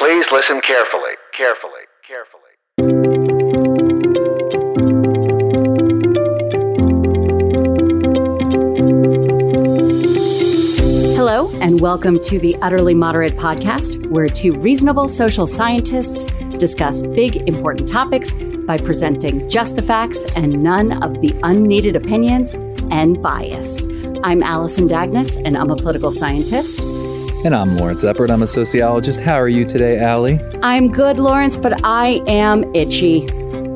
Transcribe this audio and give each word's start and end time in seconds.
Please 0.00 0.32
listen 0.32 0.62
carefully, 0.62 1.12
carefully, 1.36 1.82
carefully. 2.08 2.40
Hello, 11.14 11.50
and 11.60 11.82
welcome 11.82 12.18
to 12.22 12.38
the 12.38 12.56
Utterly 12.62 12.94
Moderate 12.94 13.36
Podcast, 13.36 14.08
where 14.08 14.26
two 14.26 14.52
reasonable 14.52 15.06
social 15.06 15.46
scientists 15.46 16.32
discuss 16.56 17.02
big, 17.02 17.36
important 17.46 17.86
topics 17.86 18.32
by 18.66 18.78
presenting 18.78 19.50
just 19.50 19.76
the 19.76 19.82
facts 19.82 20.24
and 20.34 20.62
none 20.62 21.02
of 21.02 21.20
the 21.20 21.38
unneeded 21.42 21.94
opinions 21.94 22.54
and 22.90 23.22
bias. 23.22 23.86
I'm 24.24 24.42
Allison 24.42 24.86
Dagnes, 24.86 25.36
and 25.36 25.58
I'm 25.58 25.70
a 25.70 25.76
political 25.76 26.10
scientist. 26.10 26.80
And 27.42 27.56
I'm 27.56 27.78
Lawrence 27.78 28.04
Eppard. 28.04 28.30
I'm 28.30 28.42
a 28.42 28.46
sociologist. 28.46 29.18
How 29.18 29.36
are 29.36 29.48
you 29.48 29.64
today, 29.64 29.98
Allie? 29.98 30.38
I'm 30.62 30.92
good, 30.92 31.18
Lawrence, 31.18 31.56
but 31.56 31.82
I 31.86 32.22
am 32.26 32.64
itchy. 32.74 33.24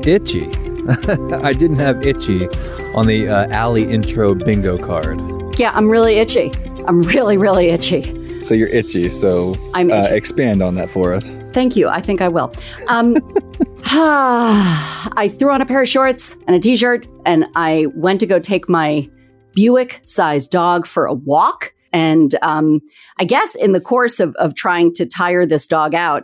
Itchy. 0.07 0.45
I 1.33 1.51
didn't 1.51 1.77
have 1.77 2.05
itchy 2.05 2.47
on 2.93 3.07
the 3.07 3.27
uh, 3.27 3.47
Allie 3.49 3.91
intro 3.91 4.35
bingo 4.35 4.77
card. 4.77 5.19
Yeah, 5.57 5.71
I'm 5.73 5.89
really 5.89 6.17
itchy. 6.17 6.51
I'm 6.85 7.01
really, 7.01 7.37
really 7.37 7.69
itchy. 7.69 8.39
So 8.43 8.53
you're 8.53 8.67
itchy. 8.67 9.09
So 9.09 9.55
I'm 9.73 9.91
uh, 9.91 9.95
itchy. 9.95 10.15
expand 10.15 10.61
on 10.61 10.75
that 10.75 10.91
for 10.91 11.15
us. 11.15 11.35
Thank 11.51 11.75
you. 11.75 11.87
I 11.87 12.01
think 12.01 12.21
I 12.21 12.27
will. 12.27 12.53
Um, 12.87 13.15
I 13.85 15.33
threw 15.39 15.49
on 15.49 15.61
a 15.61 15.65
pair 15.65 15.81
of 15.81 15.87
shorts 15.87 16.37
and 16.45 16.55
a 16.55 16.59
t 16.59 16.75
shirt, 16.75 17.07
and 17.25 17.47
I 17.55 17.87
went 17.95 18.19
to 18.19 18.27
go 18.27 18.37
take 18.37 18.69
my 18.69 19.09
Buick 19.55 20.01
sized 20.03 20.51
dog 20.51 20.85
for 20.85 21.07
a 21.07 21.13
walk. 21.13 21.73
And 21.95 22.35
um, 22.41 22.81
I 23.19 23.23
guess 23.23 23.55
in 23.55 23.71
the 23.71 23.79
course 23.79 24.19
of, 24.19 24.35
of 24.35 24.53
trying 24.53 24.93
to 24.95 25.05
tire 25.05 25.45
this 25.45 25.65
dog 25.65 25.95
out, 25.95 26.23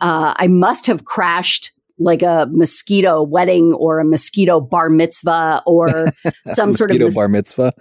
uh, 0.00 0.34
I 0.36 0.48
must 0.48 0.84
have 0.86 1.04
crashed 1.04 1.70
like 1.96 2.22
a 2.22 2.48
mosquito 2.50 3.22
wedding 3.22 3.72
or 3.74 4.00
a 4.00 4.04
mosquito 4.04 4.60
bar 4.60 4.90
mitzvah 4.90 5.62
or 5.64 6.12
some 6.54 6.74
sort 6.74 6.90
of 6.90 6.98
mos- 6.98 7.14
bar 7.14 7.28
mitzvah. 7.28 7.72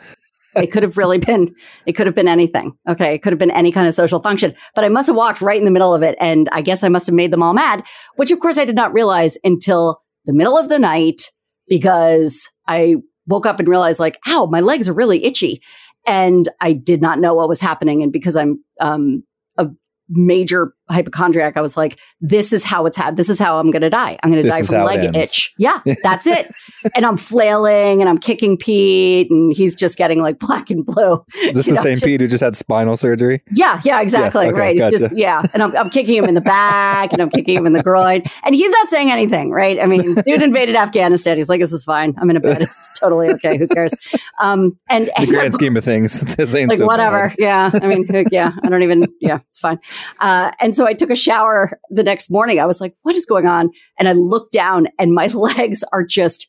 it 0.56 0.68
could 0.68 0.84
have 0.84 0.98
really 0.98 1.18
been 1.18 1.56
it 1.88 1.94
could 1.94 2.06
have 2.06 2.14
been 2.14 2.28
anything 2.28 2.74
okay 2.88 3.16
it 3.16 3.24
could 3.24 3.32
have 3.34 3.40
been 3.40 3.50
any 3.50 3.72
kind 3.72 3.88
of 3.88 3.94
social 3.94 4.22
function 4.22 4.54
but 4.76 4.84
i 4.84 4.90
must 4.90 5.08
have 5.08 5.16
walked 5.16 5.40
right 5.40 5.58
in 5.58 5.64
the 5.66 5.72
middle 5.72 5.96
of 5.96 6.04
it 6.04 6.16
and 6.20 6.50
i 6.52 6.62
guess 6.62 6.84
i 6.84 6.90
must 6.90 7.08
have 7.08 7.16
made 7.16 7.32
them 7.32 7.42
all 7.42 7.54
mad 7.54 7.82
which 8.18 8.32
of 8.32 8.40
course 8.42 8.58
i 8.58 8.66
did 8.66 8.76
not 8.76 8.94
realize 8.94 9.38
until 9.46 10.02
the 10.26 10.34
middle 10.34 10.58
of 10.58 10.68
the 10.68 10.78
night 10.78 11.32
because 11.70 12.50
i 12.68 12.98
woke 13.28 13.46
up 13.46 13.60
and 13.60 13.70
realized 13.70 14.00
like 14.00 14.20
ow 14.28 14.46
my 14.46 14.60
legs 14.60 14.90
are 14.90 14.94
really 14.94 15.24
itchy 15.24 15.62
and 16.06 16.50
i 16.62 16.74
did 16.74 17.02
not 17.02 17.20
know 17.20 17.34
what 17.34 17.50
was 17.50 17.62
happening. 17.62 18.02
And 18.04 18.12
because 18.12 18.36
i'm 18.36 18.64
um 18.80 19.24
a 19.58 19.70
major 20.10 20.74
hypochondriac 20.92 21.58
i 21.58 21.62
was 21.62 21.78
like 21.78 22.00
this 22.20 22.52
is 22.54 22.64
how 22.64 22.86
it's 22.86 22.98
had 22.98 23.16
this 23.18 23.30
is 23.30 23.40
how 23.40 23.58
i'm 23.60 23.72
gonna 23.72 23.90
die 23.90 24.18
i'm 24.24 24.30
gonna 24.30 24.44
die 24.44 24.62
from 24.64 24.84
leg 24.86 25.16
itch 25.16 25.54
yeah 25.58 25.80
that's 26.04 26.28
it 26.28 26.48
and 26.96 27.06
i'm 27.06 27.18
flailing 27.18 28.02
and 28.02 28.10
i'm 28.10 28.18
kicking 28.18 28.58
pete 28.58 29.30
and 29.32 29.54
he's 29.54 29.76
just 29.76 29.98
getting 29.98 30.22
like 30.22 30.40
black 30.40 30.70
and 30.70 30.86
blue 30.86 31.24
This 31.54 31.68
is 31.68 31.76
know, 31.76 31.82
St. 31.82 31.96
just- 31.96 32.06
Pete 32.06 32.22
who 32.22 32.28
just 32.28 32.44
had 32.44 32.56
spinal 32.56 32.98
surgery. 32.98 33.42
yeah, 33.54 33.80
yeah, 33.84 34.02
exactly. 34.02 34.48
okay, 34.48 34.60
right. 34.60 34.76
He's 34.80 35.00
just 35.00 35.16
yeah. 35.16 35.44
And 35.54 35.62
I'm, 35.64 35.76
I'm 35.76 35.90
kicking 35.90 36.16
him 36.16 36.26
in 36.26 36.34
the 36.36 36.42
back 36.42 37.12
and 37.14 37.22
I'm 37.22 37.30
kicking 37.30 37.58
him 37.58 37.66
in 37.66 37.74
the 37.74 37.84
groin. 37.84 38.24
And 38.44 38.56
he's 38.56 38.72
not 38.72 38.90
saying 38.90 39.12
anything, 39.12 39.52
right? 39.52 39.80
I 39.80 39.86
mean, 39.86 40.16
dude 40.16 40.42
invaded 40.42 40.76
Afghanistan. 40.76 41.38
He's 41.38 41.50
like, 41.50 41.62
this 41.62 41.72
is 41.74 41.84
fine. 41.84 42.16
I'm 42.20 42.30
in 42.30 42.38
a 42.38 42.40
bed. 42.40 42.62
It's 42.62 42.90
totally 43.00 43.30
okay. 43.32 43.58
Who 43.58 43.68
cares? 43.68 43.94
Um 44.40 44.78
and, 44.90 45.08
The 45.08 45.14
and 45.20 45.28
grand 45.30 45.54
scheme 45.54 45.78
of 45.78 45.84
things, 45.84 46.22
this 46.22 46.56
ain't 46.56 46.70
like 46.70 46.78
so 46.80 46.86
whatever. 46.86 47.34
Yeah. 47.38 47.70
I 47.74 47.88
mean, 47.88 48.06
yeah, 48.32 48.52
I 48.64 48.70
don't 48.70 48.84
even, 48.84 49.06
yeah, 49.20 49.40
it's 49.48 49.60
fine. 49.60 49.80
Uh, 50.20 50.52
and 50.60 50.76
so 50.76 50.81
I 50.86 50.94
took 50.94 51.10
a 51.10 51.16
shower 51.16 51.80
the 51.90 52.04
next 52.04 52.30
morning. 52.32 52.60
I 52.60 52.66
was 52.66 52.82
like, 52.82 52.96
what 53.02 53.16
is 53.16 53.26
going 53.26 53.48
on? 53.48 53.70
And 54.00 54.08
I 54.08 54.14
looked 54.14 54.54
down 54.54 54.88
and 55.00 55.14
my 55.14 55.28
legs 55.34 55.84
are 55.92 56.04
just 56.04 56.48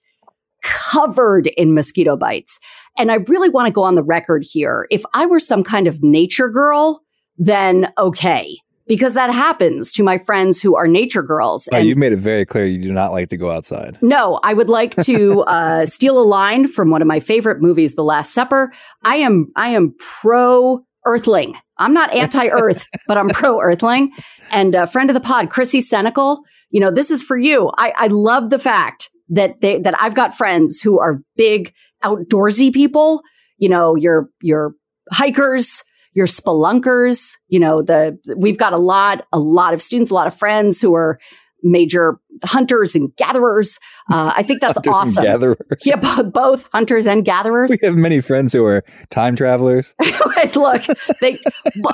covered 0.63 1.49
in 1.49 1.75
mosquito 1.75 2.17
bites. 2.17 2.59
And 2.99 3.11
I 3.11 3.17
really 3.17 3.49
want 3.49 3.67
to 3.67 3.73
go 3.73 3.83
on 3.83 3.95
the 3.95 4.03
record 4.03 4.45
here. 4.45 4.87
If 4.91 5.03
I 5.15 5.27
were 5.27 5.41
some 5.41 5.65
kind 5.65 5.87
of 5.87 6.03
nature 6.03 6.49
girl, 6.49 7.03
then 7.37 7.93
okay. 7.99 8.57
Because 8.87 9.15
that 9.15 9.33
happens 9.33 9.93
to 9.93 10.03
my 10.03 10.19
friends 10.19 10.61
who 10.61 10.77
are 10.77 10.87
nature 10.87 11.23
girls. 11.23 11.69
Oh, 11.73 11.77
And 11.77 11.89
you've 11.89 11.97
made 11.99 12.13
it 12.13 12.19
very 12.19 12.45
clear 12.45 12.67
you 12.67 12.83
do 12.83 12.93
not 12.93 13.13
like 13.13 13.29
to 13.31 13.37
go 13.37 13.51
outside. 13.51 13.97
no, 14.03 14.41
I 14.43 14.53
would 14.55 14.69
like 14.69 14.97
to 15.05 15.43
uh, 15.47 15.87
steal 15.87 16.19
a 16.19 16.23
line 16.23 16.69
from 16.69 16.91
one 16.91 17.01
of 17.01 17.09
my 17.09 17.21
favorite 17.21 17.63
movies, 17.63 17.95
The 17.95 18.05
Last 18.05 18.35
Supper. 18.35 18.73
I 19.05 19.17
am 19.17 19.53
I 19.57 19.69
am 19.69 19.95
pro 19.99 20.85
Earthling. 21.05 21.57
I'm 21.79 21.95
not 21.95 22.13
anti 22.13 22.49
Earth, 22.49 22.87
but 23.07 23.19
I'm 23.19 23.29
pro 23.29 23.61
Earthling. 23.61 24.13
And 24.51 24.75
a 24.75 24.87
friend 24.87 25.11
of 25.11 25.15
the 25.15 25.21
pod, 25.21 25.51
Chrissy 25.51 25.81
Senecal, 25.81 26.39
you 26.71 26.81
know, 26.81 26.91
this 26.91 27.11
is 27.11 27.23
for 27.23 27.37
you. 27.37 27.71
I, 27.77 27.93
I 27.97 28.07
love 28.09 28.51
the 28.51 28.59
fact 28.59 29.11
that 29.29 29.61
they 29.61 29.79
that 29.81 30.01
I've 30.01 30.15
got 30.15 30.37
friends 30.37 30.81
who 30.81 30.99
are 30.99 31.23
big 31.37 31.73
outdoorsy 32.03 32.73
people. 32.73 33.23
You 33.59 33.69
know, 33.69 33.95
your 33.95 34.29
your 34.41 34.75
hikers, 35.11 35.83
your 36.15 36.27
spelunkers. 36.27 37.33
You 37.49 37.61
know, 37.61 37.83
the 37.83 38.19
we've 38.37 38.59
got 38.59 38.73
a 38.73 38.79
lot 38.79 39.27
a 39.33 39.39
lot 39.39 39.75
of 39.75 39.83
students, 39.83 40.11
a 40.11 40.15
lot 40.15 40.27
of 40.27 40.35
friends 40.35 40.81
who 40.81 40.95
are 40.95 41.19
major 41.63 42.19
hunters 42.45 42.95
and 42.95 43.15
gatherers. 43.17 43.79
Uh, 44.11 44.33
I 44.37 44.43
think 44.43 44.61
that's 44.61 44.77
Hunters 44.77 44.87
and 44.87 44.95
awesome. 44.95 45.25
Gatherers. 45.25 45.57
Yeah, 45.85 45.97
bo- 46.17 46.25
both 46.25 46.69
hunters 46.73 47.07
and 47.07 47.25
gatherers. 47.25 47.71
We 47.71 47.87
have 47.87 47.97
many 47.97 48.21
friends 48.21 48.53
who 48.53 48.65
are 48.65 48.85
time 49.11 49.37
travelers. 49.37 49.95
Look, 50.55 50.83
they, 51.21 51.39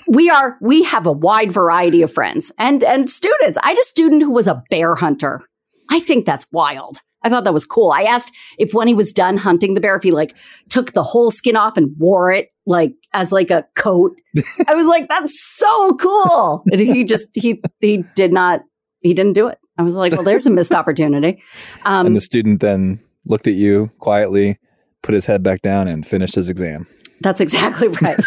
we 0.09 0.31
are 0.31 0.57
we 0.61 0.83
have 0.85 1.07
a 1.07 1.13
wide 1.13 1.53
variety 1.53 2.03
of 2.03 2.13
friends 2.13 2.53
and 2.59 2.83
and 2.83 3.09
students. 3.11 3.59
I 3.63 3.69
had 3.71 3.79
a 3.79 3.83
student 3.83 4.23
who 4.23 4.31
was 4.31 4.47
a 4.47 4.63
bear 4.71 4.95
hunter. 4.95 5.43
I 5.91 6.01
think 6.01 6.27
that's 6.27 6.47
wild. 6.53 6.99
I 7.23 7.29
thought 7.29 7.45
that 7.45 7.55
was 7.55 7.67
cool. 7.67 7.91
I 7.91 8.03
asked 8.03 8.33
if 8.59 8.73
when 8.73 8.87
he 8.87 8.95
was 8.95 9.13
done 9.13 9.37
hunting 9.37 9.75
the 9.75 9.81
bear, 9.81 9.97
if 9.97 10.03
he 10.03 10.13
like 10.13 10.37
took 10.69 10.93
the 10.93 11.03
whole 11.03 11.31
skin 11.31 11.57
off 11.57 11.77
and 11.77 11.95
wore 11.99 12.31
it 12.31 12.51
like 12.65 12.95
as 13.13 13.33
like 13.33 13.51
a 13.51 13.67
coat. 13.75 14.17
I 14.69 14.75
was 14.75 14.87
like, 14.87 15.09
that's 15.09 15.39
so 15.57 15.95
cool. 15.97 16.63
And 16.71 16.81
he 16.81 17.05
just 17.05 17.29
he 17.35 17.61
he 17.81 18.05
did 18.15 18.33
not 18.33 18.61
he 19.09 19.15
didn't 19.15 19.33
do 19.33 19.49
it. 19.49 19.59
I 19.79 19.83
was 19.83 19.95
like, 19.95 20.13
well, 20.13 20.23
there's 20.23 20.47
a 20.47 20.51
missed 20.51 20.75
opportunity. 20.75 21.43
Um, 21.85 22.07
and 22.07 22.15
the 22.15 22.21
student 22.21 22.61
then 22.61 23.01
looked 23.25 23.47
at 23.47 23.55
you 23.55 23.91
quietly, 23.99 24.59
put 25.03 25.15
his 25.15 25.27
head 25.27 25.43
back 25.43 25.63
down, 25.63 25.89
and 25.89 26.07
finished 26.07 26.35
his 26.35 26.49
exam. 26.49 26.87
That's 27.21 27.41
exactly 27.41 27.89
right. 28.03 28.21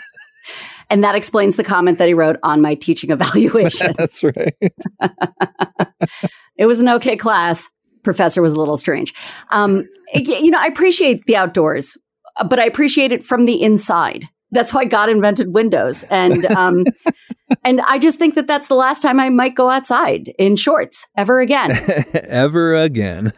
and 0.90 1.04
that 1.04 1.14
explains 1.14 1.56
the 1.56 1.64
comment 1.64 1.98
that 1.98 2.08
he 2.08 2.14
wrote 2.14 2.38
on 2.42 2.60
my 2.60 2.74
teaching 2.74 3.10
evaluation. 3.10 3.92
That's 3.98 4.24
right. 4.24 4.54
it 6.56 6.66
was 6.66 6.80
an 6.80 6.88
okay 6.88 7.16
class. 7.16 7.68
Professor 8.02 8.40
was 8.40 8.54
a 8.54 8.58
little 8.58 8.78
strange. 8.78 9.12
Um, 9.50 9.86
you 10.14 10.50
know, 10.50 10.58
I 10.58 10.66
appreciate 10.66 11.26
the 11.26 11.36
outdoors, 11.36 11.98
but 12.48 12.58
I 12.58 12.64
appreciate 12.64 13.12
it 13.12 13.22
from 13.22 13.44
the 13.44 13.62
inside. 13.62 14.26
That's 14.52 14.72
why 14.72 14.86
God 14.86 15.10
invented 15.10 15.52
windows, 15.52 16.02
and 16.04 16.44
um, 16.46 16.84
and 17.64 17.80
I 17.82 17.98
just 17.98 18.18
think 18.18 18.34
that 18.34 18.46
that's 18.46 18.68
the 18.68 18.74
last 18.74 19.02
time 19.02 19.20
I 19.20 19.30
might 19.30 19.54
go 19.54 19.70
outside 19.70 20.28
in 20.38 20.56
shorts 20.56 21.06
ever 21.16 21.40
again. 21.40 21.72
Ever 22.14 22.74
again. 22.74 23.32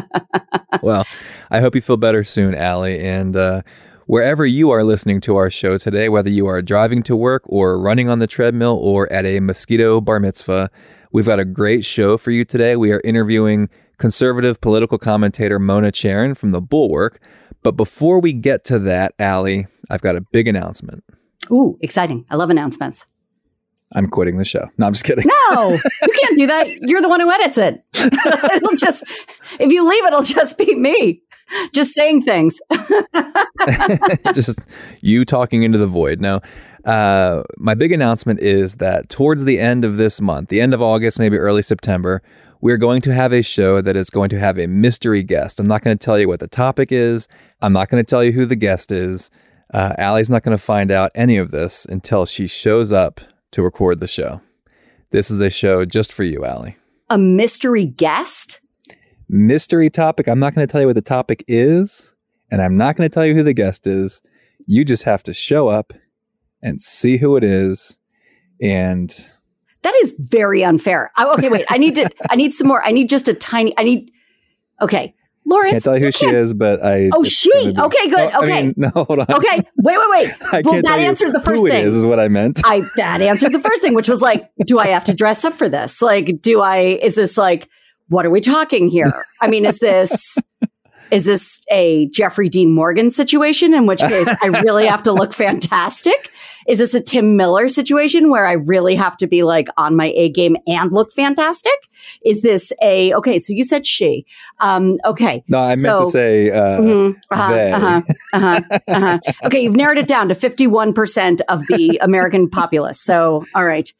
well, 0.82 1.06
I 1.50 1.60
hope 1.60 1.74
you 1.74 1.80
feel 1.80 1.96
better 1.96 2.24
soon, 2.24 2.54
Allie. 2.54 3.00
And 3.00 3.36
uh, 3.36 3.62
wherever 4.06 4.44
you 4.44 4.70
are 4.70 4.84
listening 4.84 5.20
to 5.22 5.36
our 5.36 5.50
show 5.50 5.78
today, 5.78 6.08
whether 6.08 6.30
you 6.30 6.46
are 6.46 6.62
driving 6.62 7.02
to 7.04 7.16
work 7.16 7.42
or 7.46 7.78
running 7.78 8.08
on 8.08 8.18
the 8.18 8.26
treadmill 8.26 8.78
or 8.80 9.12
at 9.12 9.24
a 9.24 9.40
mosquito 9.40 10.00
bar 10.00 10.20
mitzvah, 10.20 10.70
we've 11.12 11.26
got 11.26 11.40
a 11.40 11.44
great 11.44 11.84
show 11.84 12.16
for 12.16 12.30
you 12.30 12.44
today. 12.44 12.76
We 12.76 12.92
are 12.92 13.00
interviewing 13.04 13.68
conservative 13.98 14.60
political 14.60 14.98
commentator 14.98 15.58
Mona 15.58 15.92
Charen 15.92 16.36
from 16.36 16.50
The 16.50 16.60
Bulwark. 16.60 17.22
But 17.62 17.72
before 17.72 18.20
we 18.20 18.32
get 18.32 18.64
to 18.64 18.78
that, 18.80 19.14
Allie, 19.18 19.66
I've 19.88 20.02
got 20.02 20.16
a 20.16 20.20
big 20.20 20.48
announcement. 20.48 21.04
Ooh, 21.50 21.78
exciting! 21.80 22.24
I 22.30 22.36
love 22.36 22.50
announcements. 22.50 23.04
I'm 23.94 24.08
quitting 24.08 24.38
the 24.38 24.44
show. 24.44 24.68
No, 24.78 24.86
I'm 24.86 24.92
just 24.92 25.04
kidding. 25.04 25.26
No, 25.26 25.70
you 26.02 26.14
can't 26.20 26.36
do 26.36 26.46
that. 26.46 26.68
You're 26.82 27.02
the 27.02 27.08
one 27.08 27.20
who 27.20 27.30
edits 27.30 27.58
it. 27.58 27.84
it'll 27.94 28.76
just, 28.76 29.04
if 29.60 29.70
you 29.70 29.88
leave, 29.88 30.04
it'll 30.04 30.22
just 30.22 30.58
be 30.58 30.74
me 30.74 31.22
just 31.72 31.92
saying 31.92 32.22
things. 32.22 32.60
just 34.34 34.58
you 35.00 35.24
talking 35.24 35.62
into 35.62 35.78
the 35.78 35.86
void. 35.86 36.20
Now, 36.20 36.40
uh, 36.84 37.42
my 37.58 37.74
big 37.74 37.92
announcement 37.92 38.40
is 38.40 38.76
that 38.76 39.08
towards 39.08 39.44
the 39.44 39.58
end 39.58 39.84
of 39.84 39.96
this 39.96 40.20
month, 40.20 40.48
the 40.48 40.60
end 40.60 40.74
of 40.74 40.82
August, 40.82 41.18
maybe 41.18 41.36
early 41.36 41.62
September, 41.62 42.22
we're 42.60 42.78
going 42.78 43.00
to 43.02 43.14
have 43.14 43.32
a 43.32 43.42
show 43.42 43.80
that 43.80 43.96
is 43.96 44.10
going 44.10 44.30
to 44.30 44.38
have 44.38 44.58
a 44.58 44.66
mystery 44.66 45.22
guest. 45.22 45.58
I'm 45.58 45.66
not 45.66 45.82
going 45.82 45.96
to 45.96 46.04
tell 46.04 46.18
you 46.18 46.28
what 46.28 46.40
the 46.40 46.48
topic 46.48 46.92
is. 46.92 47.28
I'm 47.60 47.72
not 47.72 47.88
going 47.88 48.02
to 48.02 48.08
tell 48.08 48.22
you 48.22 48.32
who 48.32 48.46
the 48.46 48.56
guest 48.56 48.92
is. 48.92 49.30
Uh, 49.74 49.94
Allie's 49.98 50.30
not 50.30 50.42
going 50.42 50.56
to 50.56 50.62
find 50.62 50.90
out 50.90 51.10
any 51.14 51.38
of 51.38 51.50
this 51.50 51.86
until 51.86 52.26
she 52.26 52.46
shows 52.46 52.92
up 52.92 53.20
to 53.52 53.62
record 53.62 54.00
the 54.00 54.08
show. 54.08 54.40
This 55.10 55.30
is 55.30 55.40
a 55.40 55.50
show 55.50 55.84
just 55.84 56.12
for 56.12 56.24
you, 56.24 56.44
Allie. 56.44 56.76
A 57.10 57.18
mystery 57.18 57.84
guest? 57.84 58.60
Mystery 59.28 59.90
topic. 59.90 60.26
I'm 60.26 60.38
not 60.38 60.54
going 60.54 60.66
to 60.66 60.70
tell 60.70 60.80
you 60.80 60.86
what 60.86 60.96
the 60.96 61.02
topic 61.02 61.44
is, 61.46 62.12
and 62.50 62.60
I'm 62.60 62.76
not 62.76 62.96
going 62.96 63.08
to 63.08 63.12
tell 63.12 63.24
you 63.26 63.34
who 63.34 63.42
the 63.42 63.54
guest 63.54 63.86
is. 63.86 64.20
You 64.66 64.84
just 64.84 65.04
have 65.04 65.22
to 65.24 65.32
show 65.32 65.68
up 65.68 65.92
and 66.62 66.80
see 66.80 67.16
who 67.16 67.36
it 67.36 67.44
is. 67.44 67.98
And 68.60 69.10
That 69.82 69.94
is 70.02 70.14
very 70.18 70.64
unfair. 70.64 71.10
I, 71.16 71.26
okay, 71.34 71.48
wait. 71.48 71.66
I 71.68 71.78
need 71.78 71.94
to. 71.96 72.08
I 72.30 72.36
need 72.36 72.54
some 72.54 72.68
more. 72.68 72.84
I 72.84 72.92
need 72.92 73.08
just 73.08 73.28
a 73.28 73.34
tiny. 73.34 73.74
I 73.76 73.82
need. 73.82 74.10
Okay, 74.80 75.14
Lawrence. 75.44 75.72
Can't 75.72 75.82
tell 75.84 75.94
you 75.94 76.00
who 76.00 76.06
you 76.06 76.12
she 76.12 76.26
is, 76.26 76.54
but 76.54 76.84
I. 76.84 77.10
Oh, 77.12 77.24
she. 77.24 77.50
be- 77.72 77.78
Okay, 77.78 78.08
good. 78.08 78.30
I 78.30 78.38
okay, 78.38 78.62
mean, 78.62 78.74
no, 78.78 78.90
hold 78.90 79.18
on. 79.20 79.26
okay. 79.30 79.56
Wait, 79.78 79.98
wait, 79.98 80.10
wait. 80.10 80.34
I 80.52 80.62
well, 80.64 80.74
can't 80.74 80.86
that 80.86 80.98
answered 81.00 81.34
the 81.34 81.40
first 81.40 81.62
thing. 81.64 81.84
is, 81.84 81.96
is 81.96 82.06
what 82.06 82.20
I 82.20 82.28
meant. 82.28 82.60
I 82.64 82.82
that 82.96 83.20
answered 83.20 83.52
the 83.52 83.60
first 83.60 83.82
thing, 83.82 83.94
which 83.94 84.08
was 84.08 84.20
like, 84.22 84.50
do 84.66 84.78
I 84.78 84.88
have 84.88 85.04
to 85.04 85.14
dress 85.14 85.44
up 85.44 85.54
for 85.58 85.68
this? 85.68 86.00
Like, 86.00 86.40
do 86.40 86.60
I? 86.60 86.78
Is 87.02 87.14
this 87.16 87.36
like, 87.36 87.68
what 88.08 88.24
are 88.24 88.30
we 88.30 88.40
talking 88.40 88.88
here? 88.88 89.12
I 89.40 89.48
mean, 89.48 89.64
is 89.66 89.78
this 89.78 90.36
is 91.12 91.26
this 91.26 91.62
a 91.70 92.06
Jeffrey 92.08 92.48
Dean 92.48 92.72
Morgan 92.72 93.10
situation? 93.10 93.74
In 93.74 93.86
which 93.86 94.00
case, 94.00 94.26
I 94.42 94.46
really 94.64 94.86
have 94.86 95.02
to 95.02 95.12
look 95.12 95.34
fantastic. 95.44 96.30
Is 96.66 96.78
this 96.78 96.94
a 96.94 97.02
Tim 97.02 97.36
Miller 97.36 97.68
situation 97.68 98.30
where 98.30 98.46
I 98.46 98.52
really 98.52 98.94
have 98.94 99.18
to 99.18 99.26
be 99.26 99.42
like 99.42 99.68
on 99.76 99.94
my 99.94 100.06
A 100.16 100.30
game 100.30 100.56
and 100.66 100.90
look 100.90 101.12
fantastic? 101.12 101.74
Is 102.24 102.40
this 102.40 102.72
a 102.80 103.12
okay? 103.14 103.38
So 103.38 103.52
you 103.52 103.62
said 103.62 103.86
she. 103.86 104.24
Um, 104.60 104.96
okay. 105.04 105.44
no, 105.48 105.58
I 105.58 105.74
meant 105.76 105.98
to 105.98 106.06
say 106.06 106.50
uh, 106.50 106.80
Mhm. 106.80 107.16
Uh-huh, 107.30 107.52
they. 107.52 107.72
uh-huh, 107.72 108.02
uh-huh, 108.32 108.78
uh-huh. 108.88 109.18
Okay, 109.44 109.64
you've 109.64 109.76
narrowed 109.76 109.98
it 109.98 110.06
down 110.06 110.28
to 110.30 110.34
51% 110.34 111.40
of 111.48 111.66
the 111.66 111.98
American 112.00 112.48
populace. 112.48 113.00
So, 113.00 113.44
all 113.54 113.66
right. 113.66 113.92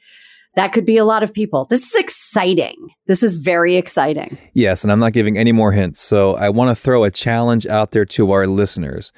That 0.55 0.73
could 0.73 0.85
be 0.85 0.99
a 0.99 1.05
lot 1.05 1.23
of 1.23 1.33
people. 1.33 1.65
This 1.65 1.87
is 1.87 1.95
exciting. 1.95 2.75
This 3.07 3.23
is 3.23 3.37
very 3.37 3.77
exciting. 3.77 4.37
Yes, 4.53 4.83
and 4.83 4.93
I'm 4.93 4.99
not 4.99 5.15
giving 5.15 5.39
any 5.39 5.53
more 5.53 5.73
hints. 5.73 6.03
So 6.03 6.37
I 6.37 6.51
want 6.51 6.71
to 6.71 6.75
throw 6.75 7.05
a 7.05 7.11
challenge 7.11 7.67
out 7.67 7.93
there 7.93 8.05
to 8.07 8.33
our 8.33 8.47
listeners. 8.47 9.13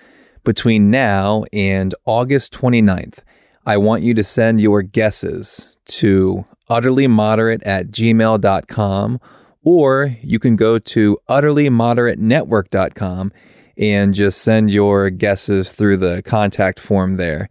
Between 0.45 0.91
now 0.91 1.45
and 1.53 1.95
August 2.05 2.53
29th, 2.53 3.21
I 3.67 3.79
want 3.79 4.03
you 4.03 4.13
to 4.15 4.23
send 4.23 4.61
your 4.61 4.83
guesses 4.83 5.77
to 5.87 6.45
utterlymoderate 6.71 7.63
at 7.65 7.89
gmail.com, 7.89 9.21
or 9.63 10.17
you 10.23 10.39
can 10.39 10.57
go 10.57 10.79
to 10.79 11.19
utterlymoderatenetwork.com 11.29 13.33
and 13.77 14.15
just 14.15 14.41
send 14.41 14.71
your 14.71 15.11
guesses 15.11 15.73
through 15.73 15.97
the 15.97 16.23
contact 16.23 16.79
form 16.79 17.15
there. 17.15 17.49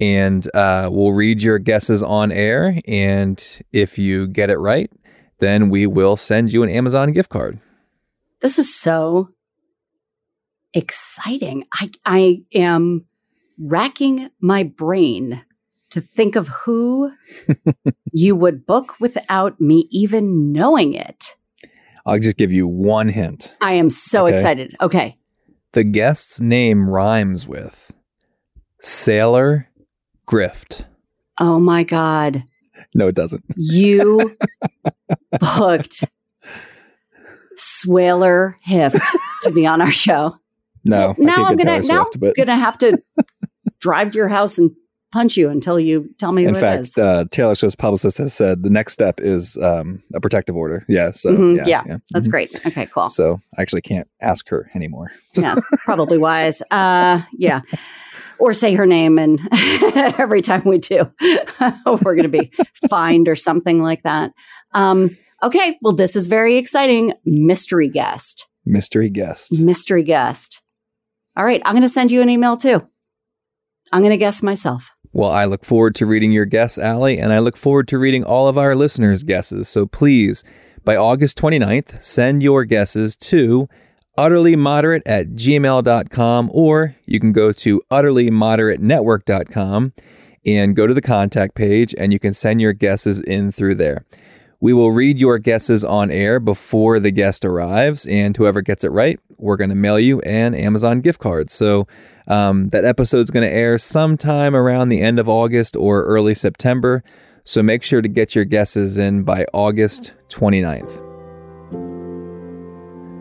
And 0.00 0.46
uh, 0.54 0.88
we'll 0.92 1.12
read 1.12 1.42
your 1.42 1.58
guesses 1.58 2.02
on 2.02 2.30
air. 2.30 2.80
And 2.86 3.42
if 3.72 3.98
you 3.98 4.26
get 4.26 4.50
it 4.50 4.58
right, 4.58 4.90
then 5.38 5.70
we 5.70 5.86
will 5.86 6.16
send 6.16 6.52
you 6.52 6.62
an 6.62 6.68
Amazon 6.70 7.12
gift 7.12 7.30
card. 7.30 7.58
This 8.40 8.58
is 8.58 8.74
so 8.74 9.30
exciting. 10.74 11.64
I, 11.72 11.90
I 12.04 12.42
am 12.54 13.06
racking 13.58 14.28
my 14.40 14.62
brain 14.64 15.42
to 15.90 16.00
think 16.00 16.36
of 16.36 16.48
who 16.48 17.12
you 18.12 18.36
would 18.36 18.66
book 18.66 19.00
without 19.00 19.60
me 19.60 19.88
even 19.90 20.52
knowing 20.52 20.92
it. 20.92 21.36
I'll 22.04 22.18
just 22.18 22.36
give 22.36 22.52
you 22.52 22.68
one 22.68 23.08
hint. 23.08 23.54
I 23.62 23.72
am 23.72 23.88
so 23.90 24.26
Okay. 24.26 24.36
excited. 24.36 24.76
Okay. 24.80 25.16
The 25.72 25.84
guest's 25.84 26.40
name 26.40 26.88
rhymes 26.88 27.48
with 27.48 27.92
Sailor 28.80 29.68
Grift. 30.28 30.84
Oh 31.38 31.58
my 31.60 31.84
God. 31.84 32.42
No, 32.94 33.08
it 33.08 33.14
doesn't. 33.14 33.44
You 33.56 34.36
booked 35.40 36.04
Swaler 37.56 38.56
Hift 38.62 38.98
to 39.42 39.50
be 39.50 39.66
on 39.66 39.80
our 39.80 39.90
show. 39.92 40.36
No. 40.84 41.14
Now 41.18 41.44
I'm 41.46 41.56
gonna 41.56 41.80
now 41.80 42.04
Swift, 42.04 42.20
but 42.20 42.26
I'm 42.28 42.44
gonna 42.46 42.56
have 42.56 42.78
to 42.78 42.98
drive 43.80 44.12
to 44.12 44.18
your 44.18 44.28
house 44.28 44.58
and 44.58 44.70
punch 45.12 45.36
you 45.36 45.48
until 45.48 45.78
you 45.80 46.08
tell 46.18 46.32
me 46.32 46.44
in 46.44 46.54
it 46.54 46.60
fact, 46.60 46.82
is. 46.82 46.98
uh, 46.98 47.24
Taylor 47.30 47.54
Swift's 47.54 47.74
publicist 47.76 48.18
has 48.18 48.34
said 48.34 48.62
the 48.62 48.70
next 48.70 48.92
step 48.92 49.20
is 49.20 49.56
um, 49.58 50.02
a 50.14 50.20
protective 50.20 50.56
order. 50.56 50.84
Yeah. 50.88 51.10
So, 51.12 51.34
Mhm, 51.36 51.66
yeah. 51.66 51.82
yeah, 51.86 51.98
That's 52.10 52.28
mhm. 52.28 52.30
great. 52.30 52.66
Okay, 52.66 52.86
cool. 52.86 53.08
So 53.08 53.40
I 53.56 53.62
actually 53.62 53.82
can't 53.82 54.08
ask 54.20 54.48
her 54.48 54.68
anymore. 54.74 55.12
yeah, 55.34 55.54
it's 55.56 55.64
probably 55.84 56.18
wise. 56.18 56.60
Uh, 56.70 57.22
yeah. 57.32 57.60
Or 58.38 58.52
say 58.52 58.74
her 58.74 58.86
name, 58.86 59.18
and 59.18 59.40
every 59.52 60.42
time 60.42 60.62
we 60.64 60.78
do, 60.78 61.10
we're 61.86 62.14
going 62.14 62.22
to 62.22 62.28
be 62.28 62.52
fined 62.88 63.28
or 63.28 63.36
something 63.36 63.82
like 63.82 64.02
that. 64.02 64.32
Um, 64.72 65.10
okay, 65.42 65.78
well, 65.80 65.94
this 65.94 66.16
is 66.16 66.26
very 66.26 66.56
exciting. 66.56 67.14
Mystery 67.24 67.88
guest. 67.88 68.46
Mystery 68.64 69.08
guest. 69.08 69.52
mystery 69.58 70.02
guest. 70.02 70.60
All 71.36 71.44
right, 71.44 71.62
I'm 71.64 71.74
going 71.74 71.82
to 71.82 71.88
send 71.88 72.10
you 72.10 72.20
an 72.20 72.28
email 72.28 72.56
too. 72.56 72.86
I'm 73.92 74.00
going 74.00 74.10
to 74.10 74.16
guess 74.16 74.42
myself. 74.42 74.90
Well, 75.12 75.30
I 75.30 75.44
look 75.44 75.64
forward 75.64 75.94
to 75.96 76.06
reading 76.06 76.32
your 76.32 76.44
guess, 76.44 76.76
Allie, 76.76 77.18
and 77.18 77.32
I 77.32 77.38
look 77.38 77.56
forward 77.56 77.88
to 77.88 77.98
reading 77.98 78.24
all 78.24 78.48
of 78.48 78.58
our 78.58 78.74
listeners' 78.74 79.22
guesses. 79.22 79.68
So 79.68 79.86
please, 79.86 80.44
by 80.84 80.96
August 80.96 81.38
29th, 81.38 82.02
send 82.02 82.42
your 82.42 82.64
guesses 82.64 83.16
to 83.16 83.68
utterlymoderate 84.16 85.02
at 85.06 85.30
gmail.com, 85.30 86.50
or 86.52 86.96
you 87.06 87.20
can 87.20 87.32
go 87.32 87.52
to 87.52 87.80
utterlymoderatenetwork.com 87.90 89.92
and 90.44 90.76
go 90.76 90.86
to 90.86 90.94
the 90.94 91.02
contact 91.02 91.54
page, 91.54 91.94
and 91.98 92.12
you 92.12 92.18
can 92.18 92.32
send 92.32 92.60
your 92.60 92.72
guesses 92.72 93.20
in 93.20 93.52
through 93.52 93.74
there. 93.74 94.04
We 94.60 94.72
will 94.72 94.92
read 94.92 95.18
your 95.18 95.38
guesses 95.38 95.84
on 95.84 96.10
air 96.10 96.40
before 96.40 96.98
the 96.98 97.10
guest 97.10 97.44
arrives, 97.44 98.06
and 98.06 98.36
whoever 98.36 98.62
gets 98.62 98.84
it 98.84 98.90
right, 98.90 99.20
we're 99.36 99.56
going 99.56 99.70
to 99.70 99.76
mail 99.76 99.98
you 99.98 100.20
an 100.20 100.54
Amazon 100.54 101.00
gift 101.00 101.20
card. 101.20 101.50
So 101.50 101.86
um, 102.26 102.70
that 102.70 102.84
episode's 102.84 103.30
going 103.30 103.46
to 103.46 103.54
air 103.54 103.76
sometime 103.76 104.56
around 104.56 104.88
the 104.88 105.02
end 105.02 105.18
of 105.18 105.28
August 105.28 105.76
or 105.76 106.04
early 106.04 106.34
September. 106.34 107.04
So 107.44 107.62
make 107.62 107.82
sure 107.82 108.02
to 108.02 108.08
get 108.08 108.34
your 108.34 108.44
guesses 108.44 108.98
in 108.98 109.24
by 109.24 109.46
August 109.52 110.12
29th. 110.30 111.05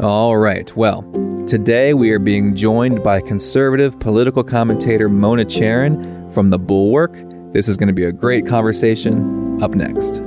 All 0.01 0.35
right, 0.35 0.75
well, 0.75 1.03
today 1.47 1.93
we 1.93 2.11
are 2.11 2.19
being 2.19 2.53
joined 2.53 3.01
by 3.01 3.21
conservative 3.21 3.97
political 3.97 4.43
commentator 4.43 5.07
Mona 5.07 5.45
Charen 5.45 6.33
from 6.33 6.49
The 6.49 6.59
Bulwark. 6.59 7.13
This 7.53 7.69
is 7.69 7.77
going 7.77 7.87
to 7.87 7.93
be 7.93 8.03
a 8.03 8.11
great 8.11 8.45
conversation. 8.45 9.63
Up 9.63 9.71
next. 9.71 10.21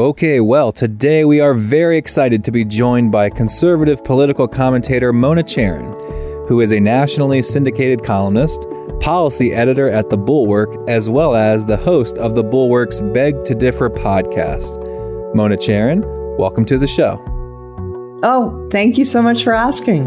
Okay, 0.00 0.40
well, 0.40 0.72
today 0.72 1.26
we 1.26 1.42
are 1.42 1.52
very 1.52 1.98
excited 1.98 2.42
to 2.44 2.50
be 2.50 2.64
joined 2.64 3.12
by 3.12 3.28
conservative 3.28 4.02
political 4.02 4.48
commentator 4.48 5.12
Mona 5.12 5.42
Charen, 5.42 6.48
who 6.48 6.62
is 6.62 6.72
a 6.72 6.80
nationally 6.80 7.42
syndicated 7.42 8.02
columnist, 8.02 8.64
policy 9.00 9.52
editor 9.52 9.90
at 9.90 10.08
The 10.08 10.16
Bulwark, 10.16 10.74
as 10.88 11.10
well 11.10 11.34
as 11.34 11.66
the 11.66 11.76
host 11.76 12.16
of 12.16 12.34
The 12.34 12.42
Bulwark's 12.42 13.02
Beg 13.12 13.44
to 13.44 13.54
Differ 13.54 13.90
podcast. 13.90 14.82
Mona 15.34 15.58
Charen, 15.58 16.02
welcome 16.38 16.64
to 16.64 16.78
the 16.78 16.88
show. 16.88 17.22
Oh, 18.22 18.66
thank 18.72 18.96
you 18.96 19.04
so 19.04 19.20
much 19.20 19.44
for 19.44 19.52
asking. 19.52 20.06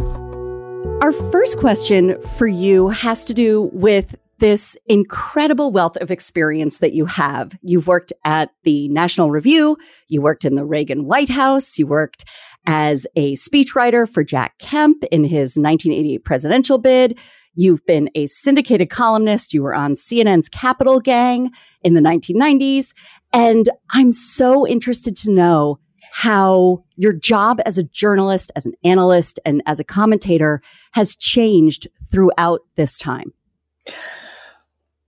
Our 1.03 1.11
first 1.11 1.59
question 1.59 2.19
for 2.35 2.47
you 2.47 2.89
has 2.89 3.25
to 3.25 3.35
do 3.35 3.69
with 3.71 4.15
this 4.43 4.75
incredible 4.87 5.71
wealth 5.71 5.95
of 6.01 6.11
experience 6.11 6.79
that 6.79 6.91
you 6.91 7.05
have. 7.05 7.57
You've 7.61 7.87
worked 7.87 8.11
at 8.25 8.49
the 8.63 8.89
National 8.89 9.31
Review, 9.31 9.77
you 10.09 10.21
worked 10.21 10.43
in 10.43 10.55
the 10.55 10.65
Reagan 10.65 11.05
White 11.05 11.29
House, 11.29 11.79
you 11.79 11.87
worked 11.87 12.25
as 12.65 13.07
a 13.15 13.35
speechwriter 13.35 14.05
for 14.05 14.21
Jack 14.21 14.59
Kemp 14.59 15.05
in 15.13 15.23
his 15.23 15.55
1988 15.55 16.25
presidential 16.25 16.77
bid. 16.77 17.17
You've 17.55 17.85
been 17.85 18.09
a 18.15 18.25
syndicated 18.25 18.89
columnist. 18.89 19.53
You 19.53 19.63
were 19.63 19.73
on 19.73 19.93
CNN's 19.93 20.49
Capital 20.49 20.99
Gang 20.99 21.49
in 21.81 21.93
the 21.93 22.01
1990s. 22.01 22.93
And 23.31 23.69
I'm 23.91 24.11
so 24.11 24.67
interested 24.67 25.15
to 25.17 25.31
know 25.31 25.79
how 26.11 26.83
your 26.97 27.13
job 27.13 27.61
as 27.65 27.77
a 27.77 27.83
journalist, 27.83 28.51
as 28.57 28.65
an 28.65 28.73
analyst, 28.83 29.39
and 29.45 29.63
as 29.65 29.79
a 29.79 29.85
commentator 29.85 30.61
has 30.91 31.15
changed 31.15 31.87
throughout 32.11 32.59
this 32.75 32.97
time. 32.97 33.31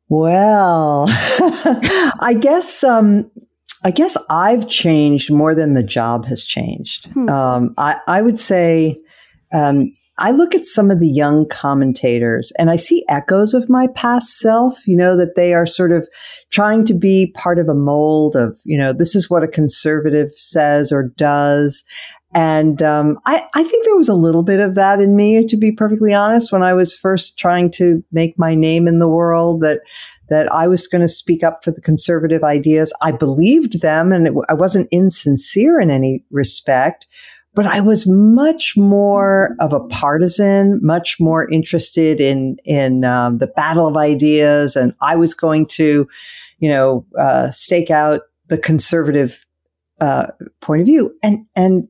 Well, 0.10 1.06
I 1.10 2.38
guess 2.40 2.84
um, 2.84 3.30
I 3.84 3.92
guess 3.92 4.18
I've 4.30 4.68
changed 4.68 5.32
more 5.32 5.56
than 5.56 5.74
the 5.74 5.84
job 5.84 6.26
has 6.26 6.44
changed. 6.44 7.08
Hmm. 7.14 7.30
Um, 7.30 7.74
I, 7.78 7.98
I 8.08 8.22
would 8.22 8.40
say 8.40 8.98
um, 9.54 9.92
I 10.18 10.32
look 10.32 10.56
at 10.56 10.66
some 10.66 10.92
of 10.92 11.00
the 11.00 11.10
young 11.10 11.48
commentators 11.48 12.52
and 12.58 12.70
I 12.70 12.78
see 12.78 13.04
echoes 13.10 13.54
of 13.54 13.70
my 13.70 13.88
past 13.96 14.38
self. 14.40 14.88
You 14.88 14.96
know 14.96 15.18
that 15.18 15.36
they 15.36 15.54
are 15.54 15.66
sort 15.66 15.92
of 15.92 16.08
trying 16.52 16.86
to 16.86 16.94
be 16.94 17.32
part 17.36 17.60
of 17.60 17.68
a 17.68 17.76
mold 17.76 18.36
of 18.36 18.60
you 18.64 18.78
know 18.78 18.94
this 18.94 19.16
is 19.16 19.30
what 19.30 19.44
a 19.44 19.48
conservative 19.48 20.32
says 20.36 20.92
or 20.92 21.12
does. 21.18 21.84
And 22.36 22.82
um, 22.84 23.18
I, 23.26 23.48
I 23.54 23.64
think 23.64 23.86
there 23.86 23.96
was 23.96 24.10
a 24.10 24.14
little 24.14 24.44
bit 24.44 24.60
of 24.60 24.76
that 24.76 25.00
in 25.00 25.16
me, 25.16 25.48
to 25.48 25.58
be 25.58 25.72
perfectly 25.72 26.14
honest, 26.14 26.52
when 26.52 26.62
I 26.62 26.74
was 26.74 26.96
first 26.96 27.40
trying 27.40 27.72
to 27.72 28.04
make 28.12 28.38
my 28.38 28.54
name 28.54 28.88
in 28.88 29.00
the 29.00 29.08
world. 29.08 29.62
That 29.62 29.80
that 30.30 30.52
I 30.52 30.68
was 30.68 30.88
going 30.88 31.02
to 31.02 31.08
speak 31.08 31.44
up 31.44 31.64
for 31.64 31.72
the 31.72 31.82
conservative 31.82 32.44
ideas. 32.44 32.94
I 33.02 33.12
believed 33.12 33.82
them 33.82 34.12
and 34.12 34.28
it, 34.28 34.34
I 34.50 34.54
wasn't 34.54 34.90
insincere 34.92 35.80
in 35.80 35.92
any 35.92 36.26
respect, 36.32 37.06
but 37.54 37.66
I 37.66 37.80
was 37.80 38.08
much 38.08 38.74
more 38.76 39.56
of 39.60 39.72
a 39.72 39.86
partisan, 39.88 40.80
much 40.82 41.18
more 41.20 41.50
interested 41.50 42.20
in, 42.20 42.58
in 42.66 43.06
um, 43.06 43.38
the 43.38 43.48
battle 43.48 43.88
of 43.88 43.98
ideas. 43.98 44.76
And 44.76 44.94
I 45.02 45.16
was 45.16 45.34
going 45.34 45.68
to, 45.68 46.08
you 46.60 46.70
know, 46.70 47.06
uh, 47.20 47.52
stake 47.52 47.92
out 47.92 48.22
the 48.48 48.58
conservative 48.58 49.46
uh, 50.02 50.28
point 50.60 50.82
of 50.82 50.88
view. 50.88 51.16
And, 51.24 51.46
and 51.56 51.88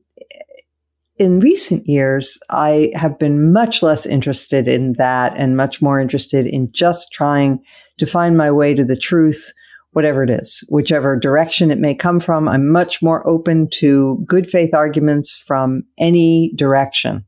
in 1.18 1.40
recent 1.40 1.86
years, 1.86 2.38
I 2.50 2.90
have 2.94 3.18
been 3.18 3.52
much 3.52 3.82
less 3.82 4.04
interested 4.04 4.68
in 4.68 4.94
that 4.94 5.36
and 5.36 5.56
much 5.56 5.80
more 5.80 5.98
interested 5.98 6.46
in 6.46 6.70
just 6.72 7.08
trying 7.12 7.62
to 7.98 8.06
find 8.06 8.36
my 8.36 8.50
way 8.50 8.74
to 8.74 8.84
the 8.84 8.96
truth, 8.96 9.52
whatever 9.92 10.22
it 10.22 10.30
is, 10.30 10.62
whichever 10.68 11.18
direction 11.18 11.70
it 11.70 11.78
may 11.78 11.94
come 11.94 12.20
from. 12.20 12.48
I'm 12.48 12.70
much 12.70 13.00
more 13.02 13.26
open 13.26 13.68
to 13.74 14.22
good 14.26 14.46
faith 14.46 14.74
arguments 14.74 15.36
from 15.36 15.84
any 15.98 16.52
direction. 16.54 17.24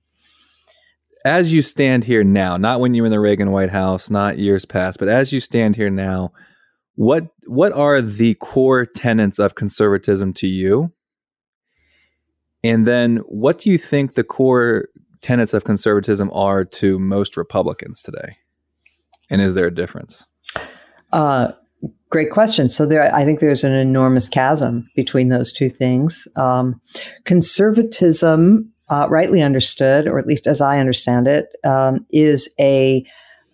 As 1.25 1.53
you 1.53 1.63
stand 1.63 2.05
here 2.05 2.25
now, 2.25 2.57
not 2.57 2.81
when 2.81 2.95
you 2.95 3.03
were 3.03 3.07
in 3.07 3.13
the 3.13 3.21
Reagan 3.21 3.51
White 3.51 3.71
House, 3.71 4.11
not 4.11 4.39
years 4.39 4.65
past, 4.65 4.99
but 4.99 5.09
as 5.09 5.33
you 5.33 5.41
stand 5.41 5.77
here 5.77 5.91
now, 5.91 6.33
what 6.95 7.29
what 7.47 7.73
are 7.73 8.03
the 8.03 8.35
core 8.35 8.85
tenets 8.85 9.39
of 9.39 9.55
conservatism 9.55 10.33
to 10.35 10.47
you? 10.47 10.93
And 12.65 12.87
then 12.87 13.19
what 13.19 13.59
do 13.59 13.71
you 13.71 13.79
think 13.79 14.15
the 14.15 14.25
core 14.25 14.89
tenets 15.21 15.55
of 15.55 15.65
conservatism 15.65 16.31
are 16.33 16.65
to 16.65 16.99
most 16.99 17.37
Republicans 17.37 18.03
today? 18.03 18.37
And 19.31 19.41
is 19.41 19.55
there 19.55 19.67
a 19.67 19.75
difference? 19.75 20.25
Uh, 21.13 21.53
great 22.11 22.31
question. 22.31 22.69
So 22.69 22.87
there, 22.87 23.15
I 23.15 23.25
think 23.25 23.41
there's 23.41 23.65
an 23.65 23.73
enormous 23.73 24.29
chasm 24.29 24.89
between 24.95 25.29
those 25.29 25.53
two 25.53 25.71
things. 25.71 26.27
Um, 26.37 26.81
conservatism, 27.25 28.73
uh, 28.89 29.07
rightly 29.11 29.43
understood, 29.43 30.07
or 30.07 30.19
at 30.19 30.27
least 30.27 30.47
as 30.47 30.61
I 30.61 30.79
understand 30.79 31.29
it, 31.29 31.49
um, 31.65 32.07
is 32.11 32.51
a 32.59 33.05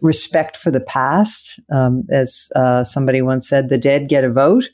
respect 0.01 0.57
for 0.57 0.71
the 0.71 0.81
past. 0.81 1.59
Um, 1.71 2.05
as 2.11 2.49
uh, 2.55 2.85
somebody 2.85 3.23
once 3.23 3.49
said, 3.49 3.69
the 3.69 3.79
dead 3.79 4.09
get 4.09 4.25
a 4.25 4.31
vote. 4.31 4.69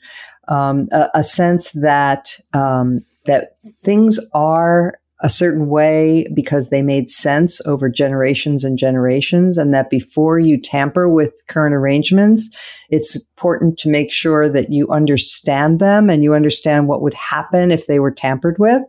Um, 0.47 0.87
a, 0.91 1.07
a, 1.13 1.23
sense 1.23 1.71
that 1.71 2.37
um, 2.53 3.05
that 3.25 3.57
things 3.81 4.19
are 4.33 4.95
a 5.23 5.29
certain 5.29 5.67
way 5.67 6.25
because 6.33 6.69
they 6.69 6.81
made 6.81 7.07
sense 7.07 7.61
over 7.67 7.89
generations 7.89 8.63
and 8.63 8.79
generations, 8.79 9.57
and 9.57 9.71
that 9.71 9.91
before 9.91 10.39
you 10.39 10.59
tamper 10.59 11.07
with 11.07 11.31
current 11.47 11.75
arrangements, 11.75 12.49
it's 12.89 13.15
important 13.15 13.77
to 13.77 13.89
make 13.89 14.11
sure 14.11 14.49
that 14.49 14.71
you 14.71 14.89
understand 14.89 15.79
them 15.79 16.09
and 16.09 16.23
you 16.23 16.33
understand 16.33 16.87
what 16.87 17.03
would 17.03 17.13
happen 17.13 17.71
if 17.71 17.85
they 17.85 17.99
were 17.99 18.09
tampered 18.09 18.55
with. 18.57 18.81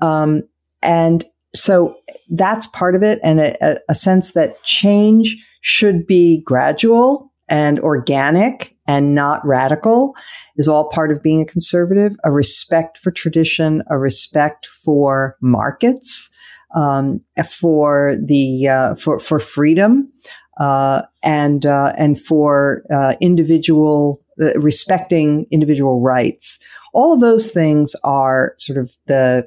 Um, 0.00 0.42
and 0.82 1.24
so 1.54 1.94
that's 2.30 2.66
part 2.66 2.96
of 2.96 3.04
it, 3.04 3.20
and 3.22 3.38
a, 3.38 3.78
a 3.88 3.94
sense 3.94 4.32
that 4.32 4.60
change 4.64 5.36
should 5.60 6.08
be 6.08 6.42
gradual 6.42 7.32
and 7.48 7.78
organic 7.78 8.71
and 8.86 9.14
not 9.14 9.44
radical 9.46 10.14
is 10.56 10.68
all 10.68 10.88
part 10.90 11.12
of 11.12 11.22
being 11.22 11.42
a 11.42 11.46
conservative. 11.46 12.16
A 12.24 12.30
respect 12.30 12.98
for 12.98 13.10
tradition, 13.10 13.82
a 13.88 13.98
respect 13.98 14.66
for 14.66 15.36
markets, 15.40 16.30
um, 16.74 17.20
for 17.48 18.16
the 18.16 18.68
uh, 18.68 18.94
for 18.94 19.18
for 19.18 19.38
freedom, 19.38 20.08
uh, 20.58 21.02
and 21.22 21.66
uh, 21.66 21.92
and 21.96 22.20
for 22.20 22.82
uh, 22.90 23.14
individual 23.20 24.22
uh, 24.40 24.58
respecting 24.58 25.46
individual 25.50 26.00
rights. 26.00 26.58
All 26.92 27.12
of 27.12 27.20
those 27.20 27.50
things 27.50 27.94
are 28.04 28.54
sort 28.58 28.78
of 28.78 28.96
the 29.06 29.46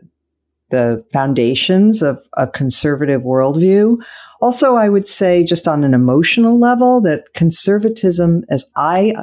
the 0.76 1.06
foundations 1.14 2.02
of 2.02 2.20
a 2.36 2.46
conservative 2.46 3.22
worldview. 3.22 3.98
Also, 4.42 4.76
I 4.76 4.90
would 4.90 5.08
say, 5.08 5.44
just 5.44 5.68
on 5.68 5.86
an 5.86 5.94
emotional 5.94 6.60
level, 6.60 7.00
that 7.02 7.34
conservatism, 7.34 8.44
as 8.50 8.66
I 8.76 9.14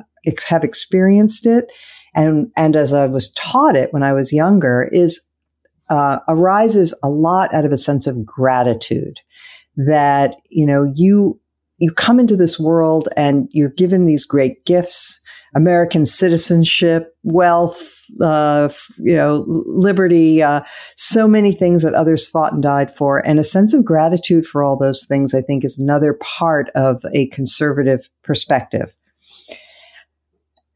have 0.49 0.65
experienced 0.65 1.45
it, 1.45 1.67
and 2.15 2.51
and 2.57 2.75
as 2.75 2.95
I 2.95 3.07
was 3.07 3.31
taught 3.33 3.77
it 3.77 3.93
when 3.93 4.03
I 4.03 4.15
was 4.15 4.33
younger, 4.33 4.89
is 4.91 5.27
uh, 5.91 6.21
arises 6.27 6.99
a 7.03 7.11
lot 7.11 7.53
out 7.53 7.67
of 7.67 7.73
a 7.73 7.77
sense 7.77 8.07
of 8.07 8.25
gratitude. 8.25 9.21
That 9.77 10.37
you 10.49 10.67
know 10.67 10.91
you 10.95 11.39
you 11.77 11.93
come 11.93 12.19
into 12.19 12.37
this 12.37 12.59
world 12.59 13.09
and 13.15 13.49
you're 13.51 13.69
given 13.69 14.07
these 14.07 14.25
great 14.25 14.65
gifts 14.65 15.21
American 15.55 16.07
citizenship, 16.07 17.17
wealth, 17.23 18.07
uh, 18.21 18.69
you 18.99 19.15
know, 19.15 19.45
liberty, 19.47 20.43
uh, 20.43 20.63
so 20.97 21.29
many 21.29 21.53
things 21.53 21.83
that 21.83 21.95
others 21.95 22.29
fought 22.29 22.53
and 22.53 22.63
died 22.63 22.95
for. 22.95 23.25
And 23.27 23.39
a 23.39 23.45
sense 23.45 23.75
of 23.75 23.85
gratitude 23.85 24.47
for 24.47 24.63
all 24.63 24.79
those 24.79 25.05
things, 25.05 25.35
I 25.35 25.43
think, 25.43 25.65
is 25.65 25.79
another 25.79 26.15
part 26.15 26.71
of 26.75 27.05
a 27.13 27.29
conservative 27.29 28.09
perspective. 28.23 28.95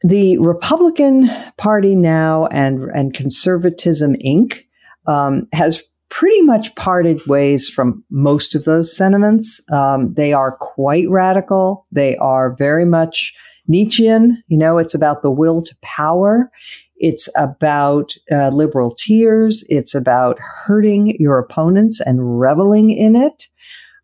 The 0.02 0.38
Republican 0.38 1.30
Party 1.56 1.97
now 1.97 2.47
and, 2.47 2.85
and 2.95 3.14
Conservatism 3.14 4.14
Inc. 4.16 4.62
Um, 5.09 5.47
has 5.52 5.85
pretty 6.09 6.40
much 6.42 6.75
parted 6.75 7.25
ways 7.26 7.68
from 7.68 8.04
most 8.11 8.54
of 8.54 8.64
those 8.64 8.97
sentiments. 8.97 9.61
Um, 9.71 10.14
they 10.14 10.33
are 10.33 10.56
quite 10.56 11.09
radical. 11.09 11.85
They 11.92 12.16
are 12.16 12.54
very 12.56 12.85
much 12.85 13.35
Nietzschean. 13.68 14.42
You 14.49 14.58
know, 14.58 14.78
it's 14.78 14.94
about 14.94 15.23
the 15.23 15.30
will 15.30 15.62
to 15.62 15.75
power. 15.82 16.50
It's 16.96 17.28
about 17.37 18.14
uh, 18.30 18.49
liberal 18.49 18.94
tears. 18.94 19.64
It's 19.68 19.94
about 19.94 20.38
hurting 20.40 21.16
your 21.20 21.38
opponents 21.38 22.00
and 22.00 22.40
reveling 22.40 22.90
in 22.90 23.16
it. 23.16 23.49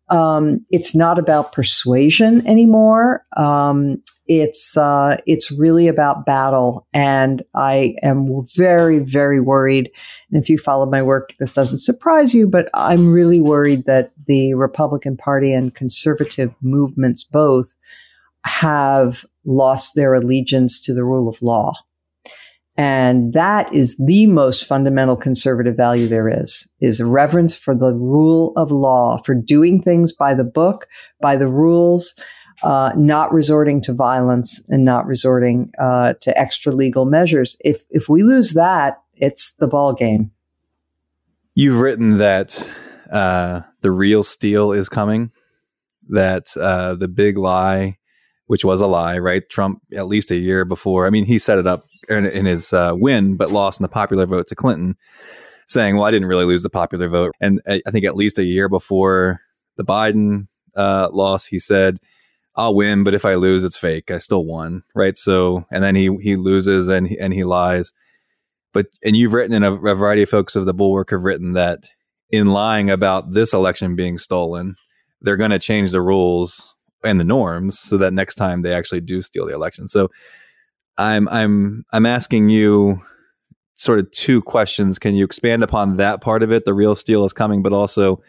Um, 0.09 0.65
it's 0.69 0.93
not 0.93 1.17
about 1.17 1.53
persuasion 1.53 2.45
anymore. 2.45 3.25
Um, 3.35 4.03
it's 4.27 4.77
uh, 4.77 5.17
it's 5.25 5.51
really 5.51 5.87
about 5.87 6.25
battle, 6.25 6.87
and 6.93 7.43
I 7.55 7.95
am 8.03 8.29
very 8.55 8.99
very 8.99 9.41
worried. 9.41 9.91
And 10.31 10.41
if 10.41 10.49
you 10.49 10.57
follow 10.57 10.85
my 10.85 11.01
work, 11.01 11.33
this 11.39 11.51
doesn't 11.51 11.79
surprise 11.79 12.33
you, 12.33 12.47
but 12.47 12.69
I'm 12.73 13.11
really 13.11 13.41
worried 13.41 13.85
that 13.85 14.11
the 14.27 14.53
Republican 14.53 15.17
Party 15.17 15.51
and 15.51 15.75
conservative 15.75 16.55
movements 16.61 17.23
both 17.23 17.73
have 18.45 19.25
lost 19.45 19.95
their 19.95 20.13
allegiance 20.13 20.79
to 20.81 20.93
the 20.93 21.03
rule 21.03 21.27
of 21.27 21.41
law. 21.41 21.73
And 22.75 23.33
that 23.33 23.71
is 23.71 23.97
the 23.97 24.25
most 24.25 24.65
fundamental 24.65 25.15
conservative 25.15 25.77
value 25.77 26.07
there 26.07 26.27
is, 26.27 26.67
is 26.81 27.03
reverence 27.03 27.55
for 27.55 27.75
the 27.75 27.93
rule 27.93 28.51
of 28.55 28.71
law, 28.71 29.17
for 29.17 29.35
doing 29.35 29.81
things 29.81 30.11
by 30.11 30.33
the 30.33 30.43
book, 30.43 30.87
by 31.21 31.35
the 31.35 31.47
rules, 31.47 32.19
uh, 32.63 32.91
not 32.95 33.31
resorting 33.31 33.79
to 33.81 33.93
violence 33.93 34.61
and 34.69 34.83
not 34.83 35.05
resorting 35.05 35.71
uh, 35.79 36.13
to 36.21 36.35
extra 36.39 36.71
legal 36.71 37.05
measures. 37.05 37.57
If, 37.63 37.83
if 37.91 38.09
we 38.09 38.23
lose 38.23 38.51
that, 38.53 39.03
it's 39.13 39.51
the 39.59 39.67
ball 39.67 39.93
game. 39.93 40.31
You've 41.53 41.79
written 41.79 42.17
that 42.17 42.67
uh, 43.11 43.61
the 43.81 43.91
real 43.91 44.23
steal 44.23 44.71
is 44.71 44.89
coming, 44.89 45.31
that 46.09 46.57
uh, 46.57 46.95
the 46.95 47.07
big 47.07 47.37
lie 47.37 47.97
which 48.47 48.65
was 48.65 48.81
a 48.81 48.87
lie, 48.87 49.17
right? 49.17 49.47
Trump, 49.49 49.81
at 49.95 50.07
least 50.07 50.31
a 50.31 50.35
year 50.35 50.65
before, 50.65 51.07
I 51.07 51.09
mean, 51.09 51.25
he 51.25 51.39
set 51.39 51.57
it 51.57 51.67
up 51.67 51.83
in, 52.09 52.25
in 52.25 52.45
his 52.45 52.73
uh, 52.73 52.93
win, 52.95 53.35
but 53.37 53.51
lost 53.51 53.79
in 53.79 53.83
the 53.83 53.89
popular 53.89 54.25
vote 54.25 54.47
to 54.47 54.55
Clinton, 54.55 54.95
saying, 55.67 55.95
well, 55.95 56.05
I 56.05 56.11
didn't 56.11 56.27
really 56.27 56.45
lose 56.45 56.63
the 56.63 56.69
popular 56.69 57.07
vote. 57.07 57.33
And 57.39 57.61
I 57.67 57.81
think 57.89 58.05
at 58.05 58.15
least 58.15 58.39
a 58.39 58.43
year 58.43 58.67
before 58.69 59.39
the 59.77 59.85
Biden 59.85 60.47
uh, 60.75 61.09
loss, 61.11 61.45
he 61.45 61.59
said, 61.59 61.99
I'll 62.55 62.75
win, 62.75 63.03
but 63.03 63.15
if 63.15 63.25
I 63.25 63.35
lose, 63.35 63.63
it's 63.63 63.77
fake. 63.77 64.11
I 64.11 64.19
still 64.19 64.45
won, 64.45 64.83
right? 64.93 65.17
So, 65.17 65.65
and 65.71 65.83
then 65.83 65.95
he 65.95 66.15
he 66.21 66.35
loses 66.35 66.87
and 66.87 67.07
he, 67.07 67.17
and 67.17 67.33
he 67.33 67.43
lies. 67.43 67.93
But 68.73 68.87
and 69.03 69.15
you've 69.17 69.33
written, 69.33 69.55
and 69.55 69.65
a, 69.65 69.73
a 69.73 69.95
variety 69.95 70.21
of 70.21 70.29
folks 70.29 70.55
of 70.55 70.65
the 70.65 70.73
Bulwark 70.73 71.09
have 71.09 71.23
written 71.23 71.53
that 71.53 71.85
in 72.29 72.47
lying 72.47 72.89
about 72.89 73.33
this 73.33 73.53
election 73.53 73.95
being 73.95 74.19
stolen, 74.19 74.75
they're 75.21 75.37
going 75.37 75.51
to 75.51 75.59
change 75.59 75.91
the 75.91 76.01
rules 76.01 76.72
and 77.03 77.19
the 77.19 77.25
norms 77.25 77.79
so 77.79 77.97
that 77.97 78.13
next 78.13 78.35
time 78.35 78.61
they 78.61 78.73
actually 78.73 79.01
do 79.01 79.21
steal 79.21 79.45
the 79.45 79.53
election. 79.53 79.87
So 79.87 80.09
I'm 80.97 81.27
I'm 81.29 81.85
I'm 81.91 82.05
asking 82.05 82.49
you 82.49 83.01
sort 83.73 83.99
of 83.99 84.09
two 84.11 84.41
questions. 84.41 84.99
Can 84.99 85.15
you 85.15 85.25
expand 85.25 85.63
upon 85.63 85.97
that 85.97 86.21
part 86.21 86.43
of 86.43 86.51
it? 86.51 86.65
The 86.65 86.73
real 86.73 86.95
steal 86.95 87.25
is 87.25 87.33
coming, 87.33 87.63
but 87.63 87.73
also 87.73 88.21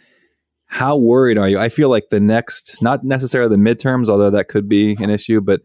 how 0.66 0.96
worried 0.96 1.38
are 1.38 1.48
you? 1.48 1.58
I 1.58 1.68
feel 1.68 1.88
like 1.88 2.10
the 2.10 2.20
next, 2.20 2.82
not 2.82 3.04
necessarily 3.04 3.54
the 3.54 3.62
midterms, 3.62 4.08
although 4.08 4.30
that 4.30 4.48
could 4.48 4.68
be 4.68 4.96
an 5.00 5.10
issue, 5.10 5.40
but 5.40 5.60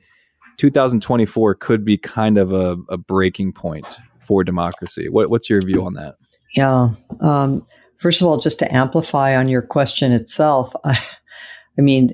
2024 0.58 1.56
could 1.56 1.86
be 1.86 1.98
kind 1.98 2.38
of 2.38 2.52
a, 2.52 2.78
a 2.90 2.98
breaking 2.98 3.54
point 3.54 4.00
for 4.22 4.44
democracy. 4.44 5.08
What, 5.10 5.30
what's 5.30 5.50
your 5.50 5.62
view 5.62 5.86
on 5.86 5.94
that? 5.94 6.16
Yeah. 6.56 6.90
Um, 7.22 7.64
first 7.98 8.22
of 8.22 8.28
all, 8.28 8.38
just 8.38 8.60
to 8.60 8.74
amplify 8.74 9.36
on 9.36 9.48
your 9.48 9.62
question 9.62 10.12
itself, 10.12 10.76
I, 10.84 11.00
I 11.78 11.82
mean, 11.82 12.14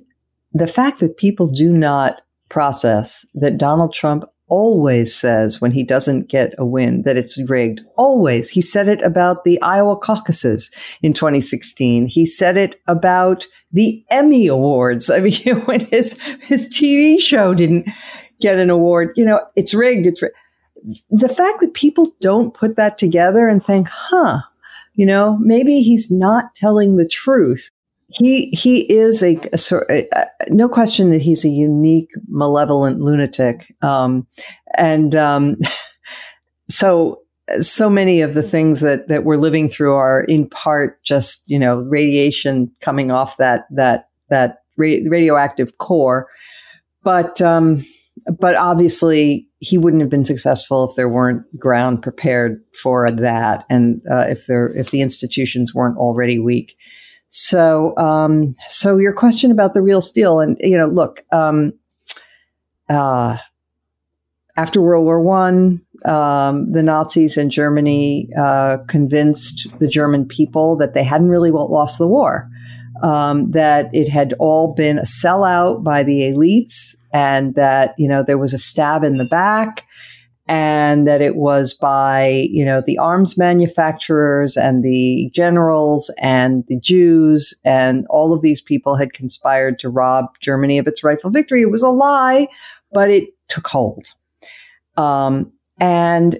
the 0.55 0.67
fact 0.67 1.01
that 1.01 1.17
people 1.17 1.51
do 1.51 1.69
not 1.69 2.21
process 2.47 3.25
that 3.33 3.57
Donald 3.57 3.93
Trump 3.93 4.24
always 4.47 5.13
says 5.13 5.59
when 5.59 5.71
he 5.71 5.83
doesn't 5.83 6.29
get 6.29 6.53
a 6.57 6.65
win 6.65 7.01
that 7.01 7.17
it's 7.17 7.38
rigged. 7.50 7.81
Always. 7.97 8.50
He 8.50 8.62
said 8.62 8.88
it 8.88 9.01
about 9.01 9.43
the 9.43 9.62
Iowa 9.62 9.97
caucuses 9.97 10.71
in 11.01 11.12
2016. 11.12 12.07
He 12.07 12.25
said 12.25 12.55
it 12.55 12.77
about 12.88 13.47
the 13.74 14.05
Emmy 14.09 14.47
Awards. 14.47 15.09
I 15.09 15.19
mean, 15.19 15.59
when 15.65 15.81
his, 15.81 16.21
his 16.41 16.69
TV 16.69 17.19
show 17.19 17.53
didn't 17.53 17.89
get 18.39 18.57
an 18.57 18.69
award, 18.69 19.12
you 19.17 19.25
know, 19.25 19.41
it's 19.57 19.74
rigged. 19.74 20.05
It's 20.05 20.21
rigged. 20.21 20.35
The 21.09 21.27
fact 21.27 21.59
that 21.59 21.74
people 21.74 22.15
don't 22.21 22.53
put 22.53 22.77
that 22.77 22.97
together 22.97 23.50
and 23.50 23.65
think, 23.65 23.89
huh, 23.89 24.39
you 24.93 25.05
know, 25.05 25.38
maybe 25.41 25.81
he's 25.81 26.09
not 26.09 26.55
telling 26.55 26.95
the 26.95 27.07
truth 27.07 27.71
he 28.17 28.50
he 28.51 28.81
is 28.91 29.22
a, 29.22 29.38
a, 29.89 30.07
a, 30.13 30.25
no 30.50 30.69
question 30.69 31.12
that 31.12 31.22
he's 31.22 31.43
a 31.43 31.50
unique, 31.50 32.10
malevolent 32.27 33.00
lunatic, 33.00 33.74
um, 33.81 34.25
and 34.77 35.15
um, 35.15 35.57
so 36.69 37.22
so 37.60 37.89
many 37.89 38.22
of 38.22 38.34
the 38.34 38.43
things 38.43 38.79
that 38.79 39.07
that 39.10 39.24
we're 39.24 39.38
living 39.38 39.69
through 39.69 39.93
are 39.93 40.22
in 40.22 40.50
part 40.50 41.03
just 41.03 41.43
you 41.48 41.60
know 41.60 41.77
radiation 41.77 42.72
coming 42.81 43.12
off 43.12 43.38
that 43.38 43.65
that 43.72 44.10
that 44.29 44.60
ra- 44.77 45.03
radioactive 45.07 45.77
core, 45.77 46.27
but 47.03 47.41
um, 47.41 47.84
but 48.39 48.55
obviously 48.55 49.50
he 49.60 49.77
wouldn't 49.77 50.01
have 50.01 50.10
been 50.10 50.25
successful 50.25 50.86
if 50.86 50.95
there 50.95 51.10
weren't 51.10 51.43
ground 51.60 52.01
prepared 52.01 52.63
for 52.81 53.12
that, 53.12 53.65
and 53.69 54.01
uh, 54.10 54.25
if 54.29 54.48
there 54.48 54.67
if 54.67 54.91
the 54.91 55.01
institutions 55.01 55.74
weren't 55.75 55.98
already 55.98 56.39
weak. 56.39 56.77
So, 57.27 57.96
um, 57.98 58.55
so 58.67 58.98
your 58.98 59.13
question 59.13 59.51
about 59.51 59.74
the 59.74 59.82
real 59.82 60.01
steal, 60.01 60.39
and 60.39 60.58
you 60.60 60.77
know, 60.77 60.88
look, 60.88 61.24
um, 61.32 61.74
uh, 62.89 63.38
after 64.55 64.82
World 64.82 65.05
War 65.05 65.20
One, 65.22 65.82
um, 66.05 66.72
the 66.72 66.84
Nazis 66.84 67.38
in 67.38 67.50
Germany 67.50 68.29
uh, 68.38 68.77
convinced 68.88 69.67
the 69.79 69.88
German 69.88 70.25
people 70.25 70.75
that 70.77 70.94
they 70.94 71.03
hadn't 71.03 71.29
really 71.29 71.51
lost 71.51 71.98
the 71.98 72.08
war, 72.08 72.50
um, 73.01 73.51
that 73.51 73.89
it 73.94 74.08
had 74.08 74.34
all 74.39 74.74
been 74.74 75.00
a 75.00 75.03
sellout 75.03 75.84
by 75.84 76.03
the 76.03 76.22
elites, 76.22 76.96
and 77.12 77.55
that 77.55 77.96
you 77.98 78.08
know 78.08 78.24
there 78.24 78.38
was 78.38 78.53
a 78.53 78.58
stab 78.58 79.03
in 79.03 79.17
the 79.17 79.25
back, 79.25 79.86
and 80.47 81.07
that 81.07 81.21
it 81.21 81.35
was 81.35 81.73
by 81.73 82.45
you 82.51 82.63
know 82.63 82.81
the 82.85 82.97
arms 82.97 83.37
manufacturers 83.37 84.55
and 84.55 84.83
the 84.83 85.29
generals 85.33 86.11
and 86.19 86.63
the 86.67 86.79
Jews 86.79 87.53
and 87.63 88.05
all 88.09 88.33
of 88.33 88.41
these 88.41 88.61
people 88.61 88.95
had 88.95 89.13
conspired 89.13 89.79
to 89.79 89.89
rob 89.89 90.27
Germany 90.41 90.77
of 90.77 90.87
its 90.87 91.03
rightful 91.03 91.31
victory. 91.31 91.61
It 91.61 91.71
was 91.71 91.83
a 91.83 91.89
lie, 91.89 92.47
but 92.91 93.09
it 93.09 93.29
took 93.47 93.67
hold. 93.67 94.05
Um, 94.97 95.51
and 95.79 96.39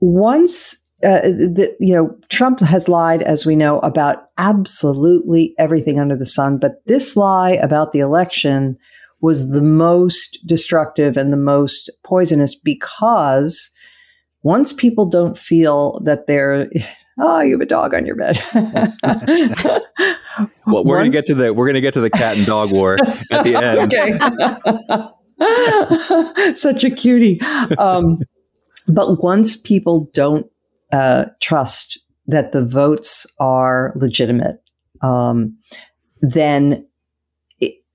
once 0.00 0.76
uh, 1.02 1.22
the, 1.22 1.74
you 1.80 1.94
know 1.94 2.14
Trump 2.28 2.60
has 2.60 2.86
lied, 2.86 3.22
as 3.22 3.46
we 3.46 3.56
know, 3.56 3.78
about 3.80 4.28
absolutely 4.36 5.54
everything 5.58 5.98
under 5.98 6.16
the 6.16 6.26
sun, 6.26 6.58
but 6.58 6.82
this 6.84 7.16
lie 7.16 7.52
about 7.52 7.92
the 7.92 8.00
election 8.00 8.76
was 9.20 9.50
the 9.50 9.62
most 9.62 10.38
destructive 10.46 11.16
and 11.16 11.32
the 11.32 11.36
most 11.36 11.90
poisonous 12.04 12.54
because 12.54 13.70
once 14.42 14.72
people 14.72 15.06
don't 15.06 15.36
feel 15.36 16.00
that 16.04 16.26
they're 16.26 16.68
oh 17.20 17.40
you 17.40 17.52
have 17.52 17.60
a 17.60 17.66
dog 17.66 17.94
on 17.94 18.06
your 18.06 18.16
bed. 18.16 18.42
Well 20.64 20.84
we're 20.84 20.96
gonna 20.98 21.10
get 21.10 21.26
to 21.26 21.34
the 21.34 21.52
we're 21.52 21.66
gonna 21.66 21.80
get 21.82 21.92
to 21.94 22.00
the 22.00 22.08
cat 22.08 22.36
and 22.38 22.46
dog 22.46 22.72
war 22.72 22.96
at 23.30 23.44
the 23.44 23.56
end. 23.56 23.92
Okay. 25.42 26.54
Such 26.54 26.84
a 26.84 26.90
cutie. 26.90 27.40
Um, 27.78 28.20
but 28.86 29.22
once 29.22 29.56
people 29.56 30.08
don't 30.14 30.46
uh, 30.92 31.26
trust 31.40 31.98
that 32.26 32.52
the 32.52 32.64
votes 32.64 33.26
are 33.38 33.92
legitimate 33.96 34.60
um, 35.02 35.56
then 36.20 36.86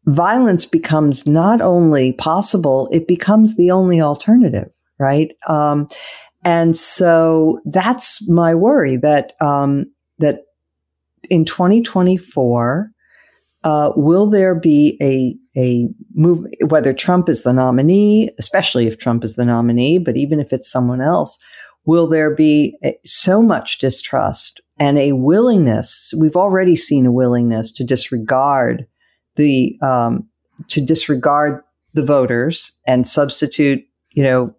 violence 0.05 0.65
becomes 0.65 1.25
not 1.25 1.61
only 1.61 2.13
possible, 2.13 2.87
it 2.91 3.07
becomes 3.07 3.55
the 3.55 3.71
only 3.71 3.99
alternative, 4.01 4.69
right? 4.99 5.33
Um, 5.47 5.87
and 6.43 6.77
so 6.77 7.59
that's 7.65 8.27
my 8.29 8.53
worry 8.53 8.97
that 8.97 9.33
um, 9.41 9.85
that 10.19 10.41
in 11.29 11.43
2024, 11.43 12.91
uh, 13.63 13.91
will 13.95 14.29
there 14.29 14.53
be 14.53 14.97
a 15.01 15.59
a 15.59 15.89
move? 16.13 16.45
Whether 16.67 16.93
Trump 16.93 17.27
is 17.29 17.41
the 17.41 17.53
nominee, 17.53 18.29
especially 18.37 18.85
if 18.85 18.99
Trump 18.99 19.23
is 19.23 19.35
the 19.35 19.45
nominee, 19.45 19.97
but 19.97 20.17
even 20.17 20.39
if 20.39 20.53
it's 20.53 20.71
someone 20.71 21.01
else, 21.01 21.39
will 21.85 22.05
there 22.05 22.33
be 22.33 22.77
a, 22.83 22.95
so 23.03 23.41
much 23.41 23.79
distrust 23.79 24.61
and 24.77 24.99
a 24.99 25.13
willingness? 25.13 26.13
We've 26.19 26.35
already 26.35 26.75
seen 26.75 27.07
a 27.07 27.11
willingness 27.11 27.71
to 27.71 27.83
disregard 27.83 28.85
the 29.35 29.77
um, 29.81 30.27
to 30.69 30.81
disregard 30.81 31.61
the 31.93 32.03
voters 32.03 32.71
and 32.85 33.07
substitute, 33.07 33.83
you 34.11 34.23
know, 34.23 34.53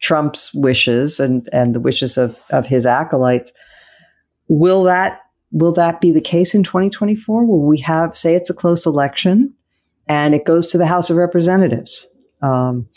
Trump's 0.00 0.52
wishes 0.54 1.20
and 1.20 1.48
and 1.52 1.74
the 1.74 1.80
wishes 1.80 2.18
of 2.18 2.42
of 2.50 2.66
his 2.66 2.86
acolytes. 2.86 3.52
Will 4.48 4.82
that 4.84 5.20
will 5.52 5.72
that 5.72 6.00
be 6.00 6.10
the 6.10 6.20
case 6.20 6.54
in 6.54 6.62
2024? 6.62 7.46
Will 7.46 7.66
we 7.66 7.78
have 7.78 8.16
say 8.16 8.34
it's 8.34 8.50
a 8.50 8.54
close 8.54 8.86
election 8.86 9.54
and 10.08 10.34
it 10.34 10.44
goes 10.44 10.66
to 10.68 10.78
the 10.78 10.86
House 10.86 11.10
of 11.10 11.16
Representatives? 11.16 12.08
Um, 12.42 12.88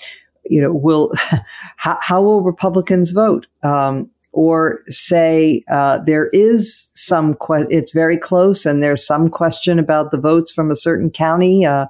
you 0.46 0.62
know, 0.62 0.74
will 0.74 1.14
how, 1.76 1.98
how, 2.02 2.22
will 2.22 2.42
Republicans 2.42 3.12
vote? 3.12 3.48
Um, 3.64 4.10
or 4.36 4.82
say 4.90 5.64
uh, 5.72 6.00
there 6.06 6.30
is 6.34 6.92
some 6.94 7.36
que- 7.36 7.68
it's 7.70 7.94
very 7.94 8.18
close 8.18 8.66
and 8.66 8.84
there's 8.84 9.06
some 9.06 9.30
question 9.30 9.80
about 9.80 10.12
the 10.12 10.20
votes 10.20 10.52
from 10.52 10.70
a 10.70 10.76
certain 10.76 11.10
county 11.10 11.66
uh, 11.66 11.86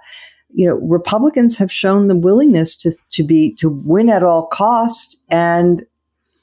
you 0.55 0.65
know 0.65 0.75
republicans 0.77 1.58
have 1.58 1.71
shown 1.71 2.08
the 2.08 2.15
willingness 2.15 2.75
to, 2.75 2.91
to 3.12 3.23
be 3.23 3.53
to 3.55 3.69
win 3.86 4.10
at 4.10 4.23
all 4.23 4.47
cost. 4.47 5.17
And 5.29 5.84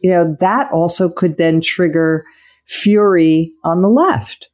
you 0.00 0.10
know 0.10 0.36
that 0.40 0.70
also 0.70 1.08
could 1.08 1.38
then 1.38 1.60
trigger 1.60 2.24
fury 2.66 3.52
on 3.64 3.82
the 3.82 3.88
left. 3.88 4.48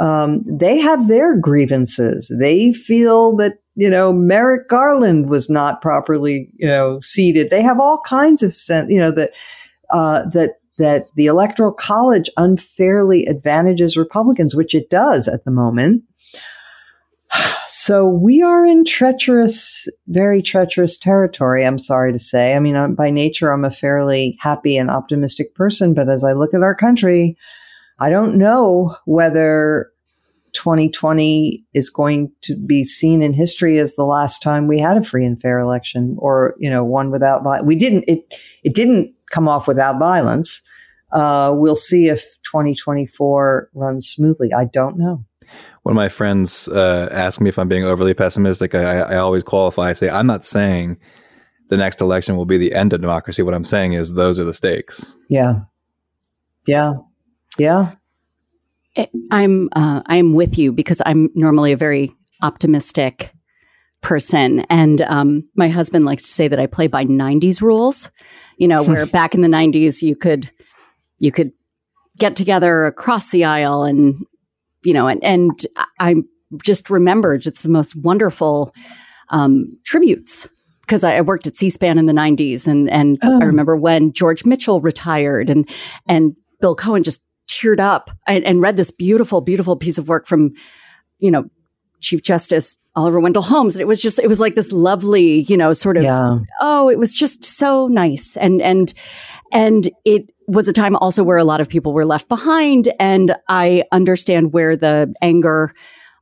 Um, 0.00 0.42
they 0.50 0.80
have 0.80 1.06
their 1.06 1.36
grievances. 1.36 2.34
They 2.40 2.72
feel 2.72 3.36
that 3.36 3.58
you 3.76 3.90
know 3.90 4.12
merrick 4.12 4.68
garland 4.68 5.28
was 5.28 5.50
not 5.50 5.82
properly 5.82 6.48
you 6.56 6.66
know 6.66 6.98
seated. 7.02 7.50
They 7.50 7.62
have 7.62 7.78
all 7.78 8.00
kinds 8.06 8.42
of 8.42 8.54
sense 8.54 8.90
you 8.90 8.98
know 8.98 9.10
that 9.12 9.30
uh, 9.90 10.24
that 10.30 10.54
that 10.78 11.06
the 11.14 11.26
Electoral 11.26 11.72
College 11.72 12.28
unfairly 12.36 13.26
advantages 13.26 13.96
Republicans, 13.96 14.54
which 14.54 14.74
it 14.74 14.90
does 14.90 15.28
at 15.28 15.44
the 15.44 15.50
moment. 15.50 16.02
So 17.66 18.08
we 18.08 18.42
are 18.42 18.64
in 18.64 18.84
treacherous, 18.84 19.88
very 20.06 20.42
treacherous 20.42 20.96
territory, 20.96 21.64
I'm 21.64 21.78
sorry 21.78 22.12
to 22.12 22.18
say. 22.18 22.54
I 22.54 22.60
mean, 22.60 22.76
I'm, 22.76 22.94
by 22.94 23.10
nature, 23.10 23.52
I'm 23.52 23.64
a 23.64 23.70
fairly 23.70 24.36
happy 24.40 24.76
and 24.76 24.90
optimistic 24.90 25.54
person, 25.54 25.94
but 25.94 26.08
as 26.08 26.22
I 26.22 26.32
look 26.32 26.54
at 26.54 26.62
our 26.62 26.74
country, 26.74 27.36
I 27.98 28.10
don't 28.10 28.36
know 28.36 28.94
whether 29.06 29.90
2020 30.52 31.64
is 31.74 31.90
going 31.90 32.30
to 32.42 32.56
be 32.56 32.84
seen 32.84 33.22
in 33.22 33.32
history 33.32 33.78
as 33.78 33.94
the 33.94 34.04
last 34.04 34.42
time 34.42 34.68
we 34.68 34.78
had 34.78 34.96
a 34.96 35.02
free 35.02 35.24
and 35.24 35.40
fair 35.40 35.58
election 35.58 36.16
or, 36.18 36.54
you 36.58 36.70
know, 36.70 36.84
one 36.84 37.10
without, 37.10 37.42
we 37.64 37.74
didn't, 37.74 38.04
it, 38.06 38.34
it 38.62 38.74
didn't 38.74 39.13
come 39.30 39.48
off 39.48 39.66
without 39.66 39.98
violence. 39.98 40.62
Uh, 41.12 41.52
we'll 41.54 41.76
see 41.76 42.08
if 42.08 42.22
2024 42.42 43.70
runs 43.74 44.08
smoothly. 44.08 44.52
I 44.52 44.64
don't 44.64 44.98
know. 44.98 45.24
One 45.82 45.92
of 45.92 45.96
my 45.96 46.08
friends 46.08 46.66
uh, 46.68 47.08
asked 47.12 47.40
me 47.40 47.48
if 47.50 47.58
I'm 47.58 47.68
being 47.68 47.84
overly 47.84 48.14
pessimistic. 48.14 48.74
I, 48.74 49.00
I 49.00 49.16
always 49.16 49.42
qualify. 49.42 49.90
I 49.90 49.92
say 49.92 50.08
I'm 50.08 50.26
not 50.26 50.44
saying 50.44 50.98
the 51.68 51.76
next 51.76 52.00
election 52.00 52.36
will 52.36 52.46
be 52.46 52.56
the 52.56 52.72
end 52.72 52.92
of 52.92 53.00
democracy. 53.00 53.42
What 53.42 53.54
I'm 53.54 53.64
saying 53.64 53.92
is 53.92 54.14
those 54.14 54.38
are 54.38 54.44
the 54.44 54.54
stakes. 54.54 55.12
Yeah, 55.28 55.60
yeah, 56.66 56.94
yeah. 57.58 57.92
I'm 59.30 59.68
uh, 59.74 60.02
I'm 60.06 60.32
with 60.32 60.56
you 60.56 60.72
because 60.72 61.02
I'm 61.04 61.28
normally 61.34 61.72
a 61.72 61.76
very 61.76 62.14
optimistic 62.42 63.33
person, 64.04 64.60
and 64.70 65.00
um, 65.00 65.42
my 65.56 65.68
husband 65.68 66.04
likes 66.04 66.22
to 66.22 66.28
say 66.28 66.46
that 66.46 66.60
I 66.60 66.66
play 66.66 66.86
by 66.86 67.04
'90s 67.04 67.60
rules. 67.60 68.12
You 68.58 68.68
know, 68.68 68.84
where 68.84 69.06
back 69.18 69.34
in 69.34 69.40
the 69.40 69.48
90s 69.48 70.02
you 70.02 70.14
could 70.14 70.48
you 71.18 71.32
could 71.32 71.50
get 72.16 72.36
together 72.36 72.86
across 72.86 73.30
the 73.30 73.44
aisle 73.44 73.82
and 73.82 74.24
you 74.84 74.92
know, 74.92 75.08
and 75.08 75.24
and 75.24 75.66
I 75.98 76.16
just 76.62 76.90
remember 76.90 77.36
just 77.38 77.64
the 77.64 77.68
most 77.70 77.96
wonderful 77.96 78.72
um, 79.30 79.64
tributes. 79.84 80.48
Because 80.82 81.02
I, 81.02 81.16
I, 81.16 81.20
worked 81.22 81.46
at 81.46 81.56
C-SPAN 81.56 81.96
in 81.96 82.04
the 82.04 82.12
90s 82.12 82.68
and 82.68 82.90
and 82.90 83.18
oh. 83.22 83.40
I 83.40 83.44
remember 83.44 83.74
when 83.74 84.12
George 84.12 84.44
Mitchell 84.44 84.82
retired 84.82 85.48
and 85.48 85.66
and 86.06 86.36
Bill 86.60 86.74
Cohen 86.74 87.02
just 87.02 87.22
teared 87.48 87.80
up 87.80 88.10
and, 88.26 88.44
and 88.44 88.60
read 88.60 88.76
this 88.76 88.90
beautiful 88.90 89.40
beautiful 89.40 89.76
piece 89.76 89.96
of 89.96 90.08
work 90.08 90.26
from 90.26 90.52
you 91.20 91.30
know 91.30 91.46
Chief 92.02 92.22
Justice 92.22 92.76
Oliver 92.96 93.20
Wendell 93.20 93.42
Holmes. 93.42 93.74
And 93.74 93.80
it 93.82 93.86
was 93.86 94.00
just, 94.00 94.18
it 94.18 94.28
was 94.28 94.40
like 94.40 94.54
this 94.54 94.70
lovely, 94.72 95.42
you 95.42 95.56
know, 95.56 95.72
sort 95.72 95.96
of, 95.96 96.04
Yeah. 96.04 96.38
oh, 96.60 96.88
it 96.88 96.98
was 96.98 97.14
just 97.14 97.44
so 97.44 97.88
nice. 97.88 98.36
And, 98.36 98.62
and, 98.62 98.94
and 99.52 99.90
it 100.04 100.30
was 100.46 100.68
a 100.68 100.72
time 100.72 100.94
also 100.96 101.24
where 101.24 101.38
a 101.38 101.44
lot 101.44 101.60
of 101.60 101.68
people 101.68 101.92
were 101.92 102.04
left 102.04 102.28
behind. 102.28 102.92
And 103.00 103.34
I 103.48 103.84
understand 103.92 104.52
where 104.52 104.76
the 104.76 105.12
anger 105.22 105.74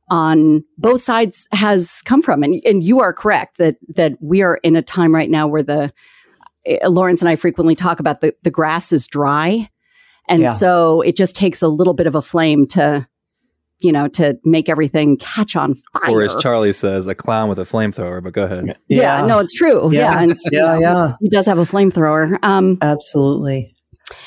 on 0.09 0.63
both 0.77 1.01
sides 1.01 1.47
has 1.51 2.01
come 2.03 2.21
from. 2.21 2.43
And, 2.43 2.61
and 2.65 2.83
you 2.83 2.99
are 2.99 3.13
correct 3.13 3.57
that, 3.57 3.77
that 3.95 4.13
we 4.21 4.41
are 4.41 4.55
in 4.63 4.75
a 4.75 4.81
time 4.81 5.13
right 5.13 5.29
now 5.29 5.47
where 5.47 5.63
the, 5.63 5.93
uh, 6.81 6.89
Lawrence 6.89 7.21
and 7.21 7.29
I 7.29 7.35
frequently 7.35 7.75
talk 7.75 7.99
about 7.99 8.21
the, 8.21 8.33
the 8.43 8.51
grass 8.51 8.91
is 8.91 9.07
dry. 9.07 9.69
And 10.29 10.41
Yeah. 10.41 10.53
so 10.53 11.01
it 11.01 11.15
just 11.15 11.35
takes 11.35 11.61
a 11.61 11.67
little 11.67 11.93
bit 11.93 12.07
of 12.07 12.15
a 12.15 12.21
flame 12.21 12.65
to, 12.67 13.07
you 13.83 13.91
know, 13.91 14.07
to 14.09 14.37
make 14.43 14.69
everything 14.69 15.17
catch 15.17 15.55
on 15.55 15.75
fire. 15.93 16.09
Or 16.11 16.21
as 16.23 16.35
Charlie 16.37 16.73
says, 16.73 17.05
a 17.07 17.15
clown 17.15 17.49
with 17.49 17.59
a 17.59 17.63
flamethrower. 17.65 18.23
But 18.23 18.33
go 18.33 18.43
ahead. 18.43 18.77
yeah, 18.87 19.25
no, 19.25 19.39
it's 19.39 19.53
true. 19.53 19.91
Yeah. 19.93 19.99
Yeah. 20.13 20.21
and, 20.21 20.29
you 20.31 20.37
Yeah, 20.59 20.59
know, 20.75 20.79
yeah. 20.79 21.13
He 21.21 21.29
does 21.29 21.45
have 21.45 21.57
a 21.59 21.65
flamethrower. 21.65 22.37
Um, 22.43 22.77
Absolutely. 22.81 23.75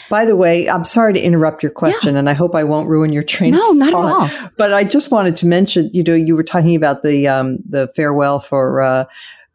By 0.09 0.25
the 0.25 0.37
way, 0.37 0.69
I'm 0.69 0.85
sorry 0.85 1.13
to 1.13 1.21
interrupt 1.21 1.63
your 1.63 1.71
question, 1.73 2.17
and 2.17 2.31
I 2.31 2.33
hope 2.33 2.55
I 2.55 2.65
won't 2.65 2.89
ruin 2.89 3.13
your 3.13 3.23
train. 3.23 3.53
no, 3.53 3.71
of 3.71 3.77
not 3.77 3.89
at 3.89 3.95
all. 3.95 4.51
But 4.57 4.73
I 4.73 4.85
just 4.85 5.11
wanted 5.11 5.37
to 5.37 5.47
mention, 5.47 5.91
you 5.93 6.03
know, 6.03 6.15
you 6.15 6.35
were 6.35 6.43
talking 6.45 6.75
about 6.77 7.03
the 7.03 7.29
um, 7.29 7.59
the 7.69 7.89
farewell 7.95 8.39
for 8.41 8.81
uh, 8.83 9.05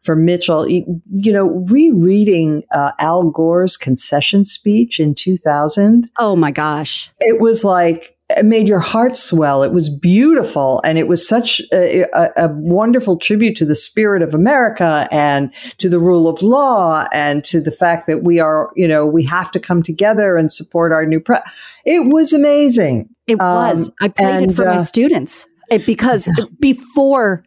for 0.02 0.14
Mitchell. 0.14 0.68
You, 0.68 1.02
you 1.12 1.32
know, 1.32 1.64
rereading 1.68 2.62
uh, 2.72 2.92
Al 2.98 3.30
Gore's 3.30 3.76
concession 3.76 4.44
speech 4.44 5.00
in 5.00 5.14
2000, 5.14 6.08
Oh 6.18 6.36
my 6.36 6.50
gosh. 6.50 7.10
it 7.20 7.40
was 7.40 7.64
like 7.64 8.16
it 8.36 8.44
made 8.44 8.68
your 8.68 8.80
heart 8.80 9.16
swell. 9.16 9.62
It 9.62 9.72
was 9.72 9.88
beautiful, 9.88 10.80
and 10.84 10.98
it 10.98 11.08
was 11.08 11.26
such 11.26 11.60
a, 11.72 12.02
a, 12.12 12.30
a 12.36 12.48
wonderful 12.48 13.16
tribute 13.16 13.56
to 13.56 13.64
the 13.64 13.74
spirit 13.74 14.22
of 14.22 14.34
America 14.34 15.08
and 15.10 15.54
to 15.78 15.88
the 15.88 15.98
rule 15.98 16.28
of 16.28 16.42
law 16.42 17.06
and 17.12 17.44
to 17.44 17.60
the 17.60 17.70
fact 17.70 18.06
that 18.06 18.22
we 18.22 18.40
are, 18.40 18.70
you 18.76 18.86
know, 18.88 19.06
we 19.06 19.24
have 19.24 19.50
to 19.52 19.60
come 19.60 19.82
together 19.82 20.36
and 20.36 20.50
support 20.52 20.92
our 20.92 21.06
new 21.06 21.20
pre. 21.20 21.36
It 21.84 22.12
was 22.12 22.32
amazing. 22.32 23.08
It 23.26 23.40
Um, 23.40 23.68
was. 23.68 23.90
I 24.00 24.08
played 24.08 24.28
it 24.28 24.42
and, 24.44 24.56
for 24.56 24.64
my 24.64 24.76
uh, 24.76 24.82
students 24.84 25.46
because 25.86 26.28
before 26.60 27.44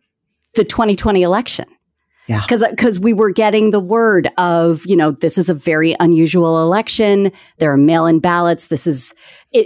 the 0.55 0.63
2020 0.63 1.21
election. 1.21 1.65
Yeah. 2.27 2.41
Because 2.41 2.63
uh, 2.63 2.73
cause 2.75 2.99
we 2.99 3.13
were 3.13 3.29
getting 3.31 3.71
the 3.71 3.79
word 3.79 4.29
of, 4.37 4.85
you 4.85 4.95
know, 4.95 5.11
this 5.11 5.37
is 5.37 5.49
a 5.49 5.53
very 5.53 5.95
unusual 5.99 6.61
election. 6.63 7.31
There 7.59 7.71
are 7.71 7.77
mail 7.77 8.05
in 8.07 8.19
ballots. 8.19 8.67
This 8.67 8.87
is, 8.87 9.13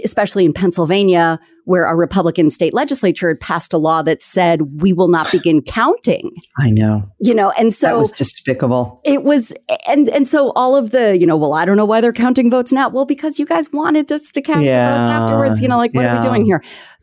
especially 0.04 0.44
in 0.44 0.52
Pennsylvania, 0.52 1.40
where 1.64 1.84
a 1.86 1.94
Republican 1.96 2.50
state 2.50 2.74
legislature 2.74 3.28
had 3.28 3.40
passed 3.40 3.72
a 3.72 3.78
law 3.78 4.02
that 4.02 4.22
said 4.22 4.82
we 4.82 4.92
will 4.92 5.08
not 5.08 5.30
begin 5.32 5.62
counting, 5.62 6.32
I 6.58 6.70
know 6.70 7.10
you 7.20 7.34
know, 7.34 7.50
and 7.52 7.72
so 7.72 7.86
that 7.86 7.96
was 7.98 8.10
despicable. 8.10 9.00
it 9.04 9.22
was 9.22 9.52
and 9.86 10.08
and 10.08 10.26
so 10.28 10.50
all 10.56 10.74
of 10.76 10.90
the 10.90 11.18
you 11.18 11.26
know 11.26 11.36
well 11.36 11.52
i 11.52 11.64
don't 11.64 11.76
know 11.76 11.84
why 11.84 12.00
they're 12.00 12.12
counting 12.12 12.50
votes 12.50 12.72
now 12.72 12.88
well 12.88 13.04
because 13.04 13.38
you 13.38 13.46
guys 13.46 13.72
wanted 13.72 14.10
us 14.10 14.30
to 14.32 14.42
count 14.42 14.62
Yeah, 14.64 14.98
votes 14.98 15.10
afterwards 15.10 15.60
you 15.60 15.68
know 15.68 15.76
like 15.76 15.94
what 15.94 16.04
are 16.04 16.16
we 16.16 16.22
doing 16.22 16.44
here 16.44 16.62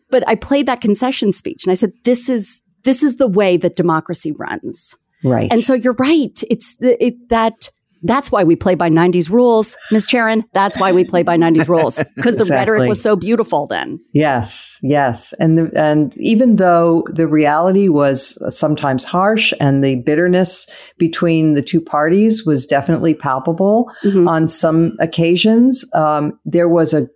but 0.10 0.28
i 0.28 0.36
played 0.36 0.66
that 0.66 0.82
concession 0.82 1.32
speech 1.32 1.64
and 1.66 1.72
i 1.72 1.76
said 1.76 1.92
this 2.04 2.30
is 2.30 2.62
this 2.84 3.04
is 3.04 3.18
the 3.18 3.28
way 3.28 3.58
that 3.58 3.76
democracy 3.76 4.32
runs 4.34 4.96
Right. 5.24 5.52
and 5.52 5.64
so 5.64 5.74
you're 5.74 5.94
right 6.00 6.42
it's 6.50 6.76
the, 6.78 7.04
it 7.04 7.30
that 7.30 7.70
that's 8.04 8.32
why 8.32 8.44
we 8.44 8.56
play 8.56 8.76
by 8.76 8.90
90s 8.90 9.30
rules 9.32 9.76
miss 9.92 10.06
Charen. 10.06 10.44
that's 10.54 10.80
why 10.80 10.92
we 10.92 11.04
play 11.04 11.24
by 11.24 11.36
90s 11.36 11.68
rules 11.68 12.00
because 12.16 12.36
the 12.36 12.46
rhetoric 12.54 12.88
was 12.88 13.02
so 13.02 13.16
beautiful 13.16 13.66
then 13.66 14.00
Yes, 14.14 14.78
yes, 14.84 15.34
and 15.40 15.58
the, 15.58 15.72
and 15.76 16.14
even 16.18 16.58
though 16.58 17.04
the 17.12 17.28
reality 17.28 17.90
was 17.90 18.38
sometimes 18.56 19.04
harsh, 19.04 19.52
and 19.60 19.84
the 19.84 19.96
bitterness 19.98 20.68
between 21.00 21.54
the 21.54 21.62
two 21.64 21.82
parties 21.82 22.46
was 22.46 22.66
definitely 22.68 23.14
palpable 23.16 23.92
Mhm. 24.06 24.28
on 24.28 24.48
some 24.48 24.94
occasions, 25.00 25.84
um, 25.94 26.40
there 26.46 26.70
was 26.70 26.94
a 26.94 27.08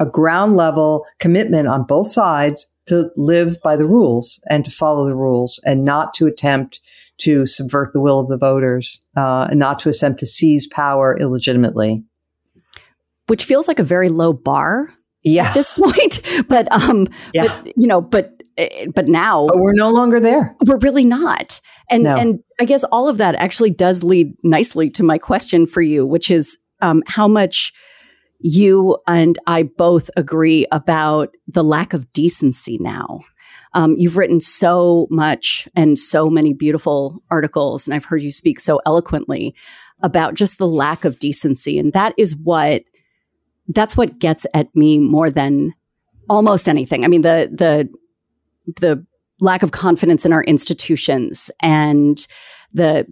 a 0.00 0.06
ground 0.06 0.54
level 0.54 1.04
commitment 1.18 1.66
on 1.66 1.82
both 1.82 2.06
sides 2.06 2.68
to 2.86 3.10
live 3.16 3.56
by 3.64 3.74
the 3.74 3.84
rules 3.86 4.40
and 4.48 4.64
to 4.64 4.70
follow 4.70 5.04
the 5.04 5.16
rules, 5.16 5.60
and 5.66 5.84
not 5.84 6.14
to 6.14 6.26
attempt 6.28 6.78
to 7.20 7.46
subvert 7.46 7.92
the 7.92 8.00
will 8.00 8.20
of 8.20 8.28
the 8.28 8.38
voters, 8.38 9.04
uh, 9.16 9.48
and 9.50 9.58
not 9.58 9.78
to 9.80 9.88
attempt 9.88 10.20
to 10.20 10.26
seize 10.26 10.66
power 10.68 11.16
illegitimately. 11.18 12.04
which 13.26 13.44
feels 13.44 13.68
like 13.68 13.78
a 13.78 13.82
very 13.84 14.08
low 14.08 14.32
bar 14.32 14.92
Yeah, 15.22 15.48
at 15.48 15.54
this 15.54 15.70
point 15.82 16.20
but 16.48 16.70
um 16.72 17.06
yeah, 17.34 17.44
but 17.46 17.76
you 17.76 17.86
know 17.86 18.00
but 18.00 18.42
eh, 18.56 18.86
but 18.94 19.08
now 19.08 19.46
but 19.48 19.58
we're 19.58 19.74
no 19.74 19.90
longer 19.90 20.20
there. 20.20 20.56
we're 20.66 20.78
really 20.78 21.04
not 21.04 21.60
and 21.90 22.04
No. 22.04 22.16
and 22.16 22.38
i 22.60 22.64
guess 22.64 22.84
all 22.84 23.08
of 23.08 23.18
that 23.18 23.34
actually 23.34 23.70
does 23.70 24.02
lead 24.04 24.32
nicely 24.44 24.90
to 24.90 25.02
my 25.02 25.18
question 25.18 25.66
for 25.66 25.82
you 25.82 26.06
which 26.06 26.30
is 26.30 26.56
um, 26.80 27.02
how 27.06 27.26
much 27.28 27.72
you 28.40 28.96
and 29.06 29.38
i 29.46 29.64
both 29.64 30.10
agree 30.16 30.64
about 30.70 31.34
the 31.48 31.64
lack 31.64 31.92
of 31.92 32.10
decency 32.12 32.78
now 32.80 33.20
um, 33.74 33.94
you've 33.96 34.16
written 34.16 34.40
so 34.40 35.06
much 35.10 35.68
and 35.74 35.98
so 35.98 36.28
many 36.28 36.52
beautiful 36.52 37.22
articles 37.30 37.86
and 37.86 37.94
i've 37.94 38.04
heard 38.04 38.22
you 38.22 38.30
speak 38.30 38.60
so 38.60 38.80
eloquently 38.86 39.54
about 40.02 40.34
just 40.34 40.58
the 40.58 40.66
lack 40.66 41.04
of 41.04 41.18
decency 41.18 41.78
and 41.78 41.92
that 41.92 42.12
is 42.16 42.36
what 42.36 42.82
that's 43.68 43.96
what 43.96 44.18
gets 44.18 44.46
at 44.54 44.74
me 44.74 44.98
more 44.98 45.30
than 45.30 45.74
almost 46.28 46.68
anything. 46.68 47.04
I 47.04 47.08
mean 47.08 47.22
the 47.22 47.50
the 47.52 47.88
the 48.80 49.04
lack 49.40 49.62
of 49.62 49.70
confidence 49.70 50.26
in 50.26 50.32
our 50.32 50.44
institutions 50.44 51.50
and 51.60 52.26
the 52.72 53.06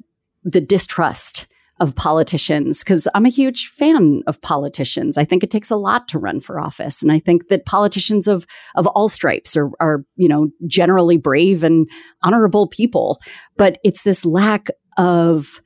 the 0.44 0.60
distrust 0.60 1.46
of 1.78 1.94
politicians 1.94 2.82
because 2.82 3.06
I'm 3.14 3.26
a 3.26 3.30
huge 3.30 3.66
fan 3.66 4.22
of 4.26 4.40
politicians. 4.40 5.18
I 5.18 5.24
think 5.24 5.42
it 5.42 5.50
takes 5.50 5.70
a 5.70 5.76
lot 5.76 6.08
to 6.08 6.18
run 6.18 6.40
for 6.40 6.58
office 6.58 7.02
and 7.02 7.12
I 7.12 7.18
think 7.18 7.48
that 7.48 7.66
politicians 7.66 8.26
of 8.26 8.46
of 8.74 8.86
all 8.88 9.08
stripes 9.08 9.56
are 9.56 9.70
are 9.78 10.04
you 10.16 10.28
know 10.28 10.48
generally 10.66 11.18
brave 11.18 11.62
and 11.62 11.88
honorable 12.22 12.66
people 12.66 13.20
but 13.56 13.78
it's 13.84 14.02
this 14.04 14.24
lack 14.24 14.68
of 14.96 15.60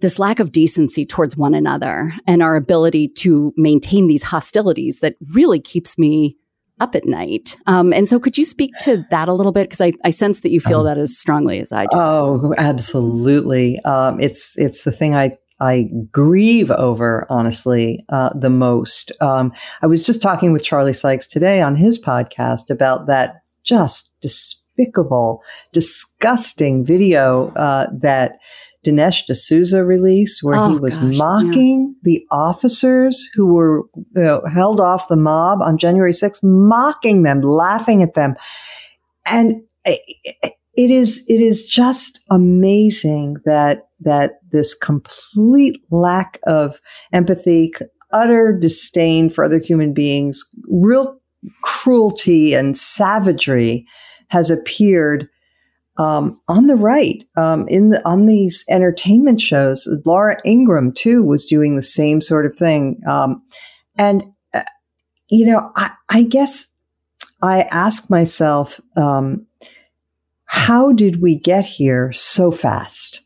this 0.00 0.18
lack 0.18 0.40
of 0.40 0.50
decency 0.50 1.06
towards 1.06 1.36
one 1.36 1.54
another 1.54 2.12
and 2.26 2.42
our 2.42 2.56
ability 2.56 3.08
to 3.08 3.52
maintain 3.56 4.08
these 4.08 4.24
hostilities 4.24 4.98
that 4.98 5.14
really 5.32 5.60
keeps 5.60 5.96
me 5.96 6.36
up 6.80 6.96
at 6.96 7.06
night. 7.06 7.56
Um, 7.66 7.92
and 7.92 8.08
so, 8.08 8.18
could 8.18 8.36
you 8.36 8.44
speak 8.44 8.72
to 8.80 9.04
that 9.10 9.28
a 9.28 9.32
little 9.32 9.52
bit? 9.52 9.70
Because 9.70 9.80
I, 9.80 9.92
I 10.04 10.10
sense 10.10 10.40
that 10.40 10.50
you 10.50 10.60
feel 10.60 10.80
Um, 10.80 10.86
that 10.86 10.98
as 10.98 11.16
strongly 11.16 11.60
as 11.60 11.70
I 11.70 11.84
do. 11.84 11.90
Oh, 11.92 12.54
absolutely. 12.58 13.78
Um, 13.84 14.18
it's 14.18 14.58
it's 14.58 14.82
the 14.82 14.90
thing 14.90 15.14
I 15.14 15.30
I 15.62 15.88
grieve 16.10 16.70
over, 16.72 17.24
honestly, 17.30 18.04
uh, 18.08 18.30
the 18.34 18.50
most. 18.50 19.12
Um, 19.20 19.52
I 19.80 19.86
was 19.86 20.02
just 20.02 20.20
talking 20.20 20.52
with 20.52 20.64
Charlie 20.64 20.92
Sykes 20.92 21.26
today 21.26 21.62
on 21.62 21.76
his 21.76 21.98
podcast 22.02 22.68
about 22.68 23.06
that 23.06 23.42
just 23.62 24.10
despicable, 24.20 25.40
disgusting 25.72 26.84
video 26.84 27.52
uh, 27.54 27.86
that 28.00 28.38
Dinesh 28.84 29.24
D'Souza 29.26 29.84
released, 29.84 30.42
where 30.42 30.56
he 30.56 30.74
Oh, 30.74 30.78
was 30.78 30.96
gosh, 30.96 31.12
yeah. 31.12 31.18
mocking 31.18 31.94
the 32.02 32.26
officers 32.32 33.28
who 33.34 33.46
were 33.54 33.84
you 33.94 34.04
know, 34.16 34.42
held 34.52 34.80
off 34.80 35.06
the 35.06 35.16
mob 35.16 35.60
on 35.62 35.78
January 35.78 36.12
6th, 36.12 36.40
mocking 36.42 37.22
them, 37.22 37.40
laughing 37.40 38.02
at 38.02 38.14
them, 38.14 38.34
and. 39.24 39.62
it 40.74 40.90
is 40.90 41.22
it 41.28 41.40
is 41.40 41.66
just 41.66 42.20
amazing 42.30 43.36
that 43.44 43.88
that 44.00 44.40
this 44.52 44.74
complete 44.74 45.82
lack 45.90 46.38
of 46.46 46.80
empathy, 47.12 47.72
utter 48.12 48.56
disdain 48.56 49.30
for 49.30 49.44
other 49.44 49.58
human 49.58 49.92
beings, 49.92 50.44
real 50.68 51.18
cruelty 51.62 52.54
and 52.54 52.76
savagery 52.76 53.86
has 54.28 54.50
appeared 54.50 55.28
um, 55.98 56.40
on 56.48 56.66
the 56.66 56.76
right 56.76 57.24
um, 57.36 57.66
in 57.68 57.90
the 57.90 58.02
on 58.08 58.26
these 58.26 58.64
entertainment 58.70 59.40
shows. 59.40 59.88
Laura 60.06 60.36
Ingraham 60.46 60.92
too 60.92 61.22
was 61.22 61.44
doing 61.44 61.76
the 61.76 61.82
same 61.82 62.20
sort 62.20 62.46
of 62.46 62.56
thing, 62.56 63.00
um, 63.06 63.42
and 63.96 64.24
uh, 64.54 64.62
you 65.28 65.46
know 65.46 65.70
I, 65.76 65.90
I 66.08 66.22
guess 66.22 66.66
I 67.42 67.62
ask 67.70 68.08
myself. 68.08 68.80
Um, 68.96 69.46
how 70.46 70.92
did 70.92 71.22
we 71.22 71.38
get 71.38 71.64
here 71.64 72.12
so 72.12 72.50
fast? 72.50 73.21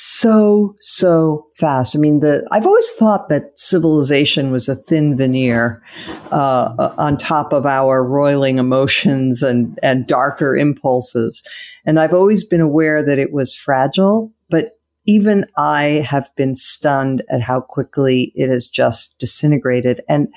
So, 0.00 0.76
so 0.78 1.48
fast. 1.54 1.96
I 1.96 1.98
mean, 1.98 2.20
the, 2.20 2.46
I've 2.52 2.66
always 2.66 2.88
thought 2.92 3.28
that 3.30 3.58
civilization 3.58 4.52
was 4.52 4.68
a 4.68 4.76
thin 4.76 5.16
veneer, 5.16 5.82
uh, 6.30 6.94
on 6.96 7.16
top 7.16 7.52
of 7.52 7.66
our 7.66 8.06
roiling 8.06 8.58
emotions 8.58 9.42
and, 9.42 9.76
and 9.82 10.06
darker 10.06 10.56
impulses. 10.56 11.42
And 11.84 11.98
I've 11.98 12.14
always 12.14 12.44
been 12.44 12.60
aware 12.60 13.04
that 13.04 13.18
it 13.18 13.32
was 13.32 13.56
fragile, 13.56 14.32
but 14.48 14.78
even 15.06 15.44
I 15.56 16.04
have 16.06 16.30
been 16.36 16.54
stunned 16.54 17.24
at 17.28 17.40
how 17.40 17.60
quickly 17.60 18.30
it 18.36 18.50
has 18.50 18.68
just 18.68 19.18
disintegrated. 19.18 20.00
And, 20.08 20.28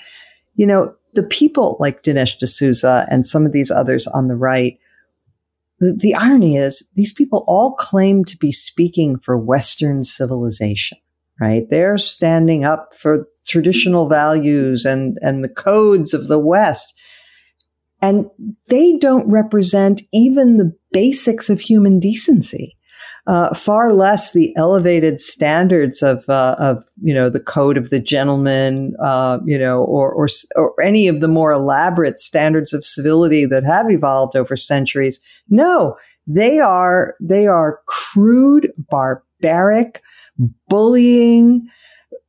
you 0.56 0.66
know, 0.66 0.96
the 1.14 1.22
people 1.22 1.78
like 1.80 2.02
Dinesh 2.02 2.40
D'Souza 2.40 3.06
and 3.12 3.28
some 3.28 3.46
of 3.46 3.52
these 3.52 3.70
others 3.70 4.08
on 4.08 4.28
the 4.28 4.36
right, 4.36 4.80
the, 5.82 5.98
the 5.98 6.16
irony 6.16 6.56
is 6.56 6.88
these 6.96 7.12
people 7.12 7.44
all 7.48 7.74
claim 7.74 8.24
to 8.26 8.38
be 8.38 8.52
speaking 8.52 9.18
for 9.18 9.36
Western 9.36 10.04
civilization, 10.04 11.00
right? 11.42 11.68
They're 11.70 11.98
standing 11.98 12.64
up 12.64 12.94
for 12.96 13.28
traditional 13.48 14.08
values 14.08 14.86
and, 14.86 15.18
and 15.22 15.44
the 15.44 15.50
codes 15.50 16.14
of 16.14 16.28
the 16.28 16.38
West. 16.38 16.94
And 18.00 18.28
they 18.68 18.98
don't 18.98 19.28
represent 19.28 20.04
even 20.14 20.58
the 20.58 20.76
basics 20.92 21.50
of 21.50 21.60
human 21.60 22.00
decency. 22.00 22.78
Uh, 23.28 23.54
far 23.54 23.94
less 23.94 24.32
the 24.32 24.52
elevated 24.58 25.20
standards 25.20 26.02
of 26.02 26.28
uh, 26.28 26.56
of 26.58 26.84
you 27.02 27.14
know 27.14 27.30
the 27.30 27.40
code 27.40 27.78
of 27.78 27.92
the 27.92 28.00
gentleman, 28.00 28.96
uh, 29.00 29.38
you 29.46 29.60
know, 29.60 29.84
or, 29.84 30.12
or 30.12 30.28
or 30.56 30.74
any 30.84 31.08
of 31.08 31.22
the 31.22 31.28
more 31.28 31.52
elaborate 31.52 32.20
standards 32.20 32.74
of 32.74 32.84
civility 32.84 33.46
that 33.46 33.64
have 33.64 33.92
evolved 33.92 34.36
over 34.36 34.58
centuries. 34.58 35.20
No, 35.50 35.98
they 36.26 36.60
are 36.60 37.16
they 37.20 37.46
are 37.46 37.82
crude, 37.86 38.72
barbaric, 38.90 40.02
bullying, 40.68 41.68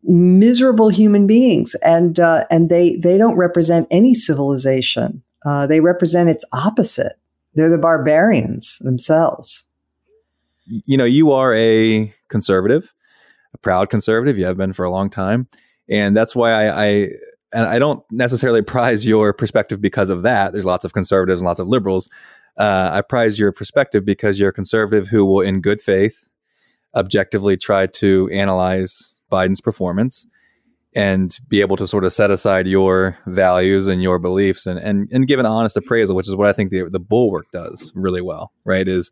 miserable 0.02 0.88
human 0.88 1.26
beings, 1.26 1.74
and 1.84 2.18
uh, 2.20 2.44
and 2.50 2.68
they 2.68 2.96
they 2.96 3.16
don't 3.16 3.36
represent 3.36 3.86
any 3.90 4.14
civilization. 4.14 5.22
Uh, 5.44 5.66
they 5.66 5.80
represent 5.80 6.28
its 6.28 6.44
opposite. 6.52 7.14
They're 7.54 7.70
the 7.70 7.78
barbarians 7.78 8.78
themselves. 8.80 9.64
You 10.66 10.96
know, 10.96 11.04
you 11.04 11.32
are 11.32 11.54
a 11.54 12.14
conservative, 12.28 12.92
a 13.54 13.58
proud 13.58 13.90
conservative. 13.90 14.38
You 14.38 14.44
have 14.46 14.56
been 14.56 14.72
for 14.72 14.84
a 14.84 14.90
long 14.90 15.10
time, 15.10 15.48
and 15.88 16.16
that's 16.16 16.36
why 16.36 16.52
I, 16.52 16.84
I 16.84 16.88
and 17.52 17.66
I 17.66 17.78
don't 17.78 18.04
necessarily 18.10 18.62
prize 18.74 19.06
your 19.06 19.32
perspective 19.32 19.80
because 19.80 20.10
of 20.10 20.22
that. 20.22 20.52
There's 20.52 20.64
lots 20.64 20.84
of 20.84 20.92
conservatives 20.92 21.40
and 21.40 21.46
lots 21.46 21.60
of 21.60 21.68
liberals. 21.68 22.08
Uh, 22.56 22.90
I 22.92 23.00
prize 23.00 23.38
your 23.38 23.52
perspective 23.52 24.04
because 24.04 24.38
you're 24.38 24.50
a 24.50 24.54
conservative 24.54 25.08
who 25.08 25.24
will, 25.24 25.40
in 25.40 25.60
good 25.60 25.80
faith, 25.80 26.28
objectively 26.94 27.56
try 27.56 27.86
to 27.86 28.28
analyze 28.30 29.18
Biden's 29.30 29.60
performance 29.60 30.26
and 30.94 31.38
be 31.48 31.62
able 31.62 31.76
to 31.76 31.86
sort 31.86 32.04
of 32.04 32.12
set 32.12 32.30
aside 32.30 32.66
your 32.66 33.16
values 33.26 33.86
and 33.86 34.02
your 34.02 34.18
beliefs 34.18 34.66
and, 34.66 34.78
and, 34.78 35.08
and 35.10 35.26
give 35.26 35.40
an 35.40 35.46
honest 35.46 35.76
appraisal, 35.76 36.14
which 36.14 36.28
is 36.28 36.36
what 36.36 36.48
I 36.48 36.52
think 36.52 36.70
the, 36.70 36.88
the 36.90 37.00
bulwark 37.00 37.46
does 37.50 37.92
really 37.94 38.20
well, 38.20 38.52
right? 38.64 38.86
Is 38.86 39.10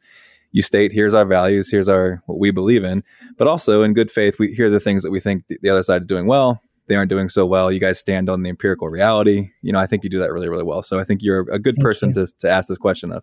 you 0.53 0.63
state, 0.63 0.93
here's 0.93 1.15
our 1.15 1.25
values, 1.25 1.71
here's 1.71 1.89
our, 1.89 2.23
what 2.27 2.39
we 2.39 2.51
believe 2.51 2.85
in, 2.85 3.05
but 3.37 3.47
also 3.47 3.83
in 3.83 3.95
good 3.95 4.11
faith, 4.11 4.39
we 4.39 4.53
hear 4.55 4.69
the 4.69 4.81
things 4.81 5.03
that 5.03 5.11
we 5.11 5.21
think 5.21 5.47
the, 5.49 5.59
the 5.63 5.71
other 5.71 5.83
side's 5.83 6.07
doing 6.07 6.27
well. 6.27 6.61
They 6.87 6.97
aren't 6.97 7.09
doing 7.09 7.29
so 7.29 7.47
well. 7.47 7.71
You 7.71 7.79
guys 7.79 8.01
stand 8.01 8.29
on 8.29 8.43
the 8.43 8.51
empirical 8.51 8.89
reality. 8.89 9.51
You 9.63 9.73
know, 9.73 9.79
I 9.79 9.87
think 9.87 10.03
you 10.03 10.11
do 10.11 10.19
that 10.19 10.33
really, 10.33 10.49
really 10.49 10.65
well. 10.65 10.83
So 10.83 10.99
I 10.99 11.05
think 11.05 11.23
you're 11.23 11.43
a 11.43 11.59
good 11.59 11.77
Thank 11.77 11.85
person 11.85 12.13
to, 12.15 12.27
to 12.41 12.51
ask 12.51 12.69
this 12.69 12.79
question 12.79 13.13
of. 13.13 13.23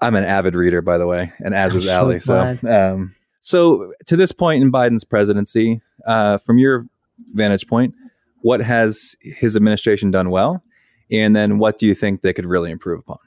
I'm 0.00 0.14
an 0.14 0.24
avid 0.24 0.54
reader, 0.54 0.80
by 0.82 0.98
the 0.98 1.06
way, 1.06 1.30
and 1.44 1.54
as 1.54 1.74
I'm 1.74 1.78
is. 1.78 2.24
So, 2.24 2.58
so, 2.60 2.68
um, 2.68 3.14
so 3.40 3.92
to 4.06 4.16
this 4.16 4.32
point 4.32 4.62
in 4.62 4.70
Biden's 4.70 5.04
presidency, 5.04 5.80
uh, 6.06 6.38
from 6.38 6.58
your 6.58 6.86
vantage 7.32 7.66
point, 7.66 7.94
what 8.42 8.60
has 8.60 9.16
his 9.20 9.56
administration 9.56 10.10
done 10.10 10.30
well? 10.30 10.62
And 11.10 11.36
then 11.36 11.58
what 11.58 11.78
do 11.78 11.86
you 11.86 11.94
think 11.94 12.22
they 12.22 12.32
could 12.32 12.46
really 12.46 12.70
improve 12.70 13.00
upon? 13.00 13.18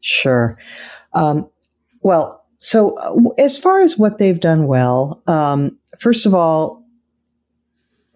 Sure. 0.00 0.58
Um, 1.14 1.48
well, 2.04 2.44
so 2.58 2.94
uh, 2.98 3.42
as 3.42 3.58
far 3.58 3.80
as 3.80 3.98
what 3.98 4.18
they've 4.18 4.38
done 4.38 4.66
well, 4.66 5.22
um, 5.26 5.76
first 5.98 6.26
of 6.26 6.34
all, 6.34 6.84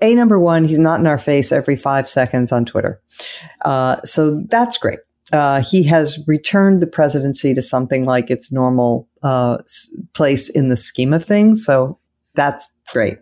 a 0.00 0.14
number 0.14 0.38
one, 0.38 0.64
he's 0.64 0.78
not 0.78 1.00
in 1.00 1.06
our 1.08 1.18
face 1.18 1.50
every 1.50 1.74
five 1.74 2.08
seconds 2.08 2.52
on 2.52 2.64
Twitter. 2.64 3.02
Uh, 3.64 3.96
so 4.04 4.42
that's 4.48 4.78
great. 4.78 5.00
Uh, 5.32 5.60
he 5.60 5.82
has 5.82 6.20
returned 6.26 6.80
the 6.80 6.86
presidency 6.86 7.52
to 7.52 7.60
something 7.60 8.04
like 8.04 8.30
its 8.30 8.52
normal 8.52 9.08
uh, 9.22 9.58
place 10.14 10.48
in 10.48 10.68
the 10.68 10.76
scheme 10.76 11.12
of 11.12 11.24
things. 11.24 11.64
So 11.64 11.98
that's 12.34 12.72
great. 12.92 13.18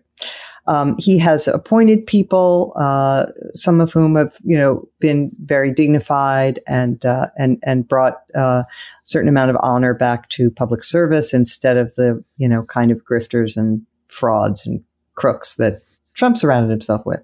Um, 0.68 0.96
he 0.98 1.18
has 1.18 1.46
appointed 1.46 2.06
people, 2.06 2.72
uh, 2.76 3.26
some 3.54 3.80
of 3.80 3.92
whom 3.92 4.16
have, 4.16 4.36
you 4.42 4.56
know, 4.56 4.88
been 4.98 5.30
very 5.44 5.72
dignified 5.72 6.60
and 6.66 7.04
uh, 7.04 7.28
and 7.38 7.58
and 7.62 7.86
brought 7.86 8.22
uh, 8.34 8.64
a 8.64 8.66
certain 9.04 9.28
amount 9.28 9.50
of 9.50 9.56
honor 9.60 9.94
back 9.94 10.28
to 10.30 10.50
public 10.50 10.82
service 10.82 11.32
instead 11.32 11.76
of 11.76 11.94
the, 11.94 12.22
you 12.36 12.48
know, 12.48 12.64
kind 12.64 12.90
of 12.90 13.04
grifters 13.04 13.56
and 13.56 13.82
frauds 14.08 14.66
and 14.66 14.82
crooks 15.14 15.54
that 15.56 15.82
Trump 16.14 16.36
surrounded 16.36 16.70
himself 16.70 17.06
with. 17.06 17.22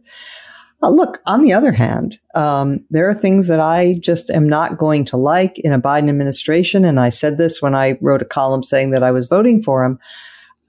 Uh, 0.83 0.91
look, 0.91 1.23
on 1.27 1.43
the 1.43 1.53
other 1.53 1.73
hand, 1.73 2.19
um, 2.35 2.85
there 2.91 3.09
are 3.09 3.15
things 3.15 3.47
that 3.47 3.61
I 3.61 3.99
just 4.01 4.31
am 4.31 4.49
not 4.49 4.79
going 4.79 5.05
to 5.07 5.17
like 5.17 5.59
in 5.61 5.73
a 5.73 5.81
Biden 5.81 6.09
administration, 6.09 6.85
and 6.85 6.99
I 6.99 7.09
said 7.09 7.39
this 7.39 7.63
when 7.63 7.75
I 7.75 7.99
wrote 8.01 8.23
a 8.23 8.27
column 8.27 8.63
saying 8.63 8.91
that 8.91 9.03
I 9.03 9.13
was 9.13 9.27
voting 9.27 9.63
for 9.63 9.85
him. 9.85 9.99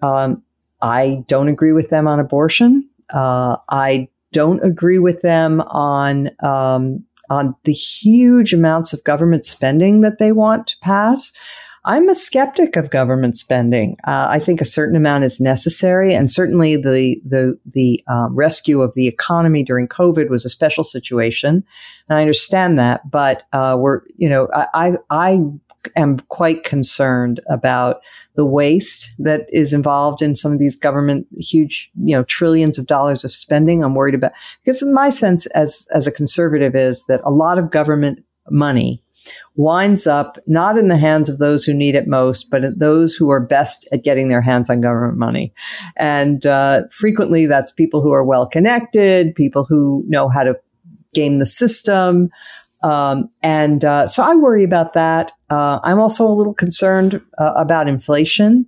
Um, 0.01 0.43
I 0.83 1.23
don't 1.27 1.47
agree 1.47 1.71
with 1.71 1.89
them 1.89 2.07
on 2.07 2.19
abortion. 2.19 2.87
Uh, 3.11 3.57
I 3.69 4.09
don't 4.33 4.63
agree 4.63 4.99
with 4.99 5.21
them 5.21 5.61
on 5.61 6.29
um, 6.43 7.03
on 7.29 7.55
the 7.63 7.73
huge 7.73 8.53
amounts 8.53 8.91
of 8.93 9.03
government 9.03 9.45
spending 9.45 10.01
that 10.01 10.19
they 10.19 10.31
want 10.33 10.67
to 10.67 10.77
pass. 10.81 11.31
I'm 11.85 12.07
a 12.07 12.15
skeptic 12.15 12.77
of 12.77 12.89
government 12.89 13.37
spending. 13.37 13.97
Uh, 14.05 14.27
I 14.29 14.39
think 14.39 14.61
a 14.61 14.65
certain 14.65 14.95
amount 14.95 15.25
is 15.25 15.41
necessary, 15.41 16.13
and 16.13 16.31
certainly 16.31 16.77
the 16.77 17.19
the 17.25 17.59
the 17.73 18.01
um, 18.07 18.35
rescue 18.35 18.81
of 18.81 18.93
the 18.93 19.07
economy 19.07 19.63
during 19.63 19.87
COVID 19.87 20.29
was 20.29 20.45
a 20.45 20.49
special 20.49 20.85
situation, 20.85 21.63
and 22.07 22.17
I 22.17 22.21
understand 22.21 22.79
that. 22.79 23.09
But 23.09 23.43
uh, 23.51 23.75
we're 23.77 24.01
you 24.15 24.29
know 24.29 24.47
I 24.53 24.93
I 25.09 25.39
am 25.97 26.19
quite 26.29 26.63
concerned 26.63 27.41
about 27.49 28.01
the 28.35 28.45
waste 28.45 29.09
that 29.19 29.47
is 29.51 29.73
involved 29.73 30.21
in 30.21 30.35
some 30.35 30.53
of 30.53 30.59
these 30.59 30.77
government 30.77 31.27
huge, 31.37 31.91
you 32.01 32.15
know, 32.15 32.23
trillions 32.23 32.79
of 32.79 32.87
dollars 32.87 33.25
of 33.25 33.31
spending. 33.31 33.83
I'm 33.83 33.95
worried 33.95 34.15
about 34.15 34.31
because 34.63 34.83
my 34.83 35.09
sense 35.09 35.45
as 35.47 35.85
as 35.93 36.07
a 36.07 36.11
conservative 36.11 36.75
is 36.75 37.03
that 37.05 37.21
a 37.25 37.31
lot 37.31 37.57
of 37.57 37.71
government 37.71 38.23
money 38.49 39.03
winds 39.55 40.07
up 40.07 40.37
not 40.47 40.77
in 40.77 40.87
the 40.87 40.97
hands 40.97 41.29
of 41.29 41.39
those 41.39 41.63
who 41.63 41.73
need 41.73 41.95
it 41.95 42.07
most, 42.07 42.49
but 42.49 42.63
at 42.63 42.79
those 42.79 43.15
who 43.15 43.29
are 43.29 43.39
best 43.39 43.87
at 43.91 44.03
getting 44.03 44.29
their 44.29 44.41
hands 44.41 44.69
on 44.69 44.81
government 44.81 45.17
money. 45.17 45.53
And 45.97 46.45
uh, 46.45 46.83
frequently, 46.91 47.45
that's 47.45 47.71
people 47.71 48.01
who 48.01 48.11
are 48.11 48.23
well 48.23 48.47
connected, 48.47 49.35
people 49.35 49.65
who 49.65 50.03
know 50.07 50.29
how 50.29 50.43
to 50.43 50.55
game 51.13 51.39
the 51.39 51.45
system, 51.45 52.29
um, 52.83 53.29
and 53.41 53.83
uh, 53.85 54.07
so 54.07 54.23
I 54.23 54.35
worry 54.35 54.63
about 54.63 54.93
that. 54.93 55.31
Uh, 55.49 55.79
I'm 55.83 55.99
also 55.99 56.27
a 56.27 56.29
little 56.29 56.53
concerned 56.53 57.21
uh, 57.37 57.53
about 57.55 57.87
inflation. 57.87 58.67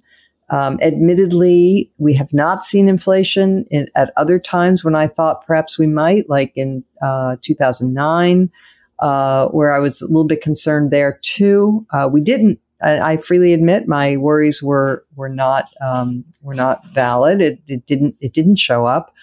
Um, 0.50 0.80
admittedly, 0.82 1.92
we 1.98 2.14
have 2.14 2.34
not 2.34 2.64
seen 2.64 2.88
inflation 2.88 3.66
in, 3.70 3.88
at 3.96 4.14
other 4.16 4.40
times 4.40 4.86
when 4.86 4.96
I 4.96 5.08
thought 5.08 5.46
perhaps 5.46 5.78
we 5.78 5.88
might, 5.88 6.30
like 6.30 6.54
in 6.56 6.84
uh, 7.02 7.36
2009, 7.42 8.50
uh, 9.00 9.48
where 9.50 9.74
I 9.74 9.80
was 9.80 10.02
a 10.02 10.08
little 10.08 10.26
bit 10.26 10.42
concerned 10.42 10.92
there 10.92 11.20
too. 11.22 11.86
Uh, 11.92 12.10
we 12.12 12.22
didn't. 12.22 12.60
I, 12.82 13.14
I, 13.14 13.18
freely 13.18 13.54
admit 13.54 13.88
my 13.88 14.18
worries 14.18 14.62
were 14.62 15.06
were 15.16 15.30
not 15.30 15.70
um, 15.86 16.26
were 16.42 16.54
not 16.54 16.86
valid. 16.88 17.42
It, 17.42 17.60
it, 17.68 17.86
didn't 17.86 18.16
it 18.20 18.34
didn't 18.34 18.58
show 18.58 18.86
up, 18.86 19.14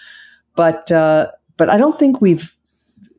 but 0.55 0.87
but 0.89 1.69
I 1.69 1.77
don't 1.77 1.97
think 1.97 2.19
we've 2.19 2.57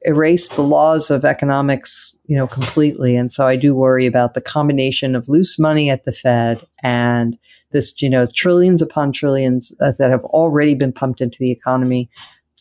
erased 0.05 0.55
the 0.55 0.63
laws 0.63 1.11
of 1.11 1.25
economics, 1.25 2.15
you 2.27 2.37
know, 2.37 2.47
completely. 2.47 3.17
And 3.17 3.33
so 3.33 3.47
I 3.47 3.57
do 3.57 3.75
worry 3.75 4.07
about 4.07 4.35
the 4.35 4.41
combination 4.41 5.17
of 5.17 5.29
loose 5.29 5.59
money 5.59 5.91
at 5.91 6.05
the 6.05 6.13
Fed 6.13 6.65
and 6.83 7.39
this, 7.73 8.01
you 8.01 8.11
know, 8.11 8.27
trillions 8.27 8.83
upon 8.83 9.13
trillions 9.13 9.73
uh, 9.81 9.93
that 9.99 10.11
have 10.11 10.25
already 10.27 10.75
been 10.75 10.93
pumped 10.93 11.21
into 11.21 11.39
the 11.41 11.51
economy 11.51 12.09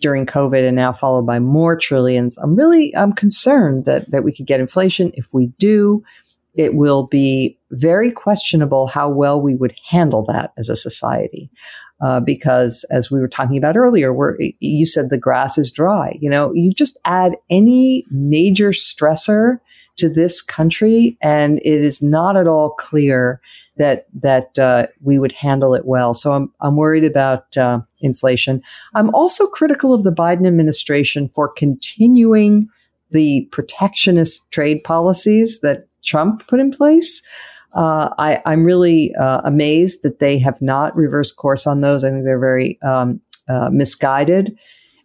during 0.04 0.26
COVID 0.26 0.68
and 0.68 0.76
now 0.76 0.92
followed 0.92 1.26
by 1.26 1.40
more 1.40 1.78
trillions. 1.78 2.38
I'm 2.38 2.58
really, 2.58 2.94
I'm 2.96 3.14
concerned 3.14 3.86
that, 3.86 4.12
that 4.12 4.26
we 4.26 4.34
could 4.34 4.46
get 4.46 4.60
inflation. 4.60 5.14
If 5.14 5.34
we 5.34 5.48
do, 5.58 6.04
it 6.56 6.76
will 6.76 7.08
be 7.08 7.58
very 7.72 8.12
questionable 8.12 8.86
how 8.88 9.08
well 9.10 9.42
we 9.42 9.56
would 9.56 9.74
handle 9.90 10.26
that 10.26 10.52
as 10.58 10.68
a 10.68 10.76
society 10.76 11.50
uh, 12.04 12.20
because 12.20 12.86
as 12.92 13.10
we 13.10 13.22
were 13.22 13.30
talking 13.30 13.58
about 13.58 13.78
earlier, 13.78 14.12
where 14.14 14.38
you 14.60 14.86
said 14.86 15.10
the 15.10 15.18
grass 15.18 15.58
is 15.58 15.72
dry. 15.72 16.18
You 16.20 16.30
know, 16.30 16.52
you 16.54 16.72
just 16.72 17.00
add 17.06 17.38
any 17.50 18.06
major 18.12 18.72
stressor 18.72 19.60
to 19.96 20.10
this 20.10 20.42
country, 20.42 21.18
and 21.22 21.60
it 21.60 21.82
is 21.82 22.02
not 22.02 22.36
at 22.36 22.48
all 22.48 22.72
clear 22.72 23.40
that 23.78 24.08
that 24.14 24.60
uh, 24.60 24.88
we 25.02 25.18
would 25.18 25.32
handle 25.32 25.74
it 25.74 25.86
well. 25.86 26.14
So 26.14 26.34
I'm 26.34 26.52
I'm 26.60 26.76
worried 26.76 27.06
about 27.06 27.56
uh, 27.58 27.80
inflation. 28.04 28.62
I'm 28.94 29.14
also 29.16 29.48
critical 29.48 29.94
of 29.94 30.04
the 30.04 30.12
Biden 30.12 30.46
administration 30.46 31.30
for 31.30 31.48
continuing 31.48 32.68
the 33.12 33.48
protectionist 33.52 34.52
trade 34.52 34.84
policies 34.84 35.62
that 35.62 35.88
Trump 36.04 36.48
put 36.48 36.60
in 36.60 36.72
place. 36.72 37.22
Uh, 37.74 38.10
I, 38.20 38.42
am 38.46 38.64
really 38.64 39.14
uh, 39.16 39.42
amazed 39.44 40.04
that 40.04 40.20
they 40.20 40.38
have 40.40 40.62
not 40.62 40.96
reversed 40.96 41.38
course 41.38 41.66
on 41.66 41.82
those. 41.82 42.04
I 42.04 42.12
think 42.12 42.26
they're 42.26 42.40
very 42.40 42.78
um, 42.84 43.20
uh, 43.48 43.70
misguided. 43.72 44.58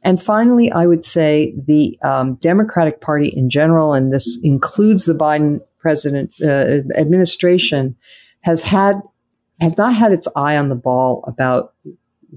And 0.02 0.20
finally, 0.22 0.70
I 0.70 0.86
would 0.86 1.04
say 1.04 1.54
the 1.66 1.98
um, 2.02 2.34
Democratic 2.36 3.00
Party 3.00 3.28
in 3.28 3.50
general, 3.50 3.94
and 3.94 4.12
this 4.12 4.38
includes 4.42 5.06
the 5.06 5.14
Biden 5.14 5.60
president 5.78 6.34
uh, 6.42 6.80
administration 6.96 7.96
has 8.42 8.62
had 8.62 9.00
has 9.60 9.76
not 9.76 9.92
had 9.92 10.12
its 10.12 10.28
eye 10.36 10.56
on 10.56 10.68
the 10.68 10.76
ball 10.76 11.24
about 11.26 11.74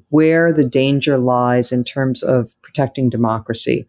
where 0.10 0.54
the 0.54 0.68
danger 0.68 1.18
lies 1.18 1.72
in 1.72 1.84
terms 1.84 2.24
of 2.24 2.56
protecting 2.62 3.10
democracy. 3.10 3.88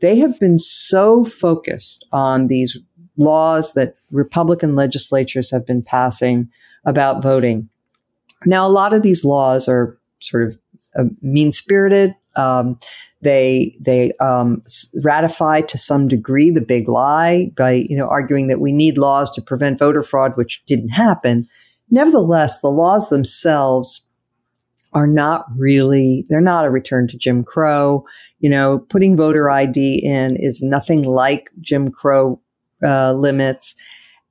They 0.00 0.16
have 0.18 0.38
been 0.40 0.58
so 0.58 1.24
focused 1.24 2.06
on 2.12 2.48
these 2.48 2.76
laws 3.16 3.74
that 3.74 3.96
Republican 4.10 4.74
legislatures 4.74 5.50
have 5.50 5.66
been 5.66 5.82
passing 5.82 6.50
about 6.84 7.22
voting. 7.22 7.68
Now, 8.44 8.66
a 8.66 8.70
lot 8.70 8.92
of 8.92 9.02
these 9.02 9.24
laws 9.24 9.68
are 9.68 9.98
sort 10.20 10.48
of 10.48 10.58
uh, 10.96 11.04
mean 11.20 11.52
spirited. 11.52 12.14
Um, 12.34 12.78
they 13.20 13.76
they 13.80 14.12
um, 14.20 14.62
ratify 15.02 15.60
to 15.62 15.78
some 15.78 16.08
degree 16.08 16.50
the 16.50 16.60
big 16.60 16.88
lie 16.88 17.52
by 17.56 17.72
you 17.72 17.96
know 17.96 18.08
arguing 18.08 18.48
that 18.48 18.60
we 18.60 18.72
need 18.72 18.98
laws 18.98 19.30
to 19.32 19.42
prevent 19.42 19.78
voter 19.78 20.02
fraud, 20.02 20.36
which 20.36 20.62
didn't 20.66 20.88
happen. 20.88 21.46
Nevertheless, 21.90 22.60
the 22.60 22.70
laws 22.70 23.10
themselves 23.10 24.06
are 24.94 25.06
not 25.06 25.46
really 25.56 26.24
they're 26.28 26.40
not 26.40 26.66
a 26.66 26.70
return 26.70 27.08
to 27.08 27.16
Jim 27.16 27.44
Crow. 27.44 28.04
You 28.40 28.50
know, 28.50 28.78
putting 28.78 29.16
voter 29.16 29.50
ID 29.50 30.00
in 30.04 30.36
is 30.36 30.62
nothing 30.62 31.02
like 31.02 31.50
Jim 31.60 31.90
Crow 31.90 32.40
uh, 32.82 33.12
limits. 33.12 33.74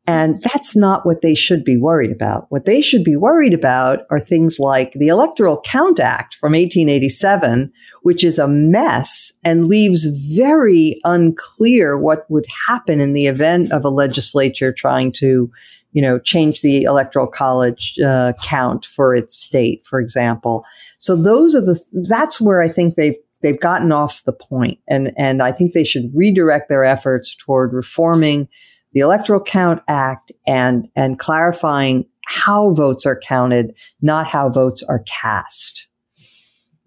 And 0.08 0.42
that's 0.42 0.76
not 0.76 1.06
what 1.06 1.22
they 1.22 1.36
should 1.36 1.64
be 1.64 1.78
worried 1.78 2.12
about. 2.12 2.48
What 2.50 2.66
they 2.66 2.82
should 2.82 3.04
be 3.04 3.16
worried 3.16 3.54
about 3.54 4.00
are 4.10 4.20
things 4.20 4.60
like 4.60 4.92
the 4.94 5.10
Electoral 5.10 5.62
Count 5.62 6.00
Act 6.00 6.36
from 6.36 6.54
1887, 6.54 7.72
which 8.02 8.24
is 8.24 8.40
a 8.40 8.48
mess 8.48 9.32
and 9.44 9.68
leaves 9.68 10.08
very 10.36 11.00
unclear 11.04 12.00
what 12.00 12.26
would 12.30 12.48
happen 12.68 13.00
in 13.00 13.14
the 13.14 13.28
event 13.28 13.72
of 13.72 13.86
a 13.86 13.90
legislature 13.90 14.74
trying 14.74 15.12
to, 15.14 15.52
you 15.92 16.02
know, 16.02 16.20
change 16.20 16.62
the 16.62 16.84
electoral 16.84 17.28
college 17.28 17.98
uh, 18.06 18.34
count 18.44 18.86
for 18.86 19.14
its 19.14 19.36
state, 19.36 19.86
for 19.86 20.00
example. 20.00 20.66
So 20.98 21.16
those 21.16 21.56
are 21.56 21.62
the, 21.62 21.80
that's 22.10 22.40
where 22.40 22.62
I 22.62 22.70
think 22.70 22.96
they've 22.96 23.18
they've 23.42 23.60
gotten 23.60 23.92
off 23.92 24.24
the 24.24 24.34
point 24.34 24.78
and 24.88 25.12
and 25.18 25.42
I 25.42 25.52
think 25.52 25.74
they 25.74 25.84
should 25.84 26.12
redirect 26.14 26.70
their 26.70 26.84
efforts 26.84 27.36
toward 27.36 27.74
reforming 27.74 28.48
the 28.94 29.00
Electoral 29.00 29.42
Count 29.42 29.82
Act 29.88 30.32
and, 30.46 30.88
and 30.96 31.18
clarifying 31.18 32.06
how 32.28 32.72
votes 32.72 33.06
are 33.06 33.20
counted, 33.20 33.74
not 34.02 34.28
how 34.28 34.50
votes 34.50 34.84
are 34.84 35.04
cast. 35.08 35.88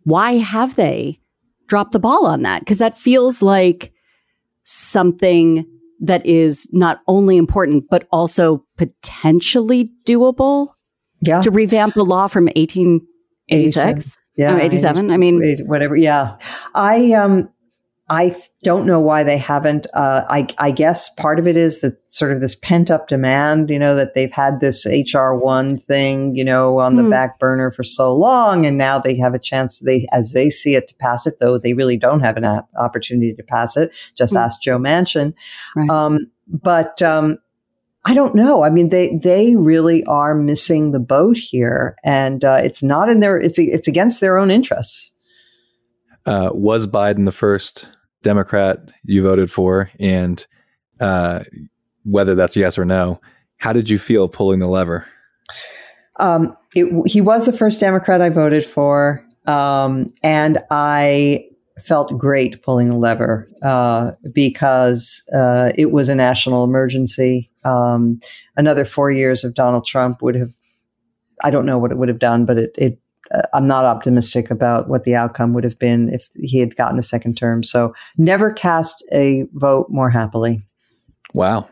Why 0.05 0.37
have 0.37 0.77
they 0.77 1.21
dropped 1.67 1.93
the 1.93 1.99
ball 1.99 2.27
on 2.27 2.43
that? 2.43 2.61
Because 2.61 2.79
that 2.79 2.99
feels 2.99 3.43
like 3.43 3.93
something 4.65 5.67
that 6.07 6.25
is 6.27 6.69
not 6.73 7.01
only 7.09 7.37
important, 7.37 7.85
but 7.91 8.07
also 8.11 8.65
potentially 8.77 9.91
doable. 10.07 10.69
Yeah. 11.21 11.41
To 11.41 11.51
revamp 11.51 11.95
the 11.95 12.05
law 12.05 12.27
from 12.27 12.45
1886. 12.47 14.19
Yeah. 14.37 14.59
87. 14.59 15.11
I 15.11 15.17
mean, 15.17 15.59
whatever. 15.67 15.97
Yeah. 15.97 16.37
I, 16.75 17.13
um, 17.13 17.49
I 18.15 18.37
don't 18.63 18.87
know 18.87 19.01
why 19.01 19.25
they 19.25 19.37
haven't. 19.37 19.89
Uh, 19.93 20.25
I, 20.29 20.47
I, 20.59 20.71
guess 20.71 21.09
part 21.15 21.41
of 21.41 21.49
it 21.49 21.57
is 21.57 21.81
that 21.81 21.97
sort 22.15 22.31
of 22.31 22.41
this 22.41 22.55
pent 22.55 22.89
up 22.89 23.09
demand, 23.09 23.71
you 23.71 23.79
know, 23.79 23.97
that 23.97 24.15
they've 24.15 24.31
had 24.31 24.61
this 24.61 24.87
HR1 24.87 25.83
thing, 25.83 26.37
you 26.37 26.45
know, 26.45 26.79
on 26.79 26.95
mm. 26.95 26.99
the 26.99 27.03
hmm. 27.03 27.11
back 27.11 27.41
burner 27.41 27.73
for 27.73 27.83
so 27.83 28.15
long. 28.15 28.67
And 28.67 28.79
now 28.79 29.01
they 29.01 29.17
have 29.17 29.35
a 29.35 29.39
chance, 29.41 29.81
they, 29.81 30.07
as 30.13 30.33
they 30.33 30.49
see 30.49 30.77
it, 30.77 30.87
to 30.89 30.95
pass 30.95 31.27
it, 31.27 31.41
though 31.41 31.59
they 31.59 31.75
really 31.75 31.97
don't 31.97 32.21
have 32.21 32.37
an 32.37 32.45
a- 32.45 32.65
opportunity 32.79 33.35
to 33.35 33.43
pass 33.43 33.77
it. 33.77 33.93
Just 34.17 34.35
mm. 34.35 34.41
ask 34.41 34.63
Joe 34.63 34.79
Manchin. 34.79 35.35
Right. 35.75 35.91
Um, 35.91 36.31
but, 36.47 37.03
um, 37.03 37.39
I 38.05 38.15
don't 38.15 38.35
know. 38.35 38.63
I 38.63 38.69
mean, 38.69 38.91
they 38.91 39.17
they 39.17 39.57
really 39.57 40.05
are 40.05 40.35
missing 40.35 40.93
the 40.93 41.01
boat 41.01 41.39
here, 41.39 41.97
and 42.05 42.45
uh, 42.45 42.61
it's 42.63 42.83
not 42.83 43.09
in 43.09 43.21
their. 43.21 43.41
It's 43.41 43.59
it's 43.59 43.89
against 43.89 44.21
their 44.21 44.37
own 44.37 44.51
interests. 44.51 45.11
Uh, 46.27 46.51
was 46.53 46.87
Biden 46.87 47.25
the 47.25 47.33
first 47.33 47.89
Democrat 48.25 48.91
you 49.05 49.23
voted 49.23 49.51
for, 49.51 49.91
and 50.01 50.45
uh, 50.99 51.45
whether 52.03 52.35
that's 52.35 52.57
yes 52.57 52.77
or 52.77 52.85
no. 52.85 53.21
How 53.59 53.73
did 53.73 53.89
you 53.89 53.99
feel 53.99 54.29
pulling 54.29 54.59
the 54.59 54.67
lever? 54.67 55.07
Um, 56.19 56.57
it, 56.75 56.93
he 57.07 57.21
was 57.21 57.47
the 57.47 57.53
first 57.53 57.79
Democrat 57.81 58.21
I 58.21 58.29
voted 58.29 58.65
for, 58.65 59.25
um, 59.47 60.13
and 60.23 60.59
I 60.71 61.47
felt 61.79 62.17
great 62.19 62.63
pulling 62.63 62.89
the 62.89 62.97
lever 62.97 63.49
uh, 63.63 64.13
because 64.33 65.23
uh, 65.35 65.73
it 65.77 65.91
was 65.93 66.09
a 66.09 66.15
national 66.15 66.65
emergency. 66.65 67.51
Um, 67.65 68.21
another 68.57 68.85
four 68.85 69.11
years 69.11 69.45
of 69.45 69.55
Donald 69.55 69.87
Trump 69.87 70.23
would 70.23 70.37
have, 70.37 70.53
I 71.43 71.51
don't 71.51 71.67
know 71.67 71.79
what 71.79 71.91
it 71.91 71.99
would 71.99 72.09
have 72.09 72.21
done, 72.21 72.45
but 72.45 72.59
it, 72.59 72.75
it 72.77 72.99
I'm 73.53 73.67
not 73.67 73.85
optimistic 73.85 74.51
about 74.51 74.89
what 74.89 75.05
the 75.05 75.15
outcome 75.15 75.53
would 75.55 75.65
have 75.65 75.79
been 75.79 76.09
if 76.13 76.29
he 76.35 76.59
had 76.61 76.77
gotten 76.77 76.99
a 76.99 77.03
second 77.03 77.37
term. 77.37 77.63
So 77.63 77.95
never 78.17 78.53
cast 78.53 79.05
a 79.13 79.47
vote 79.53 79.87
more 79.91 80.11
happily. 80.11 80.63
Wow. 81.35 81.69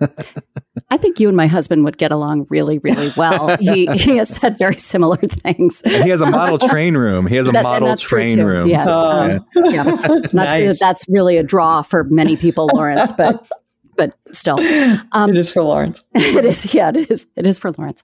I 0.90 0.96
think 0.96 1.20
you 1.20 1.28
and 1.28 1.36
my 1.36 1.46
husband 1.46 1.84
would 1.84 1.98
get 1.98 2.12
along 2.12 2.46
really, 2.50 2.78
really 2.78 3.12
well. 3.16 3.56
He 3.64 3.86
he 3.86 4.16
has 4.18 4.28
said 4.28 4.58
very 4.58 4.76
similar 4.76 5.16
things. 5.16 5.80
he 5.84 6.10
has 6.10 6.20
a 6.20 6.26
model 6.26 6.58
train 6.68 6.96
room. 6.96 7.26
He 7.26 7.36
has 7.36 7.48
a 7.48 7.52
that, 7.52 7.62
model 7.62 7.96
train 7.96 8.42
room. 8.42 8.68
Yes. 8.68 8.86
Um, 8.86 9.46
yeah. 9.54 9.84
nice. 10.32 10.78
That's 10.78 11.06
really 11.08 11.38
a 11.38 11.42
draw 11.42 11.82
for 11.82 12.04
many 12.04 12.36
people, 12.36 12.68
Lawrence, 12.74 13.12
but 13.12 13.46
but 13.96 14.14
still. 14.32 14.58
Um, 15.12 15.30
it 15.30 15.36
is 15.36 15.50
for 15.50 15.62
Lawrence. 15.62 16.04
it 16.14 16.44
is, 16.44 16.74
yeah, 16.74 16.90
it 16.90 17.10
is. 17.10 17.26
It 17.36 17.46
is 17.46 17.58
for 17.58 17.72
Lawrence. 17.72 18.02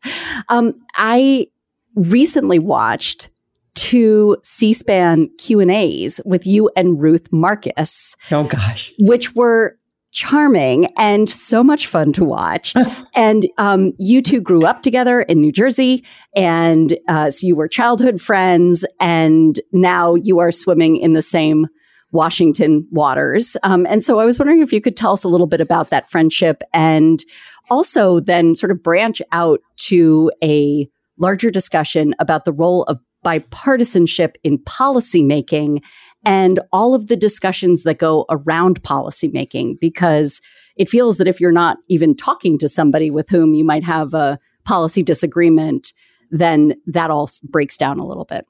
Um, 0.48 0.74
I 0.94 1.48
recently 1.94 2.58
watched 2.58 3.28
two 3.74 4.36
C-SPAN 4.42 5.30
Q&As 5.38 6.20
with 6.24 6.46
you 6.46 6.70
and 6.76 7.00
Ruth 7.00 7.28
Marcus. 7.32 8.16
Oh 8.30 8.44
gosh. 8.44 8.92
Which 8.98 9.34
were 9.34 9.78
charming 10.12 10.86
and 10.96 11.28
so 11.28 11.62
much 11.62 11.86
fun 11.86 12.12
to 12.12 12.24
watch. 12.24 12.74
and 13.14 13.46
um, 13.58 13.92
you 13.98 14.22
two 14.22 14.40
grew 14.40 14.64
up 14.64 14.82
together 14.82 15.22
in 15.22 15.40
New 15.40 15.52
Jersey, 15.52 16.04
and 16.34 16.98
uh, 17.08 17.30
so 17.30 17.46
you 17.46 17.56
were 17.56 17.68
childhood 17.68 18.20
friends, 18.20 18.84
and 18.98 19.60
now 19.72 20.14
you 20.14 20.38
are 20.40 20.52
swimming 20.52 20.96
in 20.96 21.12
the 21.12 21.22
same 21.22 21.66
Washington 22.12 22.86
waters. 22.90 23.56
Um, 23.62 23.86
and 23.88 24.02
so 24.02 24.18
I 24.18 24.24
was 24.24 24.38
wondering 24.38 24.62
if 24.62 24.72
you 24.72 24.80
could 24.80 24.96
tell 24.96 25.12
us 25.12 25.22
a 25.22 25.28
little 25.28 25.46
bit 25.46 25.60
about 25.60 25.90
that 25.90 26.10
friendship 26.10 26.62
and 26.72 27.24
also 27.70 28.18
then 28.18 28.56
sort 28.56 28.72
of 28.72 28.82
branch 28.82 29.22
out 29.30 29.60
to 29.76 30.32
a 30.42 30.88
larger 31.20 31.50
discussion 31.50 32.14
about 32.18 32.44
the 32.44 32.52
role 32.52 32.82
of 32.84 32.98
bipartisanship 33.24 34.34
in 34.42 34.58
policymaking 34.58 35.80
and 36.24 36.60
all 36.72 36.94
of 36.94 37.06
the 37.06 37.16
discussions 37.16 37.82
that 37.84 37.98
go 37.98 38.26
around 38.30 38.82
policymaking, 38.82 39.78
because 39.80 40.40
it 40.76 40.88
feels 40.88 41.18
that 41.18 41.28
if 41.28 41.40
you're 41.40 41.52
not 41.52 41.78
even 41.88 42.16
talking 42.16 42.58
to 42.58 42.68
somebody 42.68 43.10
with 43.10 43.28
whom 43.28 43.54
you 43.54 43.64
might 43.64 43.84
have 43.84 44.14
a 44.14 44.38
policy 44.64 45.02
disagreement, 45.02 45.92
then 46.30 46.74
that 46.86 47.10
all 47.10 47.28
breaks 47.44 47.76
down 47.76 47.98
a 47.98 48.06
little 48.06 48.24
bit. 48.24 48.46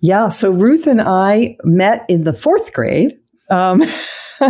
Yeah. 0.00 0.28
So 0.28 0.50
Ruth 0.50 0.86
and 0.86 1.00
I 1.00 1.56
met 1.64 2.04
in 2.08 2.24
the 2.24 2.32
fourth 2.32 2.72
grade. 2.72 3.18
Um, 3.50 3.82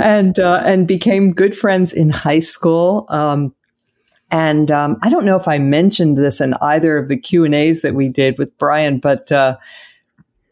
and 0.00 0.38
uh, 0.40 0.62
and 0.64 0.88
became 0.88 1.32
good 1.32 1.56
friends 1.56 1.92
in 1.92 2.10
high 2.10 2.40
school. 2.40 3.06
Um, 3.08 3.54
and 4.30 4.70
um, 4.70 4.96
I 5.02 5.10
don't 5.10 5.24
know 5.24 5.36
if 5.36 5.46
I 5.46 5.58
mentioned 5.58 6.16
this 6.16 6.40
in 6.40 6.54
either 6.54 6.98
of 6.98 7.08
the 7.08 7.16
Q 7.16 7.44
and 7.44 7.54
A's 7.54 7.82
that 7.82 7.94
we 7.94 8.08
did 8.08 8.38
with 8.38 8.56
Brian, 8.58 8.98
but 8.98 9.30
uh, 9.30 9.56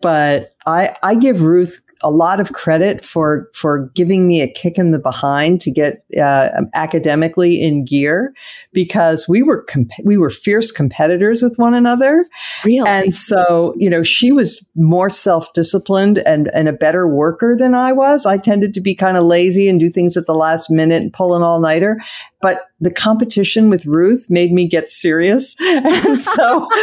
but 0.00 0.54
I, 0.66 0.96
I 1.02 1.14
give 1.14 1.40
Ruth 1.40 1.80
a 2.02 2.10
lot 2.10 2.40
of 2.40 2.52
credit 2.52 3.04
for 3.04 3.48
for 3.54 3.90
giving 3.94 4.26
me 4.26 4.42
a 4.42 4.50
kick 4.50 4.78
in 4.78 4.90
the 4.90 4.98
behind 4.98 5.60
to 5.62 5.70
get 5.70 6.04
uh, 6.20 6.50
academically 6.74 7.60
in 7.60 7.84
gear 7.84 8.34
because 8.72 9.28
we 9.28 9.42
were 9.42 9.62
comp- 9.62 9.90
we 10.04 10.16
were 10.16 10.30
fierce 10.30 10.70
competitors 10.70 11.42
with 11.42 11.56
one 11.56 11.74
another. 11.74 12.26
Really? 12.64 12.88
And 12.88 13.14
so, 13.14 13.74
you 13.76 13.88
know, 13.88 14.02
she 14.02 14.32
was 14.32 14.64
more 14.74 15.10
self-disciplined 15.10 16.18
and 16.18 16.50
and 16.54 16.68
a 16.68 16.72
better 16.72 17.08
worker 17.08 17.56
than 17.58 17.74
I 17.74 17.92
was. 17.92 18.26
I 18.26 18.38
tended 18.38 18.74
to 18.74 18.80
be 18.80 18.94
kind 18.94 19.16
of 19.16 19.24
lazy 19.24 19.68
and 19.68 19.80
do 19.80 19.90
things 19.90 20.16
at 20.16 20.26
the 20.26 20.34
last 20.34 20.70
minute 20.70 21.02
and 21.02 21.12
pull 21.12 21.34
an 21.34 21.42
all-nighter. 21.42 22.00
But 22.40 22.68
the 22.80 22.92
competition 22.92 23.70
with 23.70 23.86
Ruth 23.86 24.26
made 24.28 24.52
me 24.52 24.68
get 24.68 24.90
serious. 24.90 25.56
And 25.84 26.18
so 26.18 26.68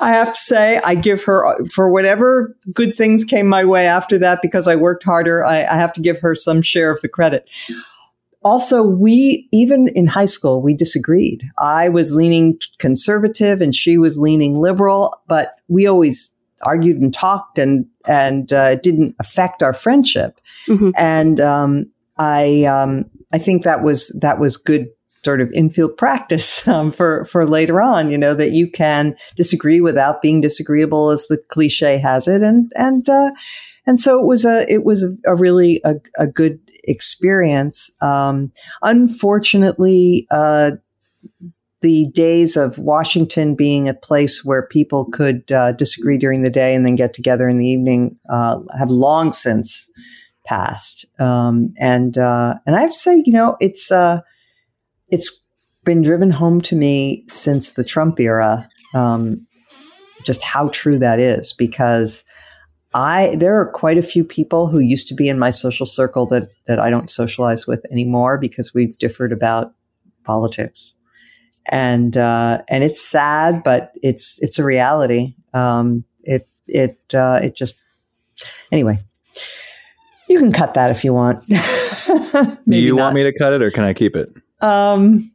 I 0.00 0.10
have 0.12 0.32
to 0.32 0.38
say, 0.38 0.80
I 0.84 0.94
give 0.94 1.22
her 1.24 1.56
for 1.70 1.90
whatever 1.90 2.56
good 2.72 2.94
things 2.94 3.24
came 3.24 3.46
my 3.46 3.64
way 3.64 3.81
after 3.82 4.18
that 4.18 4.40
because 4.42 4.68
I 4.68 4.76
worked 4.76 5.04
harder. 5.04 5.44
I, 5.44 5.64
I 5.64 5.76
have 5.76 5.92
to 5.94 6.00
give 6.00 6.18
her 6.20 6.34
some 6.34 6.62
share 6.62 6.90
of 6.90 7.00
the 7.00 7.08
credit 7.08 7.48
also 8.44 8.82
we 8.82 9.48
even 9.52 9.86
in 9.94 10.04
high 10.04 10.26
school 10.26 10.60
we 10.60 10.74
disagreed 10.74 11.48
i 11.58 11.88
was 11.88 12.12
leaning 12.12 12.58
conservative 12.78 13.60
and 13.60 13.72
she 13.72 13.96
was 13.96 14.18
leaning 14.18 14.56
liberal 14.56 15.16
but 15.28 15.60
we 15.68 15.86
always 15.86 16.32
argued 16.64 16.96
and 16.96 17.14
talked 17.14 17.56
and 17.56 17.86
and 18.08 18.52
uh, 18.52 18.70
it 18.72 18.82
didn't 18.82 19.14
affect 19.20 19.62
our 19.62 19.72
friendship 19.72 20.40
mm-hmm. 20.66 20.90
and 20.96 21.40
um, 21.40 21.86
I 22.18 22.64
um, 22.64 23.10
I 23.32 23.38
think 23.38 23.64
that 23.64 23.82
was 23.82 24.08
that 24.20 24.38
was 24.38 24.56
good 24.56 24.88
sort 25.24 25.40
of 25.40 25.52
infield 25.52 25.96
practice 25.96 26.66
um, 26.68 26.92
for 26.92 27.24
for 27.24 27.46
later 27.46 27.80
on. 27.80 28.10
You 28.10 28.18
know 28.18 28.34
that 28.34 28.52
you 28.52 28.70
can 28.70 29.16
disagree 29.36 29.80
without 29.80 30.22
being 30.22 30.40
disagreeable, 30.40 31.10
as 31.10 31.26
the 31.26 31.38
cliche 31.48 31.98
has 31.98 32.28
it, 32.28 32.42
and 32.42 32.70
and 32.76 33.08
uh, 33.08 33.30
and 33.86 33.98
so 33.98 34.18
it 34.18 34.26
was 34.26 34.44
a 34.44 34.70
it 34.72 34.84
was 34.84 35.06
a 35.26 35.34
really 35.34 35.80
a, 35.84 35.94
a 36.18 36.26
good 36.26 36.58
experience. 36.84 37.90
Um, 38.00 38.52
unfortunately, 38.82 40.26
uh, 40.30 40.72
the 41.82 42.06
days 42.14 42.56
of 42.56 42.78
Washington 42.78 43.54
being 43.54 43.88
a 43.88 43.94
place 43.94 44.44
where 44.44 44.66
people 44.66 45.04
could 45.06 45.50
uh, 45.50 45.72
disagree 45.72 46.16
during 46.16 46.42
the 46.42 46.50
day 46.50 46.74
and 46.74 46.86
then 46.86 46.94
get 46.94 47.12
together 47.12 47.48
in 47.48 47.58
the 47.58 47.66
evening 47.66 48.16
uh, 48.30 48.58
have 48.78 48.90
long 48.90 49.32
since 49.32 49.90
passed. 50.46 51.04
Um, 51.18 51.74
and 51.78 52.16
uh, 52.16 52.54
and 52.66 52.76
I 52.76 52.80
have 52.80 52.90
to 52.90 52.96
say, 52.96 53.22
you 53.24 53.32
know, 53.32 53.56
it's 53.60 53.90
uh, 53.90 54.20
it's 55.08 55.44
been 55.84 56.02
driven 56.02 56.30
home 56.30 56.60
to 56.62 56.76
me 56.76 57.24
since 57.26 57.72
the 57.72 57.84
Trump 57.84 58.20
era, 58.20 58.68
um, 58.94 59.44
just 60.24 60.42
how 60.42 60.68
true 60.68 60.98
that 60.98 61.18
is 61.18 61.52
because. 61.52 62.24
I 62.94 63.34
there 63.36 63.58
are 63.58 63.70
quite 63.70 63.98
a 63.98 64.02
few 64.02 64.24
people 64.24 64.66
who 64.66 64.78
used 64.78 65.08
to 65.08 65.14
be 65.14 65.28
in 65.28 65.38
my 65.38 65.50
social 65.50 65.86
circle 65.86 66.26
that 66.26 66.48
that 66.66 66.78
I 66.78 66.90
don't 66.90 67.10
socialize 67.10 67.66
with 67.66 67.84
anymore 67.90 68.38
because 68.38 68.74
we've 68.74 68.96
differed 68.98 69.32
about 69.32 69.72
politics, 70.24 70.94
and 71.66 72.16
uh, 72.16 72.62
and 72.68 72.84
it's 72.84 73.00
sad, 73.00 73.62
but 73.62 73.92
it's 74.02 74.38
it's 74.42 74.58
a 74.58 74.64
reality. 74.64 75.34
Um, 75.54 76.04
it 76.22 76.48
it 76.66 76.98
uh, 77.14 77.40
it 77.42 77.56
just 77.56 77.80
anyway. 78.70 78.98
You 80.28 80.38
can 80.38 80.52
cut 80.52 80.74
that 80.74 80.90
if 80.90 81.04
you 81.04 81.12
want. 81.12 81.46
Do 81.48 81.56
you 82.66 82.94
not. 82.96 83.02
want 83.02 83.14
me 83.14 83.22
to 83.24 83.32
cut 83.36 83.52
it 83.52 83.60
or 83.62 83.70
can 83.70 83.84
I 83.84 83.92
keep 83.92 84.16
it? 84.16 84.30
Um, 84.62 85.30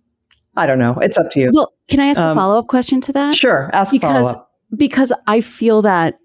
I 0.55 0.65
don't 0.65 0.79
know. 0.79 0.95
It's 1.01 1.17
up 1.17 1.29
to 1.31 1.39
you. 1.39 1.51
Well, 1.53 1.73
can 1.87 1.99
I 1.99 2.07
ask 2.07 2.19
a 2.19 2.23
Um, 2.23 2.37
follow 2.37 2.57
up 2.57 2.67
question 2.67 3.01
to 3.01 3.13
that? 3.13 3.35
sure, 3.35 3.69
ask 3.73 3.91
because 3.91 4.31
follow-up. 4.31 4.51
because 4.75 5.13
I 5.27 5.41
feel 5.41 5.81
that 5.83 6.17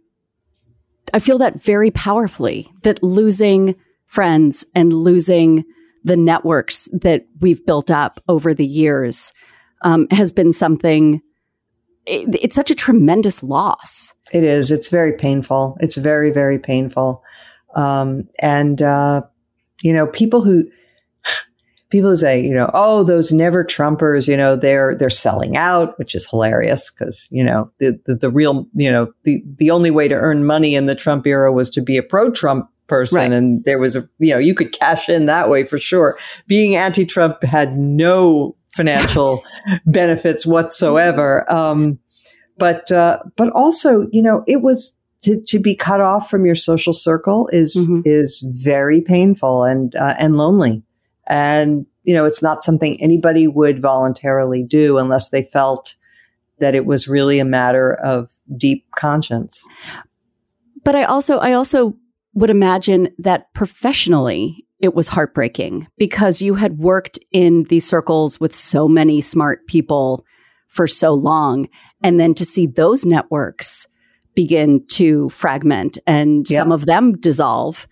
I 1.15 1.19
feel 1.19 1.39
that 1.39 1.63
very 1.63 1.91
powerfully 1.91 2.69
that 2.83 3.03
losing 3.03 3.75
friends 4.07 4.65
and 4.75 4.93
losing 4.93 5.65
the 6.05 6.17
networks 6.17 6.89
that 6.93 7.27
we've 7.41 7.65
built 7.65 7.91
up 7.91 8.21
over 8.29 8.55
the 8.55 8.67
years 8.67 9.33
um, 9.83 10.07
has 10.11 10.33
been 10.33 10.53
something. 10.53 11.21
It, 12.07 12.39
it's 12.43 12.55
such 12.55 12.71
a 12.71 12.75
tremendous 12.75 13.43
loss. 13.43 14.13
It 14.33 14.45
is. 14.45 14.71
It's 14.71 14.89
very 14.89 15.13
painful. 15.13 15.77
It's 15.81 15.97
very, 15.97 16.31
very 16.31 16.59
painful. 16.59 17.23
Um, 17.75 18.29
and, 18.41 18.83
uh, 18.83 19.23
you 19.83 19.93
know, 19.93 20.07
people 20.07 20.43
who, 20.43 20.71
people 21.93 22.11
who 22.11 22.17
say, 22.17 22.41
you 22.43 22.55
know, 22.55 22.71
oh, 22.75 23.05
those 23.05 23.31
never 23.31 23.65
Trumpers, 23.65 24.27
you 24.27 24.37
know, 24.37 24.57
they're, 24.57 24.95
they're 24.97 25.11
selling 25.11 25.57
out, 25.57 25.97
which 25.99 26.15
is 26.15 26.29
hilarious 26.29 26.91
because, 26.91 27.29
you 27.31 27.45
know, 27.45 27.71
the, 27.79 28.01
the, 28.07 28.17
the 28.17 28.31
real, 28.31 28.67
you 28.75 28.91
know, 28.91 29.13
the, 29.25 29.43
the 29.59 29.71
only 29.71 29.91
way 29.93 30.09
to 30.09 30.15
earn 30.15 30.45
money 30.45 30.75
in 30.75 30.87
the 30.87 30.95
Trump 30.97 31.27
era 31.27 31.53
was 31.53 31.71
to 31.71 31.81
be 31.81 31.97
a 31.97 32.03
pro 32.03 32.31
Trump 32.31 32.69
person. 32.89 33.19
Right. 33.19 33.33
And 33.33 33.65
there 33.65 33.79
was 33.79 33.95
a, 33.95 34.09
you 34.19 34.31
know, 34.33 34.39
you 34.39 34.55
could 34.55 34.73
cash 34.73 35.09
in 35.09 35.27
that 35.27 35.49
way 35.49 35.63
for 35.65 35.79
sure. 35.79 36.19
Being 36.49 36.75
anti 36.75 37.07
Trump 37.07 37.43
had 37.45 37.79
no 37.79 38.57
financial 38.75 39.45
benefits 39.87 40.45
whatsoever. 40.47 41.51
Um, 41.53 41.99
but 42.59 42.91
uh, 42.91 43.19
but 43.37 43.51
also, 43.51 44.07
you 44.13 44.23
know, 44.23 44.45
it 44.47 44.63
was 44.63 44.97
to, 45.23 45.41
to 45.47 45.59
be 45.59 45.75
cut 45.75 46.01
off 46.01 46.29
from 46.29 46.45
your 46.45 46.55
social 46.55 46.93
circle 46.93 47.49
is 47.53 47.77
Mhm. 47.77 48.03
is 48.05 48.45
very 48.49 49.01
painful 49.01 49.65
and 49.65 49.95
uh, 49.97 50.15
and 50.19 50.37
lonely, 50.37 50.83
and 51.27 51.87
you 52.05 52.15
know, 52.15 52.25
it's 52.25 52.43
not 52.43 52.65
something 52.65 53.01
anybody 53.01 53.47
would 53.47 53.81
voluntarily 53.81 54.65
do 54.65 54.99
unless 54.99 55.29
they 55.29 55.43
felt 55.43 55.95
that 56.59 56.75
it 56.75 56.85
was 56.85 57.07
really 57.07 57.39
a 57.39 57.45
matter 57.45 57.95
of 57.95 58.31
deep 58.57 58.85
conscience. 58.97 59.65
But 60.85 60.97
I 60.97 61.05
also 61.05 61.39
I 61.39 61.53
also 61.53 61.97
would 62.35 62.51
imagine 62.51 63.09
that 63.19 63.53
professionally 63.55 64.67
it 64.81 64.95
was 64.95 65.09
heartbreaking 65.09 65.87
because 65.97 66.43
you 66.43 66.55
had 66.55 66.79
worked 66.79 67.19
in 67.31 67.65
these 67.65 67.87
circles 67.87 68.41
with 68.41 68.55
so 68.57 68.89
many 68.89 69.21
smart 69.21 69.67
people 69.69 70.25
for 70.69 70.89
so 70.89 71.15
long 71.15 71.69
and 72.03 72.19
then 72.19 72.35
to 72.35 72.45
see 72.45 72.67
those 72.67 73.07
networks 73.07 73.87
begin 74.35 74.85
to 74.89 75.29
fragment 75.29 75.99
and 76.07 76.49
Yeah. 76.51 76.61
some 76.61 76.73
of 76.73 76.87
them 76.87 77.13
dissolve 77.21 77.87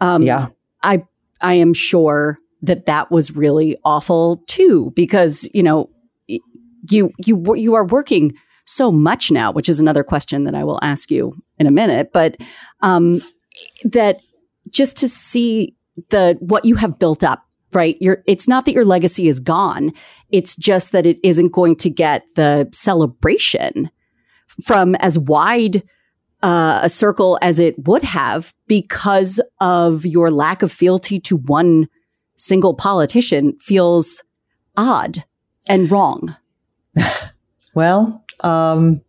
um, 0.00 0.22
yeah, 0.22 0.48
I 0.82 1.02
I 1.40 1.54
am 1.54 1.74
sure 1.74 2.38
that 2.62 2.86
that 2.86 3.10
was 3.10 3.36
really 3.36 3.76
awful 3.84 4.42
too 4.46 4.92
because 4.96 5.48
you 5.54 5.62
know 5.62 5.90
you 6.26 7.12
you 7.18 7.54
you 7.54 7.74
are 7.74 7.84
working 7.84 8.34
so 8.64 8.92
much 8.92 9.30
now, 9.30 9.50
which 9.50 9.68
is 9.68 9.80
another 9.80 10.04
question 10.04 10.44
that 10.44 10.54
I 10.54 10.62
will 10.62 10.78
ask 10.82 11.10
you 11.10 11.34
in 11.58 11.66
a 11.66 11.70
minute. 11.70 12.10
But 12.12 12.36
um, 12.82 13.22
that 13.84 14.18
just 14.70 14.96
to 14.98 15.08
see 15.08 15.74
the 16.10 16.36
what 16.40 16.64
you 16.64 16.76
have 16.76 16.98
built 16.98 17.24
up, 17.24 17.42
right? 17.72 17.96
Your 18.00 18.22
it's 18.26 18.46
not 18.46 18.66
that 18.66 18.72
your 18.72 18.84
legacy 18.84 19.28
is 19.28 19.40
gone; 19.40 19.92
it's 20.30 20.54
just 20.56 20.92
that 20.92 21.06
it 21.06 21.18
isn't 21.22 21.52
going 21.52 21.76
to 21.76 21.90
get 21.90 22.24
the 22.36 22.68
celebration 22.72 23.90
from 24.62 24.94
as 24.96 25.18
wide 25.18 25.82
uh, 26.42 26.80
a 26.82 26.88
circle 26.88 27.38
as 27.42 27.58
it 27.58 27.74
would 27.86 28.02
have 28.02 28.54
because 28.66 29.40
of 29.60 30.06
your 30.06 30.30
lack 30.30 30.62
of 30.62 30.70
fealty 30.70 31.18
to 31.20 31.36
one 31.36 31.88
single 32.38 32.74
politician 32.74 33.58
feels 33.60 34.22
odd 34.76 35.24
and 35.68 35.90
wrong. 35.90 36.36
Well, 37.74 38.24
um, 38.42 39.02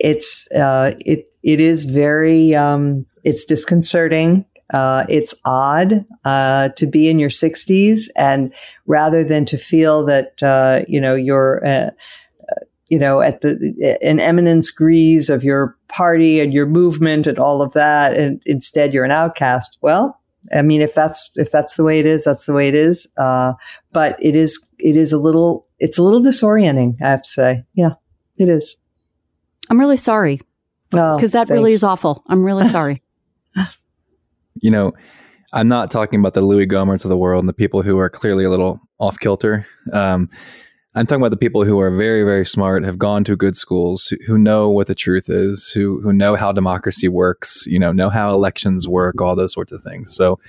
it's 0.00 0.50
uh, 0.50 0.94
it 1.06 1.32
it 1.44 1.60
is 1.60 1.84
very 1.84 2.52
um, 2.52 3.06
it's 3.22 3.44
disconcerting. 3.44 4.44
Uh, 4.74 5.04
it's 5.08 5.34
odd 5.44 6.04
uh, 6.24 6.70
to 6.70 6.86
be 6.86 7.08
in 7.08 7.20
your 7.20 7.30
60s, 7.30 8.08
and 8.16 8.52
rather 8.86 9.24
than 9.24 9.44
to 9.46 9.56
feel 9.56 10.04
that 10.06 10.42
uh, 10.42 10.84
you 10.88 11.00
know 11.00 11.14
you're 11.14 11.64
uh, 11.64 11.90
you 12.88 12.98
know 12.98 13.20
at 13.20 13.40
the 13.40 13.98
an 14.02 14.18
eminence 14.18 14.70
grise 14.70 15.30
of 15.30 15.44
your 15.44 15.76
party 15.88 16.40
and 16.40 16.52
your 16.52 16.66
movement 16.66 17.26
and 17.26 17.38
all 17.38 17.62
of 17.62 17.72
that, 17.74 18.16
and 18.16 18.42
instead 18.46 18.92
you're 18.92 19.04
an 19.04 19.10
outcast. 19.10 19.78
Well, 19.80 20.19
I 20.54 20.62
mean, 20.62 20.80
if 20.80 20.94
that's 20.94 21.30
if 21.36 21.50
that's 21.50 21.74
the 21.74 21.84
way 21.84 22.00
it 22.00 22.06
is, 22.06 22.24
that's 22.24 22.46
the 22.46 22.52
way 22.52 22.68
it 22.68 22.74
is. 22.74 23.08
Uh, 23.16 23.54
but 23.92 24.16
it 24.20 24.34
is 24.34 24.66
it 24.78 24.96
is 24.96 25.12
a 25.12 25.18
little 25.18 25.66
it's 25.78 25.98
a 25.98 26.02
little 26.02 26.20
disorienting. 26.20 26.96
I 27.02 27.10
have 27.10 27.22
to 27.22 27.28
say, 27.28 27.64
yeah, 27.74 27.92
it 28.36 28.48
is. 28.48 28.76
I'm 29.68 29.78
really 29.78 29.96
sorry 29.96 30.40
Oh, 30.92 31.16
because 31.16 31.32
that 31.32 31.48
really 31.48 31.72
is 31.72 31.84
awful. 31.84 32.22
I'm 32.28 32.44
really 32.44 32.68
sorry. 32.68 33.02
You 34.62 34.70
know, 34.70 34.92
I'm 35.54 35.68
not 35.68 35.90
talking 35.90 36.20
about 36.20 36.34
the 36.34 36.42
Louie 36.42 36.66
Gohmerts 36.66 37.06
of 37.06 37.08
the 37.08 37.16
world 37.16 37.40
and 37.40 37.48
the 37.48 37.54
people 37.54 37.80
who 37.80 37.98
are 37.98 38.10
clearly 38.10 38.44
a 38.44 38.50
little 38.50 38.78
off 38.98 39.18
kilter. 39.18 39.64
Um, 39.90 40.28
I'm 40.94 41.06
talking 41.06 41.22
about 41.22 41.30
the 41.30 41.36
people 41.36 41.64
who 41.64 41.78
are 41.78 41.90
very, 41.90 42.24
very 42.24 42.44
smart, 42.44 42.84
have 42.84 42.98
gone 42.98 43.22
to 43.24 43.36
good 43.36 43.54
schools, 43.56 44.06
who, 44.06 44.16
who 44.26 44.38
know 44.38 44.68
what 44.68 44.88
the 44.88 44.94
truth 44.94 45.28
is, 45.28 45.68
who 45.68 46.00
who 46.00 46.12
know 46.12 46.34
how 46.34 46.50
democracy 46.50 47.06
works, 47.06 47.64
you 47.66 47.78
know, 47.78 47.92
know 47.92 48.10
how 48.10 48.34
elections 48.34 48.88
work, 48.88 49.20
all 49.20 49.36
those 49.36 49.52
sorts 49.52 49.70
of 49.70 49.82
things. 49.82 50.14
So 50.16 50.40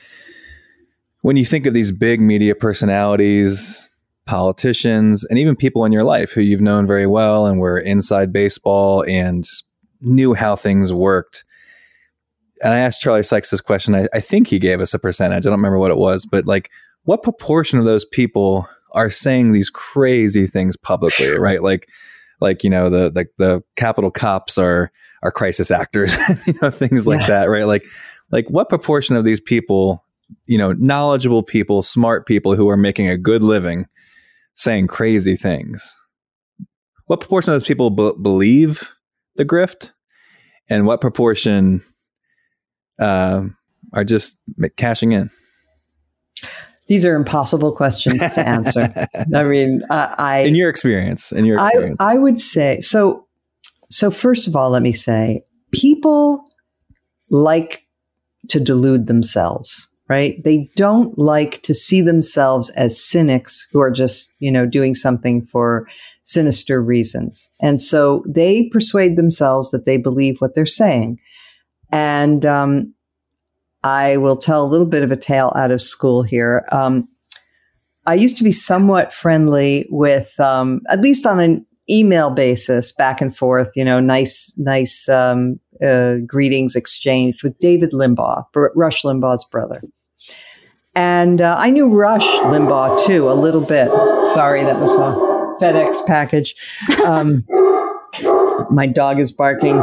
when 1.21 1.37
you 1.37 1.45
think 1.45 1.67
of 1.67 1.75
these 1.75 1.91
big 1.91 2.19
media 2.19 2.55
personalities, 2.55 3.87
politicians, 4.25 5.23
and 5.25 5.37
even 5.37 5.55
people 5.55 5.85
in 5.85 5.91
your 5.91 6.03
life 6.03 6.31
who 6.31 6.41
you've 6.41 6.61
known 6.61 6.87
very 6.87 7.05
well 7.05 7.45
and 7.45 7.59
were 7.59 7.77
inside 7.77 8.33
baseball 8.33 9.03
and 9.07 9.45
knew 9.99 10.33
how 10.33 10.55
things 10.55 10.91
worked. 10.91 11.45
And 12.63 12.73
I 12.73 12.79
asked 12.79 13.01
Charlie 13.01 13.23
Sykes 13.23 13.51
this 13.51 13.61
question. 13.61 13.93
I, 13.93 14.07
I 14.13 14.19
think 14.19 14.47
he 14.47 14.57
gave 14.57 14.81
us 14.81 14.93
a 14.95 14.99
percentage. 14.99 15.45
I 15.45 15.49
don't 15.49 15.59
remember 15.59 15.77
what 15.77 15.91
it 15.91 15.97
was, 15.97 16.25
but 16.25 16.47
like, 16.47 16.71
what 17.03 17.23
proportion 17.23 17.79
of 17.79 17.85
those 17.85 18.05
people 18.05 18.67
are 18.93 19.09
saying 19.09 19.51
these 19.51 19.69
crazy 19.69 20.47
things 20.47 20.77
publicly, 20.77 21.31
right? 21.37 21.61
Like, 21.61 21.89
like 22.39 22.63
you 22.63 22.69
know, 22.69 22.89
the 22.89 23.11
the, 23.11 23.27
the 23.37 23.63
Capitol 23.75 24.11
cops 24.11 24.57
are 24.57 24.91
are 25.23 25.31
crisis 25.31 25.71
actors, 25.71 26.13
you 26.47 26.53
know, 26.61 26.71
things 26.71 27.07
like 27.07 27.27
that, 27.27 27.45
right? 27.49 27.65
Like, 27.65 27.85
like 28.31 28.49
what 28.49 28.69
proportion 28.69 29.15
of 29.15 29.23
these 29.23 29.39
people, 29.39 30.03
you 30.47 30.57
know, 30.57 30.73
knowledgeable 30.73 31.43
people, 31.43 31.83
smart 31.83 32.25
people 32.25 32.55
who 32.55 32.69
are 32.69 32.77
making 32.77 33.07
a 33.07 33.17
good 33.17 33.43
living, 33.43 33.85
saying 34.55 34.87
crazy 34.87 35.35
things? 35.35 35.97
What 37.05 37.19
proportion 37.19 37.53
of 37.53 37.55
those 37.59 37.67
people 37.67 37.89
be- 37.89 38.13
believe 38.21 38.89
the 39.35 39.45
grift, 39.45 39.91
and 40.69 40.85
what 40.85 41.01
proportion 41.01 41.83
um, 42.99 43.57
are 43.93 44.03
just 44.03 44.37
cashing 44.77 45.11
in? 45.11 45.29
These 46.91 47.05
are 47.05 47.15
impossible 47.15 47.71
questions 47.71 48.19
to 48.19 48.45
answer. 48.45 48.93
I 49.33 49.43
mean, 49.43 49.81
I, 49.89 50.13
I 50.17 50.37
in 50.39 50.55
your 50.55 50.69
experience, 50.69 51.31
in 51.31 51.45
your 51.45 51.57
I, 51.57 51.67
experience, 51.67 51.97
I 52.01 52.17
would 52.17 52.37
say 52.37 52.81
so. 52.81 53.27
So 53.89 54.11
first 54.11 54.45
of 54.45 54.57
all, 54.57 54.71
let 54.71 54.83
me 54.83 54.91
say, 54.91 55.41
people 55.71 56.43
like 57.29 57.87
to 58.49 58.59
delude 58.59 59.07
themselves, 59.07 59.87
right? 60.09 60.43
They 60.43 60.69
don't 60.75 61.17
like 61.17 61.61
to 61.61 61.73
see 61.73 62.01
themselves 62.01 62.69
as 62.71 63.01
cynics 63.01 63.65
who 63.71 63.79
are 63.79 63.91
just, 63.91 64.29
you 64.39 64.51
know, 64.51 64.65
doing 64.65 64.93
something 64.93 65.45
for 65.45 65.87
sinister 66.23 66.83
reasons. 66.83 67.49
And 67.61 67.79
so 67.79 68.21
they 68.27 68.67
persuade 68.67 69.15
themselves 69.15 69.71
that 69.71 69.85
they 69.85 69.95
believe 69.95 70.41
what 70.41 70.55
they're 70.55 70.65
saying. 70.65 71.19
And 71.93 72.45
um, 72.45 72.93
I 73.83 74.17
will 74.17 74.37
tell 74.37 74.63
a 74.63 74.67
little 74.67 74.85
bit 74.85 75.03
of 75.03 75.11
a 75.11 75.17
tale 75.17 75.51
out 75.55 75.71
of 75.71 75.81
school 75.81 76.23
here. 76.23 76.65
Um, 76.71 77.07
I 78.05 78.15
used 78.15 78.37
to 78.37 78.43
be 78.43 78.51
somewhat 78.51 79.13
friendly 79.13 79.87
with, 79.89 80.39
um, 80.39 80.81
at 80.89 81.01
least 81.01 81.25
on 81.25 81.39
an 81.39 81.65
email 81.89 82.29
basis, 82.31 82.91
back 82.91 83.21
and 83.21 83.35
forth, 83.35 83.69
you 83.75 83.83
know, 83.83 83.99
nice, 83.99 84.53
nice 84.57 85.09
um, 85.09 85.59
uh, 85.83 86.15
greetings 86.25 86.75
exchanged 86.75 87.43
with 87.43 87.57
David 87.59 87.91
Limbaugh, 87.91 88.45
Rush 88.75 89.03
Limbaugh's 89.03 89.45
brother. 89.45 89.81
And 90.95 91.41
uh, 91.41 91.55
I 91.57 91.69
knew 91.69 91.95
Rush 91.95 92.25
Limbaugh 92.25 93.05
too, 93.05 93.29
a 93.29 93.33
little 93.33 93.61
bit. 93.61 93.89
Sorry, 94.33 94.63
that 94.63 94.79
was 94.79 94.91
a 94.97 95.63
FedEx 95.63 96.05
package. 96.05 96.55
Um, 97.05 97.45
my 98.69 98.87
dog 98.87 99.19
is 99.19 99.31
barking. 99.31 99.81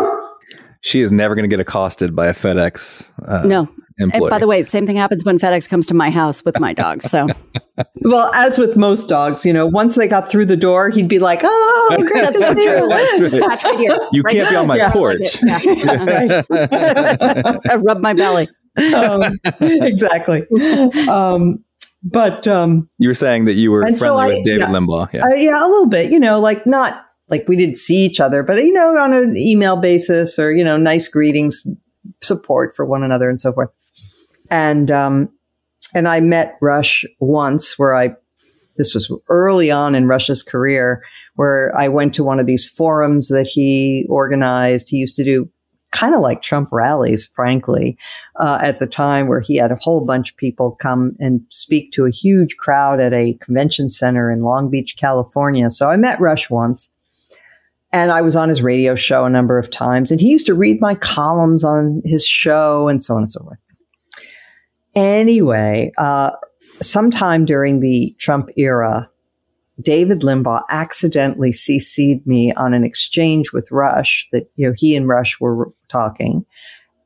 She 0.81 1.01
is 1.01 1.11
never 1.11 1.35
going 1.35 1.45
to 1.45 1.49
get 1.49 1.61
accosted 1.61 2.15
by 2.15 2.27
a 2.27 2.35
FedEx. 2.35 3.09
Uh, 3.27 3.47
no, 3.47 3.69
employee. 3.99 4.21
And 4.23 4.31
by 4.31 4.39
the 4.39 4.47
way, 4.47 4.63
same 4.65 4.87
thing 4.87 4.97
happens 4.97 5.25
when 5.25 5.39
FedEx 5.39 5.69
comes 5.69 5.87
to 5.87 5.95
my 5.95 6.11
house 6.11 6.45
with 6.45 6.59
my 6.61 6.73
dog. 6.73 7.03
So, 7.03 7.27
well, 8.03 8.33
as 8.35 8.59
with 8.59 8.77
most 8.77 9.09
dogs, 9.09 9.45
you 9.45 9.53
know, 9.53 9.67
once 9.67 9.95
they 9.95 10.09
got 10.09 10.31
through 10.31 10.47
the 10.47 10.57
door, 10.57 10.91
he'd 10.91 11.09
be 11.09 11.19
like, 11.19 11.41
"Oh, 11.43 11.97
great, 11.99 12.23
that's 12.23 12.39
so 12.39 12.55
true. 12.55 12.89
That's 12.89 13.21
right. 13.21 13.65
right 13.65 13.79
here. 13.79 13.99
You 14.13 14.23
right 14.23 14.35
can't 14.35 14.51
be 14.51 14.57
on 14.57 14.67
my 14.67 14.77
yeah. 14.77 14.93
porch." 14.93 15.43
Yeah. 15.43 16.43
I 17.71 17.77
rub 17.77 18.01
my 18.01 18.15
belly. 18.15 18.49
Um, 18.95 19.23
exactly. 19.61 20.47
Um, 21.09 21.65
but 22.03 22.47
um, 22.47 22.89
you 22.99 23.09
were 23.09 23.15
saying 23.15 23.47
that 23.47 23.55
you 23.55 23.73
were 23.73 23.83
friendly 23.83 23.97
so 23.97 24.17
I, 24.17 24.29
with 24.29 24.45
David 24.45 24.61
yeah, 24.61 24.69
Limbaugh. 24.69 25.13
Yeah. 25.13 25.25
Uh, 25.25 25.35
yeah, 25.35 25.67
a 25.67 25.69
little 25.69 25.89
bit. 25.89 26.13
You 26.13 26.21
know, 26.21 26.41
like 26.41 26.67
not 26.67 27.05
like 27.29 27.47
we 27.49 27.57
didn't 27.57 27.77
see 27.77 28.05
each 28.05 28.21
other, 28.21 28.43
but 28.43 28.59
you 28.59 28.73
know, 28.73 28.97
on 28.97 29.13
an 29.13 29.37
email 29.37 29.77
basis 29.77 30.39
or 30.39 30.53
you 30.53 30.65
know, 30.65 30.77
nice 30.77 31.09
greetings, 31.09 31.67
support 32.23 32.75
for 32.77 32.87
one 32.87 33.03
another, 33.03 33.29
and 33.29 33.41
so 33.41 33.53
forth 33.53 33.71
and 34.51 34.91
um, 34.91 35.31
and 35.95 36.09
I 36.09 36.21
met 36.21 36.57
Rush 36.61 37.05
once 37.21 37.79
where 37.79 37.95
I 37.95 38.15
this 38.77 38.95
was 38.95 39.11
early 39.29 39.71
on 39.71 39.95
in 39.95 40.07
Rush's 40.07 40.43
career 40.43 41.03
where 41.35 41.77
I 41.77 41.89
went 41.89 42.15
to 42.15 42.25
one 42.25 42.41
of 42.41 42.47
these 42.47 42.69
forums 42.69 43.29
that 43.29 43.47
he 43.47 44.07
organized. 44.09 44.89
He 44.89 44.97
used 44.97 45.17
to 45.17 45.25
do 45.25 45.51
kind 45.91 46.15
of 46.15 46.21
like 46.21 46.43
Trump 46.43 46.69
rallies, 46.71 47.27
frankly, 47.35 47.97
uh, 48.37 48.59
at 48.63 48.79
the 48.79 48.87
time 48.87 49.27
where 49.27 49.41
he 49.41 49.57
had 49.57 49.73
a 49.73 49.79
whole 49.81 50.05
bunch 50.05 50.33
of 50.33 50.37
people 50.37 50.73
come 50.81 51.17
and 51.19 51.41
speak 51.49 51.93
to 51.93 52.05
a 52.05 52.11
huge 52.11 52.57
crowd 52.57 53.01
at 53.01 53.13
a 53.13 53.35
convention 53.35 53.89
center 53.89 54.31
in 54.31 54.43
Long 54.43 54.71
Beach, 54.71 54.97
California. 54.97 55.71
So 55.71 55.91
I 55.91 55.97
met 55.97 56.21
Rush 56.21 56.51
once. 56.51 56.91
And 57.91 58.13
I 58.13 58.21
was 58.21 58.37
on 58.37 58.51
his 58.51 58.61
radio 58.61 58.95
show 58.95 59.25
a 59.25 59.31
number 59.31 59.57
of 59.57 59.71
times, 59.71 60.11
and 60.11 60.21
he 60.21 60.29
used 60.29 60.45
to 60.45 60.55
read 60.55 60.79
my 60.79 60.95
columns 60.95 61.65
on 61.65 62.03
his 62.05 62.27
show 62.27 62.87
and 62.87 63.03
so 63.03 63.15
on 63.15 63.23
and 63.23 63.33
so 63.33 63.43
forth. 63.43 63.59
Anyway, 64.99 65.93
uh, 65.97 66.33
sometime 66.83 67.45
during 67.45 67.79
the 67.79 68.17
Trump 68.19 68.49
era, 68.57 69.09
David 69.81 70.23
Limbaugh 70.23 70.63
accidentally 70.71 71.53
CC'd 71.53 72.27
me 72.27 72.53
on 72.55 72.75
an 72.75 72.83
exchange 72.83 73.53
with 73.53 73.71
Rush 73.71 74.27
that, 74.33 74.51
you 74.57 74.67
know, 74.67 74.75
he 74.77 74.97
and 74.97 75.07
Rush 75.07 75.39
were 75.39 75.73
talking 75.89 76.45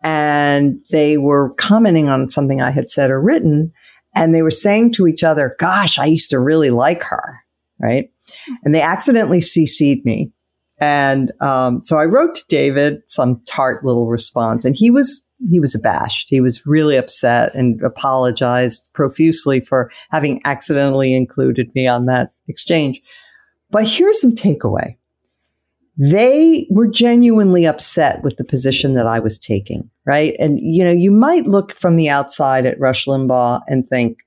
and 0.03 0.80
they 0.90 1.18
were 1.18 1.51
commenting 1.55 2.09
on 2.09 2.30
something 2.30 2.62
I 2.62 2.70
had 2.70 2.88
said 2.88 3.11
or 3.11 3.20
written. 3.20 3.72
And 4.14 4.34
they 4.34 4.43
were 4.43 4.51
saying 4.51 4.93
to 4.95 5.07
each 5.07 5.22
other, 5.22 5.55
gosh, 5.59 5.99
I 5.99 6.07
used 6.07 6.30
to 6.30 6.40
really 6.40 6.70
like 6.70 7.03
her. 7.03 7.40
Right. 7.78 8.11
And 8.64 8.74
they 8.74 8.80
accidentally 8.80 9.40
CC'd 9.40 10.05
me. 10.05 10.32
And 10.78 11.30
um, 11.40 11.82
so 11.82 11.99
I 11.99 12.07
wrote 12.07 12.36
to 12.36 12.45
David 12.49 13.03
some 13.07 13.43
tart 13.47 13.84
little 13.84 14.09
response 14.09 14.64
and 14.64 14.74
he 14.74 14.90
was 14.90 15.24
he 15.49 15.61
was 15.61 15.74
abashed. 15.74 16.28
He 16.28 16.40
was 16.40 16.66
really 16.66 16.97
upset 16.97 17.55
and 17.55 17.80
apologized 17.82 18.88
profusely 18.93 19.61
for 19.61 19.90
having 20.11 20.40
accidentally 20.45 21.14
included 21.14 21.74
me 21.74 21.86
on 21.86 22.07
that 22.07 22.32
exchange. 22.49 23.01
But 23.70 23.84
here's 23.84 24.20
the 24.20 24.28
takeaway. 24.28 24.97
They 25.99 26.66
were 26.70 26.88
genuinely 26.88 27.66
upset 27.66 28.22
with 28.22 28.36
the 28.36 28.45
position 28.45 28.95
that 28.95 29.07
I 29.07 29.18
was 29.18 29.38
taking, 29.38 29.90
right? 30.07 30.34
And, 30.38 30.59
you 30.61 30.84
know, 30.84 30.90
you 30.90 31.11
might 31.11 31.47
look 31.47 31.72
from 31.72 31.97
the 31.97 32.09
outside 32.09 32.64
at 32.64 32.80
Rush 32.80 33.07
Limbaugh 33.07 33.61
and 33.68 33.86
think, 33.86 34.18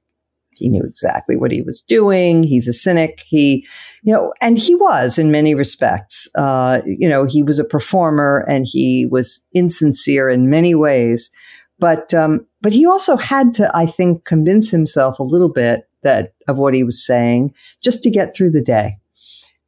he 0.58 0.70
knew 0.70 0.84
exactly 0.84 1.36
what 1.36 1.52
he 1.52 1.62
was 1.62 1.82
doing. 1.82 2.44
He's 2.44 2.68
a 2.68 2.74
cynic. 2.74 3.22
He, 3.26 3.66
you 4.04 4.14
know, 4.14 4.34
and 4.42 4.58
he 4.58 4.76
was 4.76 5.18
in 5.18 5.32
many 5.32 5.56
respects. 5.56 6.28
Uh, 6.36 6.82
you 6.86 7.08
know, 7.08 7.26
he 7.26 7.44
was 7.44 7.60
a 7.60 7.66
performer 7.66 8.46
and 8.48 8.66
he 8.68 9.06
was 9.06 9.46
insincere 9.54 10.30
in 10.30 10.50
many 10.50 10.76
ways. 10.76 11.32
But 11.78 12.14
um, 12.14 12.46
but 12.62 12.74
he 12.74 12.86
also 12.86 13.18
had 13.18 13.54
to, 13.56 13.70
I 13.76 13.86
think, 13.86 14.24
convince 14.24 14.72
himself 14.72 15.20
a 15.20 15.24
little 15.24 15.52
bit 15.52 15.90
that 16.04 16.34
of 16.48 16.58
what 16.58 16.74
he 16.74 16.84
was 16.84 17.06
saying 17.06 17.54
just 17.84 18.02
to 18.04 18.10
get 18.10 18.34
through 18.34 18.52
the 18.52 18.64
day. 18.64 18.98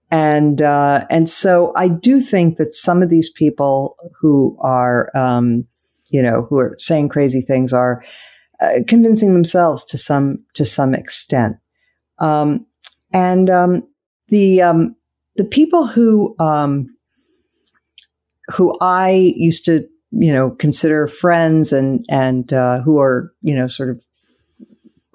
And 0.09 0.61
uh, 0.61 1.05
and 1.09 1.29
so 1.29 1.73
I 1.75 1.89
do 1.89 2.19
think 2.19 2.57
that 2.57 2.73
some 2.73 3.03
of 3.03 3.09
these 3.09 3.29
people 3.29 3.97
who 4.19 4.57
are, 4.61 5.09
um, 5.15 5.67
you 6.09 6.21
know, 6.21 6.47
who 6.49 6.57
are 6.59 6.75
saying 6.77 7.09
crazy 7.09 7.41
things 7.41 7.73
are 7.73 8.03
uh, 8.59 8.79
convincing 8.87 9.33
themselves 9.33 9.83
to 9.85 9.97
some 9.97 10.43
to 10.53 10.65
some 10.65 10.93
extent. 10.93 11.57
Um, 12.19 12.65
and 13.13 13.49
um, 13.49 13.87
the 14.29 14.61
um, 14.61 14.95
the 15.35 15.45
people 15.45 15.85
who 15.85 16.35
um, 16.39 16.87
who 18.49 18.77
I 18.81 19.33
used 19.35 19.65
to 19.65 19.87
you 20.11 20.33
know 20.33 20.51
consider 20.51 21.07
friends 21.07 21.71
and 21.71 22.03
and 22.09 22.51
uh, 22.51 22.81
who 22.81 22.99
are 22.99 23.33
you 23.41 23.55
know 23.55 23.67
sort 23.67 23.89
of 23.89 24.03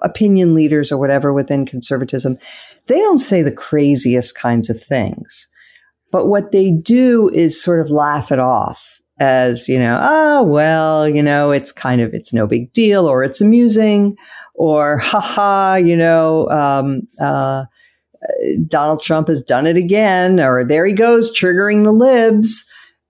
opinion 0.01 0.53
leaders 0.53 0.91
or 0.91 0.97
whatever 0.97 1.33
within 1.33 1.65
conservatism, 1.65 2.37
they 2.87 2.99
don't 2.99 3.19
say 3.19 3.41
the 3.41 3.51
craziest 3.51 4.35
kinds 4.35 4.69
of 4.69 4.81
things. 4.81 5.47
But 6.11 6.27
what 6.27 6.51
they 6.51 6.71
do 6.71 7.29
is 7.33 7.61
sort 7.61 7.79
of 7.79 7.89
laugh 7.89 8.31
it 8.31 8.39
off 8.39 8.92
as, 9.19 9.67
you 9.67 9.79
know, 9.79 9.99
oh, 10.01 10.43
well, 10.43 11.07
you 11.07 11.21
know, 11.21 11.51
it's 11.51 11.71
kind 11.71 12.01
of, 12.01 12.13
it's 12.13 12.33
no 12.33 12.47
big 12.47 12.71
deal 12.73 13.07
or 13.07 13.23
it's 13.23 13.41
amusing 13.41 14.15
or 14.55 14.97
haha, 14.97 15.75
you 15.75 15.95
know, 15.95 16.49
um, 16.49 17.07
uh, 17.19 17.65
Donald 18.67 19.01
Trump 19.01 19.27
has 19.27 19.41
done 19.41 19.67
it 19.67 19.77
again 19.77 20.39
or 20.39 20.63
there 20.63 20.85
he 20.85 20.93
goes 20.93 21.35
triggering 21.37 21.83
the 21.83 21.91
libs 21.91 22.65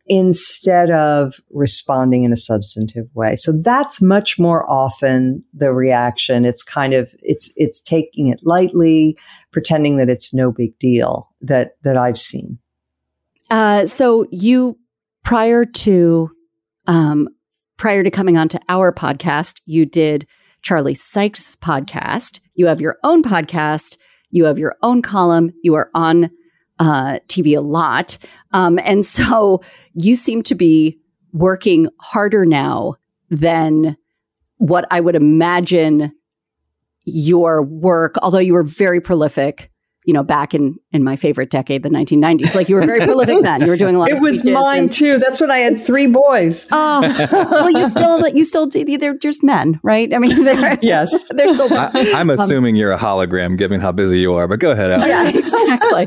instead 0.05 0.91
of 0.91 1.39
responding 1.51 2.23
in 2.23 2.33
a 2.33 2.37
substantive 2.37 3.07
way. 3.13 3.35
So 3.35 3.51
that's 3.51 4.01
much 4.01 4.37
more 4.37 4.69
often 4.69 5.43
the 5.53 5.73
reaction. 5.73 6.45
It's 6.45 6.63
kind 6.63 6.93
of 6.93 7.15
it's 7.21 7.53
it's 7.55 7.79
taking 7.79 8.27
it 8.27 8.39
lightly, 8.43 9.17
pretending 9.51 9.97
that 9.97 10.09
it's 10.09 10.33
no 10.33 10.51
big 10.51 10.77
deal 10.79 11.29
that 11.41 11.77
that 11.83 11.95
I've 11.95 12.17
seen. 12.17 12.59
Uh, 13.49 13.85
so 13.85 14.25
you 14.31 14.77
prior 15.23 15.65
to 15.65 16.29
um, 16.87 17.29
prior 17.77 18.03
to 18.03 18.11
coming 18.11 18.37
onto 18.37 18.57
our 18.69 18.93
podcast, 18.93 19.61
you 19.65 19.85
did 19.85 20.27
Charlie 20.61 20.93
Sykes' 20.93 21.55
podcast. 21.55 22.39
You 22.55 22.67
have 22.67 22.81
your 22.81 22.97
own 23.03 23.23
podcast. 23.23 23.97
You 24.31 24.45
have 24.45 24.59
your 24.59 24.75
own 24.81 25.01
column. 25.01 25.51
You 25.63 25.75
are 25.75 25.89
on 25.93 26.29
uh, 26.79 27.19
TV 27.27 27.57
a 27.57 27.61
lot, 27.61 28.17
um, 28.51 28.79
and 28.79 29.05
so 29.05 29.61
you 29.93 30.15
seem 30.15 30.43
to 30.43 30.55
be 30.55 30.99
working 31.31 31.87
harder 31.99 32.45
now 32.45 32.95
than 33.29 33.97
what 34.57 34.85
I 34.91 34.99
would 34.99 35.15
imagine 35.15 36.13
your 37.05 37.63
work. 37.63 38.15
Although 38.21 38.39
you 38.39 38.53
were 38.53 38.63
very 38.63 39.01
prolific 39.01 39.71
you 40.05 40.13
know, 40.13 40.23
back 40.23 40.53
in 40.53 40.77
in 40.91 41.03
my 41.03 41.15
favorite 41.15 41.49
decade, 41.49 41.83
the 41.83 41.89
1990s. 41.89 42.55
Like 42.55 42.69
you 42.69 42.75
were 42.75 42.85
very 42.85 42.99
prolific 42.99 43.41
then. 43.43 43.61
You 43.61 43.67
were 43.67 43.77
doing 43.77 43.95
a 43.95 43.99
lot. 43.99 44.09
It 44.13 44.21
was 44.21 44.43
mine 44.45 44.83
and, 44.83 44.91
too. 44.91 45.17
That's 45.17 45.41
when 45.41 45.49
I 45.49 45.59
had 45.59 45.81
three 45.81 46.07
boys. 46.07 46.67
Oh, 46.71 47.01
well, 47.31 47.71
you 47.71 47.89
still 47.89 48.27
you 48.27 48.43
still 48.43 48.69
they're 48.69 49.17
just 49.17 49.43
men, 49.43 49.79
right? 49.81 50.13
I 50.13 50.19
mean, 50.19 50.43
they're, 50.43 50.77
yes, 50.81 51.27
they're 51.35 51.53
still. 51.53 51.73
I, 51.73 51.89
am 51.95 52.29
um, 52.29 52.39
assuming 52.39 52.75
um, 52.75 52.79
you're 52.79 52.91
a 52.91 52.97
hologram, 52.97 53.57
given 53.57 53.81
how 53.81 53.91
busy 53.91 54.19
you 54.19 54.33
are. 54.33 54.47
But 54.47 54.59
go 54.59 54.71
ahead, 54.71 54.91
Al. 54.91 55.07
Yeah, 55.07 55.29
exactly. 55.29 56.05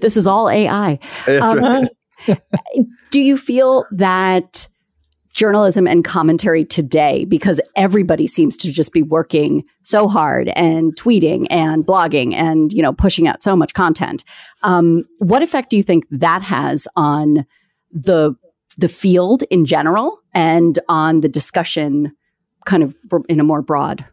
this 0.00 0.16
is 0.16 0.26
all 0.26 0.48
AI. 0.48 0.98
Um, 1.26 1.58
right. 1.58 2.36
do 3.10 3.20
you 3.20 3.36
feel 3.36 3.86
that? 3.92 4.68
Journalism 5.34 5.86
and 5.86 6.04
commentary 6.04 6.64
today 6.64 7.24
because 7.24 7.60
everybody 7.76 8.26
seems 8.26 8.56
to 8.56 8.72
just 8.72 8.92
be 8.92 9.02
working 9.02 9.64
so 9.82 10.08
hard 10.08 10.48
and 10.48 10.96
tweeting 10.96 11.46
and 11.50 11.86
blogging 11.86 12.34
and 12.34 12.72
you 12.72 12.82
know 12.82 12.92
pushing 12.92 13.28
out 13.28 13.42
so 13.42 13.54
much 13.54 13.74
content. 13.74 14.24
Um, 14.62 15.04
what 15.18 15.42
effect 15.42 15.70
do 15.70 15.76
you 15.76 15.82
think 15.82 16.04
that 16.10 16.42
has 16.42 16.88
on 16.96 17.46
the 17.92 18.34
the 18.76 18.88
field 18.88 19.42
in 19.50 19.66
general 19.66 20.20
and 20.34 20.78
on 20.88 21.20
the 21.20 21.28
discussion 21.28 22.12
kind 22.64 22.82
of 22.82 22.94
in 23.28 23.40
a 23.40 23.44
more 23.44 23.62
broad 23.62 24.04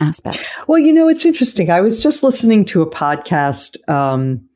aspect. 0.00 0.48
Well, 0.66 0.78
you 0.78 0.92
know, 0.92 1.08
it's 1.08 1.24
interesting. 1.24 1.70
I 1.70 1.80
was 1.80 2.00
just 2.00 2.22
listening 2.22 2.64
to 2.66 2.82
a 2.82 2.90
podcast 2.90 3.76
um, 3.88 4.48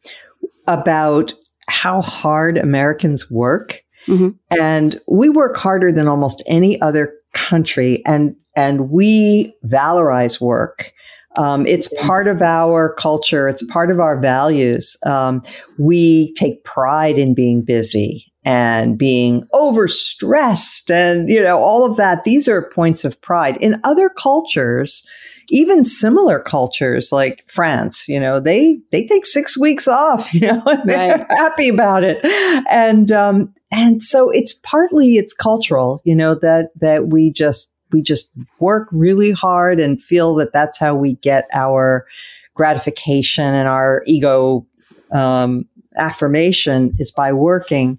about 0.67 1.35
how 1.69 2.03
hard 2.03 2.59
Americans 2.59 3.31
work. 3.31 3.83
Mm-hmm. 4.07 4.31
And 4.59 5.01
we 5.07 5.29
work 5.29 5.57
harder 5.57 5.93
than 5.93 6.09
almost 6.09 6.43
any 6.47 6.81
other 6.81 7.15
country. 7.33 8.03
And, 8.07 8.37
and 8.57 8.91
we 8.91 9.55
valorize 9.65 10.41
work. 10.41 10.93
Um, 11.37 11.67
it's 11.67 11.89
part 12.03 12.29
of 12.29 12.43
our 12.43 12.93
culture. 12.95 13.49
It's 13.49 13.65
part 13.67 13.91
of 13.91 14.01
our 14.01 14.21
values. 14.21 14.97
Um, 15.07 15.43
we 15.79 16.35
take 16.35 16.65
pride 16.65 17.17
in 17.17 17.35
being 17.35 17.63
busy 17.63 18.31
and 18.45 18.99
being 18.99 19.47
overstressed 19.55 20.91
and, 20.91 21.29
you 21.29 21.43
know, 21.43 21.59
all 21.59 21.87
of 21.87 21.97
that. 21.97 22.25
These 22.25 22.49
are 22.49 22.61
points 22.61 23.05
of 23.05 23.21
pride. 23.23 23.57
In 23.59 23.81
other 23.85 24.09
cultures, 24.11 25.07
even 25.49 25.85
similar 25.85 26.41
cultures 26.41 27.13
like 27.13 27.45
France, 27.47 28.09
you 28.09 28.19
know, 28.19 28.41
they 28.41 28.81
they 28.91 29.05
take 29.05 29.25
six 29.25 29.57
weeks 29.57 29.87
off, 29.87 30.33
you 30.35 30.41
know, 30.41 30.63
and 30.67 30.89
they're 30.89 31.19
right. 31.19 31.27
happy 31.31 31.69
about 31.69 32.05
it, 32.05 32.25
and 32.71 33.13
um, 33.13 33.55
and 33.73 34.03
so 34.03 34.31
it's 34.31 34.53
partly 34.53 35.17
it's 35.17 35.33
cultural, 35.33 36.01
you 36.05 36.15
know, 36.15 36.35
that 36.37 36.71
that 36.81 37.09
we 37.09 37.33
just 37.33 37.73
we 37.91 38.03
just 38.03 38.31
work 38.61 38.89
really 38.93 39.33
hard 39.33 39.81
and 39.81 40.03
feel 40.03 40.35
that 40.37 40.53
that's 40.53 40.79
how 40.79 40.95
we 40.95 41.15
get 41.17 41.49
our 41.55 42.07
gratification 42.55 43.55
and 43.55 43.67
our 43.69 44.03
ego 44.07 44.67
um, 45.11 45.65
affirmation 45.97 46.95
is 46.99 47.11
by 47.11 47.33
working. 47.33 47.99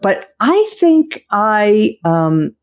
But 0.00 0.32
I 0.40 0.70
think 0.78 1.24
I 1.30 1.98
um, 2.04 2.56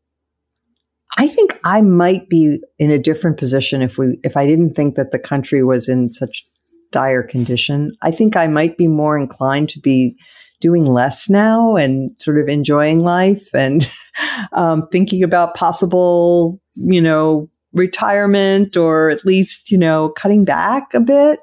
I 1.16 1.28
think 1.28 1.58
I 1.64 1.80
might 1.80 2.28
be 2.28 2.60
in 2.78 2.90
a 2.90 2.98
different 2.98 3.38
position 3.38 3.80
if 3.80 3.96
we 3.96 4.18
if 4.22 4.36
I 4.36 4.46
didn't 4.46 4.74
think 4.74 4.96
that 4.96 5.12
the 5.12 5.18
country 5.18 5.64
was 5.64 5.88
in 5.88 6.12
such 6.12 6.44
dire 6.92 7.22
condition. 7.22 7.96
I 8.02 8.10
think 8.10 8.36
I 8.36 8.48
might 8.48 8.76
be 8.76 8.88
more 8.88 9.18
inclined 9.18 9.70
to 9.70 9.80
be 9.80 10.18
doing 10.60 10.84
less 10.84 11.28
now 11.28 11.76
and 11.76 12.10
sort 12.18 12.38
of 12.38 12.48
enjoying 12.48 13.00
life 13.00 13.54
and 13.54 13.90
um, 14.52 14.86
thinking 14.92 15.22
about 15.22 15.54
possible, 15.54 16.60
you 16.76 17.00
know, 17.00 17.48
retirement 17.72 18.76
or 18.76 19.10
at 19.10 19.24
least, 19.24 19.70
you 19.70 19.78
know, 19.78 20.10
cutting 20.10 20.44
back 20.44 20.92
a 20.94 21.00
bit 21.00 21.40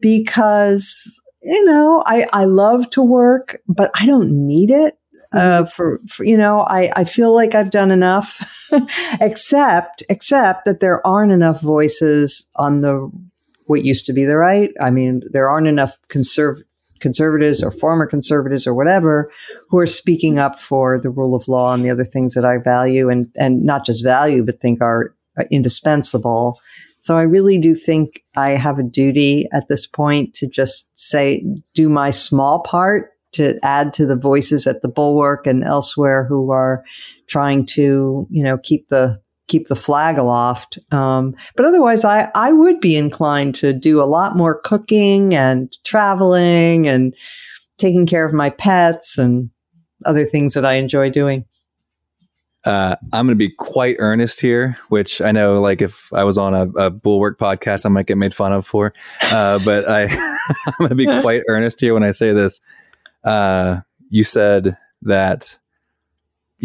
because, 0.00 1.20
you 1.42 1.64
know, 1.64 2.02
I, 2.06 2.26
I 2.32 2.44
love 2.44 2.90
to 2.90 3.02
work, 3.02 3.60
but 3.68 3.90
I 3.94 4.06
don't 4.06 4.30
need 4.46 4.70
it 4.70 4.98
uh, 5.32 5.64
for, 5.64 6.00
for, 6.08 6.24
you 6.24 6.36
know, 6.36 6.60
I, 6.60 6.92
I 6.94 7.04
feel 7.04 7.34
like 7.34 7.54
I've 7.54 7.70
done 7.70 7.90
enough, 7.90 8.70
except, 9.20 10.02
except 10.08 10.64
that 10.64 10.80
there 10.80 11.04
aren't 11.06 11.32
enough 11.32 11.60
voices 11.60 12.46
on 12.56 12.82
the, 12.82 13.10
what 13.66 13.84
used 13.84 14.06
to 14.06 14.12
be 14.12 14.24
the 14.24 14.36
right. 14.36 14.70
I 14.80 14.90
mean, 14.90 15.22
there 15.30 15.48
aren't 15.48 15.66
enough 15.66 15.96
conserv- 16.08 16.62
conservatives 17.04 17.62
or 17.62 17.70
former 17.70 18.06
conservatives 18.06 18.66
or 18.66 18.72
whatever 18.74 19.30
who 19.68 19.76
are 19.78 19.86
speaking 19.86 20.38
up 20.38 20.58
for 20.58 20.98
the 20.98 21.10
rule 21.10 21.34
of 21.34 21.46
law 21.46 21.74
and 21.74 21.84
the 21.84 21.90
other 21.90 22.02
things 22.02 22.32
that 22.32 22.46
I 22.46 22.56
value 22.56 23.10
and, 23.10 23.28
and 23.36 23.62
not 23.62 23.84
just 23.84 24.02
value, 24.02 24.42
but 24.42 24.58
think 24.58 24.80
are 24.80 25.14
indispensable. 25.50 26.58
So 27.00 27.18
I 27.18 27.22
really 27.22 27.58
do 27.58 27.74
think 27.74 28.22
I 28.36 28.52
have 28.52 28.78
a 28.78 28.82
duty 28.82 29.46
at 29.52 29.68
this 29.68 29.86
point 29.86 30.32
to 30.36 30.46
just 30.46 30.88
say, 30.94 31.44
do 31.74 31.90
my 31.90 32.08
small 32.08 32.60
part 32.60 33.10
to 33.32 33.58
add 33.62 33.92
to 33.92 34.06
the 34.06 34.16
voices 34.16 34.66
at 34.66 34.80
the 34.80 34.88
bulwark 34.88 35.46
and 35.46 35.62
elsewhere 35.62 36.24
who 36.24 36.50
are 36.52 36.82
trying 37.28 37.66
to, 37.66 38.26
you 38.30 38.42
know, 38.42 38.56
keep 38.56 38.88
the 38.88 39.20
keep 39.48 39.68
the 39.68 39.76
flag 39.76 40.18
aloft. 40.18 40.78
Um, 40.90 41.34
but 41.56 41.66
otherwise, 41.66 42.04
I 42.04 42.30
I 42.34 42.52
would 42.52 42.80
be 42.80 42.96
inclined 42.96 43.54
to 43.56 43.72
do 43.72 44.02
a 44.02 44.04
lot 44.04 44.36
more 44.36 44.60
cooking 44.60 45.34
and 45.34 45.76
traveling 45.84 46.86
and 46.86 47.14
taking 47.78 48.06
care 48.06 48.24
of 48.24 48.32
my 48.32 48.50
pets 48.50 49.18
and 49.18 49.50
other 50.04 50.24
things 50.24 50.54
that 50.54 50.64
I 50.64 50.74
enjoy 50.74 51.10
doing. 51.10 51.44
Uh, 52.64 52.96
I'm 53.12 53.26
going 53.26 53.36
to 53.36 53.38
be 53.38 53.50
quite 53.50 53.96
earnest 53.98 54.40
here, 54.40 54.78
which 54.88 55.20
I 55.20 55.32
know, 55.32 55.60
like, 55.60 55.82
if 55.82 56.10
I 56.14 56.24
was 56.24 56.38
on 56.38 56.54
a, 56.54 56.62
a 56.86 56.90
Bulwark 56.90 57.38
podcast, 57.38 57.84
I 57.84 57.90
might 57.90 58.06
get 58.06 58.16
made 58.16 58.32
fun 58.32 58.54
of 58.54 58.66
for. 58.66 58.94
Uh, 59.20 59.58
but 59.66 59.86
I, 59.86 60.04
I'm 60.66 60.74
going 60.78 60.88
to 60.88 60.94
be 60.94 61.04
quite 61.20 61.42
earnest 61.46 61.78
here 61.78 61.92
when 61.92 62.02
I 62.02 62.12
say 62.12 62.32
this 62.32 62.62
uh, 63.24 63.80
you 64.10 64.22
said 64.22 64.76
that 65.02 65.58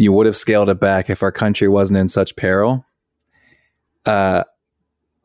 you 0.00 0.12
would 0.12 0.24
have 0.24 0.36
scaled 0.36 0.70
it 0.70 0.80
back 0.80 1.10
if 1.10 1.22
our 1.22 1.30
country 1.30 1.68
wasn't 1.68 1.98
in 1.98 2.08
such 2.08 2.34
peril. 2.34 2.86
Uh, 4.06 4.44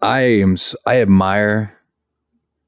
I 0.01 0.19
am. 0.19 0.57
I 0.85 0.99
admire 0.99 1.79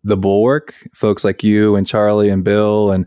the 0.05 0.15
bulwark, 0.15 0.73
folks 0.93 1.25
like 1.25 1.43
you 1.43 1.75
and 1.75 1.85
Charlie 1.85 2.29
and 2.29 2.45
Bill 2.45 2.91
and 2.91 3.05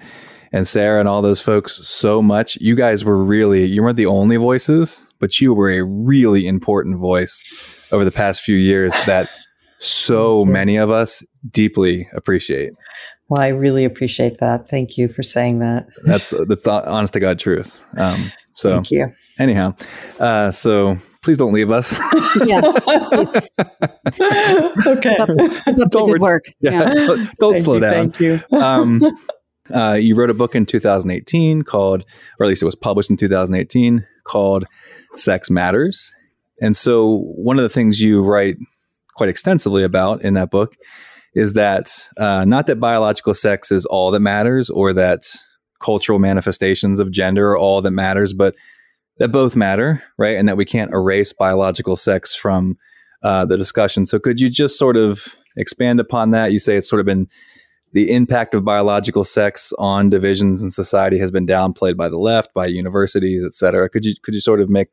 and 0.52 0.68
Sarah 0.68 1.00
and 1.00 1.08
all 1.08 1.22
those 1.22 1.40
folks 1.40 1.80
so 1.88 2.20
much. 2.20 2.56
You 2.60 2.74
guys 2.74 3.02
were 3.02 3.16
really. 3.16 3.64
You 3.64 3.82
weren't 3.82 3.96
the 3.96 4.04
only 4.04 4.36
voices, 4.36 5.02
but 5.18 5.40
you 5.40 5.54
were 5.54 5.70
a 5.70 5.82
really 5.82 6.46
important 6.46 6.98
voice 6.98 7.88
over 7.92 8.04
the 8.04 8.12
past 8.12 8.42
few 8.42 8.56
years 8.56 8.92
that 9.06 9.30
so 9.78 10.44
many 10.44 10.76
of 10.76 10.90
us 10.90 11.22
deeply 11.50 12.06
appreciate. 12.12 12.74
Well, 13.30 13.40
I 13.40 13.48
really 13.48 13.84
appreciate 13.84 14.38
that. 14.40 14.68
Thank 14.68 14.98
you 14.98 15.08
for 15.08 15.22
saying 15.22 15.60
that. 15.60 15.86
That's 16.04 16.30
the 16.30 16.56
thought, 16.56 16.86
honest 16.86 17.14
to 17.14 17.20
God 17.20 17.38
truth. 17.38 17.74
Um, 17.96 18.30
so, 18.60 18.74
Thank 18.74 18.90
you. 18.90 19.12
Anyhow, 19.38 19.74
uh, 20.18 20.50
so 20.50 20.98
please 21.22 21.38
don't 21.38 21.52
leave 21.52 21.70
us. 21.70 21.98
yeah. 22.44 22.60
okay. 24.86 25.16
don't 25.88 26.10
good 26.12 26.20
work. 26.20 26.44
Yeah. 26.60 26.72
yeah. 26.72 26.94
Don't, 26.94 27.38
don't 27.38 27.58
slow 27.60 27.74
you, 27.74 27.80
down. 27.80 27.92
Thank 27.92 28.20
you. 28.20 28.40
Um, 28.52 29.02
uh, 29.74 29.92
you 29.92 30.14
wrote 30.14 30.30
a 30.30 30.34
book 30.34 30.54
in 30.54 30.66
2018 30.66 31.62
called, 31.62 32.04
or 32.38 32.44
at 32.44 32.48
least 32.48 32.60
it 32.60 32.66
was 32.66 32.74
published 32.74 33.08
in 33.08 33.16
2018 33.16 34.06
called 34.24 34.64
Sex 35.16 35.48
Matters. 35.48 36.12
And 36.60 36.76
so 36.76 37.22
one 37.36 37.58
of 37.58 37.62
the 37.62 37.68
things 37.70 38.00
you 38.00 38.20
write 38.20 38.56
quite 39.16 39.30
extensively 39.30 39.84
about 39.84 40.22
in 40.22 40.34
that 40.34 40.50
book 40.50 40.76
is 41.34 41.54
that 41.54 42.08
uh, 42.18 42.44
not 42.44 42.66
that 42.66 42.80
biological 42.80 43.32
sex 43.32 43.70
is 43.70 43.86
all 43.86 44.10
that 44.10 44.20
matters 44.20 44.68
or 44.68 44.92
that 44.92 45.22
cultural 45.80 46.18
manifestations 46.18 47.00
of 47.00 47.10
gender 47.10 47.50
are 47.52 47.58
all 47.58 47.82
that 47.82 47.90
matters, 47.90 48.32
but 48.32 48.54
that 49.18 49.28
both 49.28 49.56
matter, 49.56 50.02
right? 50.18 50.36
And 50.36 50.48
that 50.48 50.56
we 50.56 50.64
can't 50.64 50.92
erase 50.92 51.32
biological 51.32 51.96
sex 51.96 52.34
from 52.34 52.78
uh, 53.22 53.44
the 53.44 53.56
discussion. 53.56 54.06
So, 54.06 54.18
could 54.18 54.40
you 54.40 54.48
just 54.48 54.78
sort 54.78 54.96
of 54.96 55.34
expand 55.56 56.00
upon 56.00 56.30
that? 56.30 56.52
You 56.52 56.58
say 56.58 56.76
it's 56.76 56.88
sort 56.88 57.00
of 57.00 57.06
been 57.06 57.28
the 57.92 58.12
impact 58.12 58.54
of 58.54 58.64
biological 58.64 59.24
sex 59.24 59.72
on 59.78 60.10
divisions 60.10 60.62
in 60.62 60.70
society 60.70 61.18
has 61.18 61.30
been 61.30 61.46
downplayed 61.46 61.96
by 61.96 62.08
the 62.08 62.18
left, 62.18 62.54
by 62.54 62.66
universities, 62.66 63.42
et 63.44 63.52
cetera. 63.52 63.88
Could 63.88 64.04
you 64.04 64.14
could 64.22 64.34
you 64.34 64.40
sort 64.40 64.60
of 64.60 64.70
make 64.70 64.88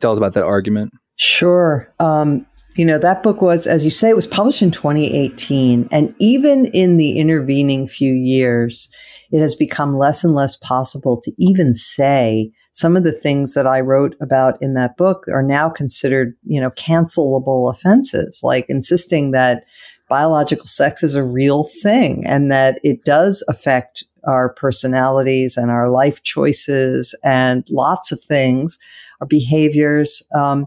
tell 0.00 0.12
us 0.12 0.18
about 0.18 0.34
that 0.34 0.44
argument? 0.44 0.92
Sure. 1.16 1.92
Um, 2.00 2.46
you 2.76 2.84
know, 2.84 2.98
that 2.98 3.22
book 3.22 3.42
was, 3.42 3.66
as 3.66 3.84
you 3.84 3.90
say, 3.90 4.08
it 4.08 4.16
was 4.16 4.26
published 4.26 4.62
in 4.62 4.70
2018. 4.70 5.88
And 5.90 6.14
even 6.18 6.66
in 6.66 6.96
the 6.96 7.18
intervening 7.18 7.86
few 7.86 8.12
years, 8.12 8.88
it 9.30 9.40
has 9.40 9.54
become 9.54 9.96
less 9.96 10.24
and 10.24 10.34
less 10.34 10.56
possible 10.56 11.20
to 11.22 11.32
even 11.38 11.74
say 11.74 12.50
some 12.72 12.96
of 12.96 13.04
the 13.04 13.12
things 13.12 13.54
that 13.54 13.66
I 13.66 13.80
wrote 13.80 14.14
about 14.20 14.60
in 14.62 14.74
that 14.74 14.96
book 14.96 15.26
are 15.32 15.42
now 15.42 15.68
considered, 15.68 16.36
you 16.44 16.60
know, 16.60 16.70
cancelable 16.70 17.70
offenses, 17.70 18.40
like 18.42 18.66
insisting 18.68 19.32
that 19.32 19.64
biological 20.08 20.66
sex 20.66 21.02
is 21.02 21.14
a 21.14 21.24
real 21.24 21.64
thing 21.82 22.26
and 22.26 22.50
that 22.50 22.80
it 22.82 23.04
does 23.04 23.44
affect 23.48 24.04
our 24.24 24.52
personalities 24.54 25.56
and 25.56 25.70
our 25.70 25.88
life 25.88 26.22
choices 26.22 27.14
and 27.24 27.64
lots 27.70 28.12
of 28.12 28.22
things, 28.22 28.78
our 29.20 29.26
behaviors. 29.26 30.22
Um, 30.34 30.66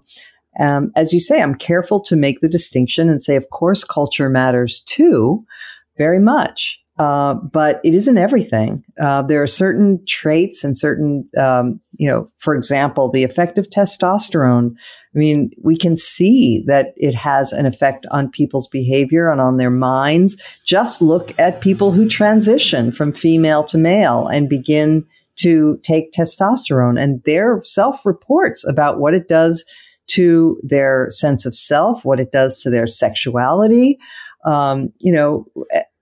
um, 0.60 0.92
as 0.96 1.14
you 1.14 1.20
say, 1.20 1.42
I'm 1.42 1.56
careful 1.56 2.02
to 2.02 2.16
make 2.16 2.42
the 2.42 2.50
distinction 2.50 3.10
and 3.10 3.22
say, 3.22 3.36
of 3.36 3.50
course, 3.50 3.84
culture 3.84 4.30
matters 4.30 4.82
too, 4.82 5.46
very 5.98 6.20
much. 6.20 6.83
Uh, 7.00 7.34
but 7.34 7.82
it 7.84 7.96
isn't 7.96 8.20
everything. 8.20 8.84
Uh, 9.02 9.24
there 9.24 9.42
are 9.42 9.48
certain 9.48 10.00
traits 10.08 10.64
and 10.64 10.78
certain, 10.78 11.28
um, 11.38 11.80
you 11.98 12.08
know, 12.08 12.30
for 12.38 12.54
example, 12.54 13.10
the 13.10 13.24
effect 13.24 13.58
of 13.58 13.68
testosterone. 13.70 14.76
I 15.16 15.18
mean, 15.18 15.50
we 15.64 15.76
can 15.76 15.98
see 15.98 16.64
that 16.68 16.94
it 16.96 17.16
has 17.16 17.52
an 17.52 17.66
effect 17.66 18.06
on 18.12 18.30
people's 18.30 18.68
behavior 18.68 19.32
and 19.32 19.42
on 19.42 19.58
their 19.58 19.72
minds. 19.72 20.40
Just 20.66 21.02
look 21.02 21.38
at 21.40 21.62
people 21.62 21.92
who 21.92 22.08
transition 22.08 22.92
from 22.92 23.12
female 23.12 23.64
to 23.66 23.78
male 23.80 24.28
and 24.28 24.48
begin 24.48 25.04
to 25.38 25.80
take 25.82 26.12
testosterone 26.12 27.02
and 27.02 27.24
their 27.24 27.60
self 27.64 28.06
reports 28.06 28.68
about 28.68 29.00
what 29.00 29.16
it 29.16 29.28
does 29.28 29.66
to 30.06 30.60
their 30.62 31.08
sense 31.10 31.46
of 31.46 31.56
self, 31.56 32.06
what 32.06 32.20
it 32.20 32.32
does 32.32 32.56
to 32.58 32.70
their 32.70 32.86
sexuality. 32.86 33.98
Um, 34.46 34.92
you 35.00 35.12
know, 35.12 35.48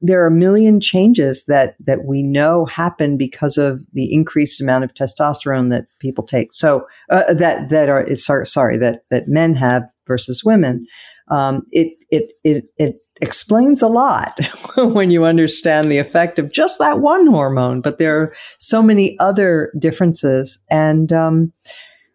there 0.02 0.24
are 0.24 0.28
a 0.28 0.32
million 0.32 0.82
changes 0.82 1.46
that 1.46 1.76
that 1.80 2.06
we 2.06 2.24
know 2.24 2.66
happen 2.66 3.18
because 3.18 3.58
of 3.58 3.82
the 3.94 4.14
increased 4.14 4.60
amount 4.60 4.84
of 4.84 4.94
testosterone 4.94 5.70
that 5.70 5.86
people 6.00 6.24
take. 6.24 6.54
So 6.54 6.88
uh, 7.10 7.34
that 7.34 7.70
that 7.70 7.90
are 7.90 8.16
sorry, 8.16 8.46
sorry 8.46 8.78
that 8.78 9.04
that 9.10 9.28
men 9.28 9.56
have 9.56 9.84
versus 10.12 10.44
women. 10.44 10.86
Um, 11.30 11.64
it, 11.72 11.98
it, 12.10 12.34
it, 12.44 12.66
it 12.78 12.98
explains 13.22 13.82
a 13.82 13.88
lot 13.88 14.38
when 14.76 15.10
you 15.10 15.24
understand 15.24 15.90
the 15.90 16.00
effect 16.00 16.38
of 16.38 16.52
just 16.52 16.80
that 16.80 17.00
one 17.00 17.28
hormone, 17.28 17.80
but 17.80 17.98
there 17.98 18.22
are 18.22 18.34
so 18.60 18.84
many 18.84 19.18
other 19.20 19.72
differences. 19.80 20.60
And, 20.70 21.14
um, 21.14 21.54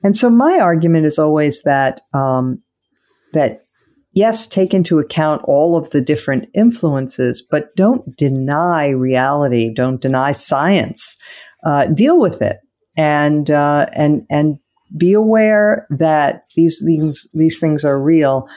and 0.04 0.14
so 0.14 0.28
my 0.28 0.58
argument 0.58 1.06
is 1.06 1.18
always 1.18 1.62
that, 1.62 2.02
um, 2.12 2.62
that 3.32 3.60
yes, 4.16 4.46
take 4.46 4.72
into 4.74 4.98
account 4.98 5.42
all 5.44 5.76
of 5.76 5.90
the 5.90 6.00
different 6.00 6.48
influences, 6.54 7.42
but 7.42 7.76
don't 7.76 8.16
deny 8.16 8.88
reality. 8.88 9.72
Don't 9.72 10.00
deny 10.00 10.32
science. 10.32 11.16
Uh, 11.64 11.86
deal 11.86 12.18
with 12.18 12.40
it 12.40 12.56
and, 12.96 13.50
uh, 13.50 13.86
and, 13.92 14.26
and 14.30 14.58
be 14.96 15.12
aware 15.12 15.86
that 15.90 16.44
these 16.56 16.82
things, 16.84 17.28
these 17.34 17.58
things 17.58 17.84
are 17.84 18.00
real. 18.00 18.48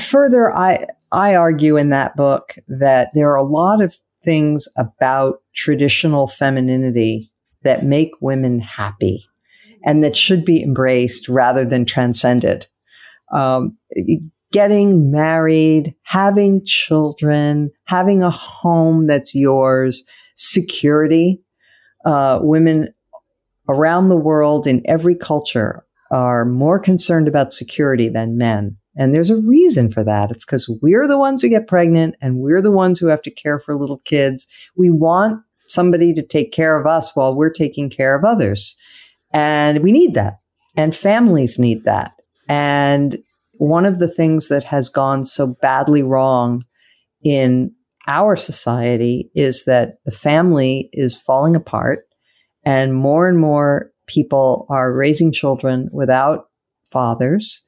Further, 0.00 0.52
I, 0.54 0.86
I 1.12 1.36
argue 1.36 1.76
in 1.76 1.90
that 1.90 2.16
book 2.16 2.54
that 2.66 3.10
there 3.14 3.30
are 3.30 3.36
a 3.36 3.42
lot 3.42 3.80
of 3.80 3.98
things 4.24 4.66
about 4.76 5.42
traditional 5.54 6.26
femininity 6.26 7.30
that 7.62 7.84
make 7.84 8.10
women 8.20 8.58
happy 8.58 9.24
and 9.84 10.02
that 10.02 10.16
should 10.16 10.44
be 10.44 10.60
embraced 10.60 11.28
rather 11.28 11.64
than 11.64 11.84
transcended. 11.84 12.66
Um, 13.32 13.76
getting 14.52 15.10
married, 15.10 15.94
having 16.04 16.64
children, 16.64 17.70
having 17.84 18.22
a 18.22 18.30
home 18.30 19.06
that's 19.06 19.34
yours, 19.34 20.04
security. 20.36 21.42
Uh, 22.04 22.38
women 22.42 22.88
around 23.68 24.08
the 24.08 24.16
world 24.16 24.66
in 24.66 24.82
every 24.86 25.14
culture 25.14 25.84
are 26.10 26.44
more 26.44 26.78
concerned 26.78 27.28
about 27.28 27.52
security 27.52 28.08
than 28.08 28.38
men. 28.38 28.76
And 28.96 29.14
there's 29.14 29.30
a 29.30 29.40
reason 29.42 29.90
for 29.90 30.02
that. 30.04 30.30
It's 30.30 30.44
because 30.44 30.68
we're 30.80 31.06
the 31.06 31.18
ones 31.18 31.42
who 31.42 31.48
get 31.48 31.68
pregnant 31.68 32.16
and 32.20 32.38
we're 32.38 32.62
the 32.62 32.72
ones 32.72 32.98
who 32.98 33.06
have 33.08 33.22
to 33.22 33.30
care 33.30 33.58
for 33.58 33.76
little 33.76 33.98
kids. 34.04 34.46
We 34.76 34.90
want 34.90 35.40
somebody 35.66 36.14
to 36.14 36.22
take 36.22 36.52
care 36.52 36.78
of 36.80 36.86
us 36.86 37.14
while 37.14 37.36
we're 37.36 37.52
taking 37.52 37.90
care 37.90 38.16
of 38.16 38.24
others. 38.24 38.76
And 39.32 39.82
we 39.82 39.92
need 39.92 40.14
that. 40.14 40.38
And 40.76 40.96
families 40.96 41.58
need 41.58 41.84
that. 41.84 42.12
And 42.48 43.18
one 43.58 43.84
of 43.84 43.98
the 43.98 44.08
things 44.08 44.48
that 44.48 44.64
has 44.64 44.88
gone 44.88 45.24
so 45.24 45.56
badly 45.60 46.02
wrong 46.02 46.64
in 47.22 47.72
our 48.06 48.36
society 48.36 49.30
is 49.34 49.64
that 49.66 49.98
the 50.04 50.10
family 50.10 50.88
is 50.92 51.20
falling 51.20 51.54
apart 51.54 52.06
and 52.64 52.94
more 52.94 53.28
and 53.28 53.38
more 53.38 53.92
people 54.06 54.66
are 54.70 54.92
raising 54.92 55.30
children 55.30 55.88
without 55.92 56.46
fathers 56.90 57.64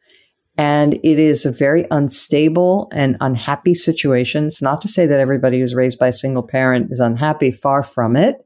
and 0.60 0.94
it 1.02 1.18
is 1.18 1.46
a 1.46 1.52
very 1.52 1.86
unstable 1.90 2.90
and 2.92 3.16
unhappy 3.22 3.72
situation. 3.72 4.46
It's 4.46 4.60
not 4.60 4.82
to 4.82 4.88
say 4.88 5.06
that 5.06 5.18
everybody 5.18 5.58
who's 5.58 5.74
raised 5.74 5.98
by 5.98 6.08
a 6.08 6.12
single 6.12 6.42
parent 6.42 6.88
is 6.90 7.00
unhappy, 7.00 7.50
far 7.50 7.82
from 7.82 8.14
it, 8.14 8.36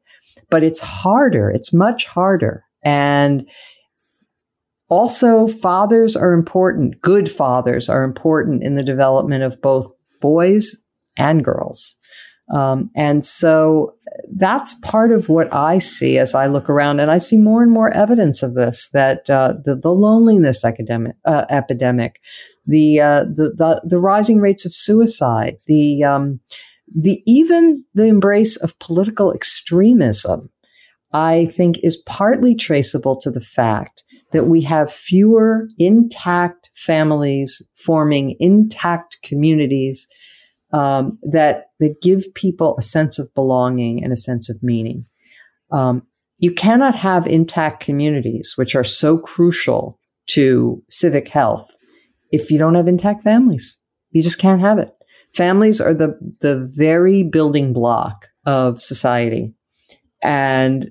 but 0.48 0.62
it's 0.62 0.78
harder. 0.78 1.50
It's 1.50 1.72
much 1.72 2.04
harder. 2.04 2.64
And 2.84 3.48
also, 4.88 5.46
fathers 5.46 6.16
are 6.16 6.32
important. 6.32 7.00
Good 7.00 7.30
fathers 7.30 7.88
are 7.88 8.04
important 8.04 8.62
in 8.62 8.74
the 8.74 8.82
development 8.82 9.42
of 9.42 9.60
both 9.62 9.92
boys 10.20 10.76
and 11.16 11.44
girls. 11.44 11.96
Um, 12.52 12.90
and 12.94 13.24
so 13.24 13.94
that's 14.36 14.74
part 14.76 15.10
of 15.10 15.28
what 15.28 15.52
I 15.52 15.78
see 15.78 16.18
as 16.18 16.34
I 16.34 16.46
look 16.46 16.68
around, 16.68 17.00
and 17.00 17.10
I 17.10 17.18
see 17.18 17.38
more 17.38 17.62
and 17.62 17.72
more 17.72 17.92
evidence 17.94 18.42
of 18.42 18.54
this. 18.54 18.90
That 18.92 19.28
uh, 19.30 19.54
the, 19.64 19.76
the 19.76 19.90
loneliness 19.90 20.64
epidemic, 20.64 21.16
uh, 21.24 21.46
epidemic 21.48 22.20
the, 22.66 23.00
uh, 23.00 23.24
the, 23.24 23.54
the 23.56 23.82
the 23.84 23.98
rising 23.98 24.40
rates 24.40 24.66
of 24.66 24.74
suicide, 24.74 25.56
the 25.66 26.04
um, 26.04 26.40
the 26.94 27.22
even 27.26 27.84
the 27.94 28.04
embrace 28.04 28.56
of 28.56 28.78
political 28.78 29.32
extremism, 29.32 30.50
I 31.12 31.46
think 31.46 31.78
is 31.82 31.96
partly 31.96 32.54
traceable 32.54 33.18
to 33.20 33.30
the 33.30 33.40
fact 33.40 34.03
that 34.34 34.48
we 34.48 34.60
have 34.60 34.92
fewer 34.92 35.68
intact 35.78 36.68
families 36.74 37.62
forming 37.76 38.36
intact 38.40 39.16
communities 39.22 40.08
um, 40.72 41.16
that 41.22 41.70
that 41.78 42.02
give 42.02 42.34
people 42.34 42.74
a 42.76 42.82
sense 42.82 43.20
of 43.20 43.32
belonging 43.34 44.02
and 44.02 44.12
a 44.12 44.16
sense 44.16 44.50
of 44.50 44.60
meaning. 44.60 45.06
Um, 45.70 46.02
you 46.38 46.52
cannot 46.52 46.96
have 46.96 47.28
intact 47.28 47.80
communities, 47.80 48.54
which 48.56 48.74
are 48.74 48.84
so 48.84 49.16
crucial 49.18 50.00
to 50.26 50.82
civic 50.90 51.28
health, 51.28 51.70
if 52.32 52.50
you 52.50 52.58
don't 52.58 52.74
have 52.74 52.88
intact 52.88 53.22
families. 53.22 53.78
You 54.10 54.20
just 54.20 54.40
can't 54.40 54.60
have 54.60 54.78
it. 54.78 54.92
Families 55.32 55.80
are 55.80 55.94
the 55.94 56.18
the 56.40 56.68
very 56.74 57.22
building 57.22 57.72
block 57.72 58.26
of 58.46 58.80
society, 58.80 59.54
and 60.24 60.90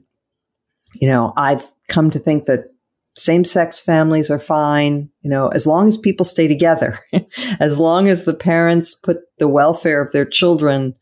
you 0.96 1.10
know 1.10 1.34
I've 1.36 1.66
come 1.90 2.10
to 2.12 2.20
think 2.20 2.46
that 2.46 2.73
same 3.16 3.46
sex 3.46 3.80
families 3.80 4.32
are 4.32 4.40
fine, 4.40 5.10
you 5.22 5.30
know, 5.30 5.50
as 5.50 5.68
long 5.68 5.88
as 5.88 5.98
people 5.98 6.26
stay 6.26 6.48
together, 6.48 7.00
as 7.60 7.80
long 7.80 8.08
as 8.08 8.24
the 8.24 8.34
parents 8.34 8.94
put 8.96 9.20
the 9.38 9.48
welfare 9.48 10.02
of 10.02 10.12
their 10.12 10.26
children 10.26 10.96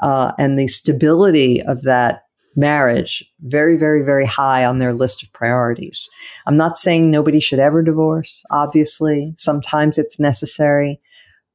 uh, 0.00 0.32
and 0.38 0.58
the 0.58 0.66
stability 0.66 1.62
of 1.62 1.82
that 1.82 2.22
marriage 2.56 3.24
very, 3.40 3.76
very, 3.76 4.02
very 4.02 4.26
high 4.26 4.64
on 4.64 4.78
their 4.78 4.92
list 4.92 5.22
of 5.22 5.32
priorities. 5.32 6.08
I'm 6.46 6.56
not 6.56 6.76
saying 6.76 7.10
nobody 7.10 7.40
should 7.40 7.60
ever 7.60 7.82
divorce, 7.82 8.42
obviously. 8.50 9.32
Sometimes 9.36 9.96
it's 9.96 10.18
necessary, 10.18 11.00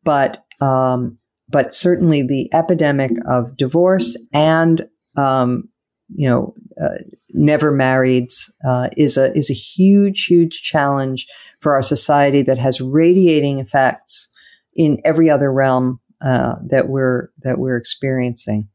but, 0.03 0.45
um, 0.61 1.17
but 1.49 1.73
certainly 1.73 2.21
the 2.21 2.49
epidemic 2.53 3.11
of 3.27 3.57
divorce 3.57 4.17
and, 4.33 4.87
um, 5.17 5.67
you 6.15 6.29
know, 6.29 6.53
uh, 6.81 6.97
never 7.29 7.71
married 7.71 8.29
uh, 8.65 8.89
is 8.97 9.17
a 9.17 9.31
is 9.37 9.49
a 9.49 9.53
huge 9.53 10.25
huge 10.25 10.61
challenge 10.61 11.27
for 11.59 11.73
our 11.73 11.81
society 11.81 12.41
that 12.41 12.57
has 12.57 12.81
radiating 12.81 13.59
effects 13.59 14.29
in 14.75 14.99
every 15.05 15.29
other 15.29 15.51
realm 15.51 15.99
uh, 16.21 16.55
that 16.69 16.87
we're 16.89 17.29
that 17.43 17.59
we're 17.59 17.77
experiencing. 17.77 18.67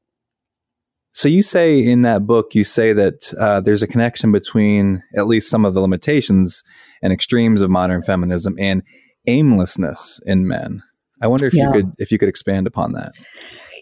So 1.12 1.28
you 1.28 1.42
say 1.42 1.80
in 1.80 2.02
that 2.02 2.26
book, 2.26 2.54
you 2.54 2.62
say 2.62 2.92
that 2.92 3.32
uh, 3.40 3.60
there's 3.60 3.82
a 3.82 3.88
connection 3.88 4.30
between 4.30 5.02
at 5.16 5.26
least 5.26 5.50
some 5.50 5.64
of 5.64 5.74
the 5.74 5.80
limitations 5.80 6.62
and 7.02 7.12
extremes 7.12 7.60
of 7.60 7.70
modern 7.70 8.02
feminism 8.02 8.54
and 8.58 8.82
aimlessness 9.26 10.20
in 10.26 10.46
men. 10.46 10.82
I 11.20 11.26
wonder 11.26 11.46
if 11.46 11.54
yeah. 11.54 11.66
you 11.66 11.72
could 11.72 11.92
if 11.98 12.12
you 12.12 12.18
could 12.18 12.28
expand 12.28 12.66
upon 12.66 12.92
that. 12.92 13.12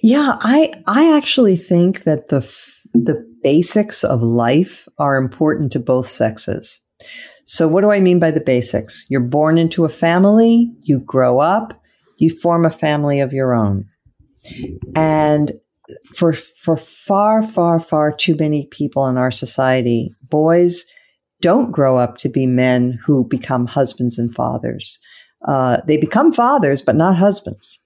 Yeah, 0.03 0.37
I 0.41 0.73
I 0.87 1.17
actually 1.17 1.57
think 1.57 2.05
that 2.05 2.29
the 2.29 2.41
the 3.05 3.25
basics 3.43 4.05
of 4.05 4.23
life 4.23 4.89
are 4.99 5.17
important 5.17 5.73
to 5.73 5.81
both 5.81 6.09
sexes. 6.09 6.81
So, 7.45 7.69
what 7.69 7.83
do 7.83 7.91
I 7.91 8.01
mean 8.01 8.19
by 8.19 8.31
the 8.31 8.41
basics? 8.41 9.07
You're 9.09 9.21
born 9.21 9.59
into 9.59 9.85
a 9.85 9.89
family, 9.89 10.73
you 10.81 10.99
grow 11.01 11.39
up, 11.39 11.81
you 12.19 12.31
form 12.31 12.65
a 12.65 12.71
family 12.71 13.21
of 13.21 13.33
your 13.33 13.55
own. 13.55 13.87
And 14.97 15.53
for, 16.13 16.33
for 16.33 16.77
far, 16.77 17.43
far, 17.43 17.79
far 17.79 18.13
too 18.13 18.37
many 18.37 18.67
people 18.73 19.07
in 19.07 19.19
our 19.19 19.31
society, 19.31 20.13
boys 20.29 20.87
don't 21.41 21.71
grow 21.71 21.99
up 21.99 22.17
to 22.19 22.29
be 22.29 22.47
men 22.47 22.99
who 23.05 23.25
become 23.29 23.67
husbands 23.67 24.19
and 24.19 24.35
fathers. 24.35 24.99
Uh, 25.47 25.81
they 25.87 25.97
become 25.97 26.33
fathers, 26.33 26.83
but 26.83 26.97
not 26.97 27.17
husbands. 27.17 27.79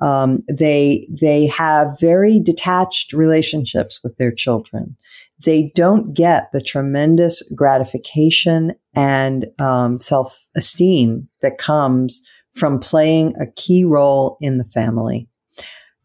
Um, 0.00 0.42
they 0.48 1.06
they 1.10 1.46
have 1.46 2.00
very 2.00 2.40
detached 2.40 3.12
relationships 3.12 4.00
with 4.02 4.16
their 4.16 4.32
children. 4.32 4.96
They 5.44 5.72
don't 5.74 6.14
get 6.14 6.50
the 6.52 6.60
tremendous 6.60 7.42
gratification 7.54 8.74
and 8.94 9.46
um, 9.58 10.00
self 10.00 10.46
esteem 10.56 11.28
that 11.42 11.58
comes 11.58 12.22
from 12.54 12.78
playing 12.78 13.34
a 13.40 13.46
key 13.46 13.84
role 13.84 14.36
in 14.40 14.58
the 14.58 14.64
family. 14.64 15.28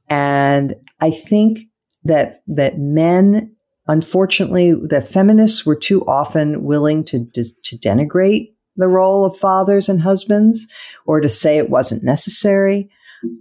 And 0.10 0.76
I 1.02 1.12
think 1.12 1.60
that 2.04 2.42
that 2.48 2.78
men, 2.78 3.56
unfortunately, 3.88 4.74
the 4.74 5.02
feminists 5.02 5.66
were 5.66 5.76
too 5.76 6.06
often 6.06 6.64
willing 6.64 7.04
to 7.06 7.26
to 7.34 7.78
denigrate 7.78 8.52
the 8.78 8.88
role 8.88 9.26
of 9.26 9.38
fathers 9.38 9.90
and 9.90 10.02
husbands, 10.02 10.68
or 11.06 11.20
to 11.22 11.30
say 11.30 11.58
it 11.58 11.70
wasn't 11.70 12.04
necessary. 12.04 12.90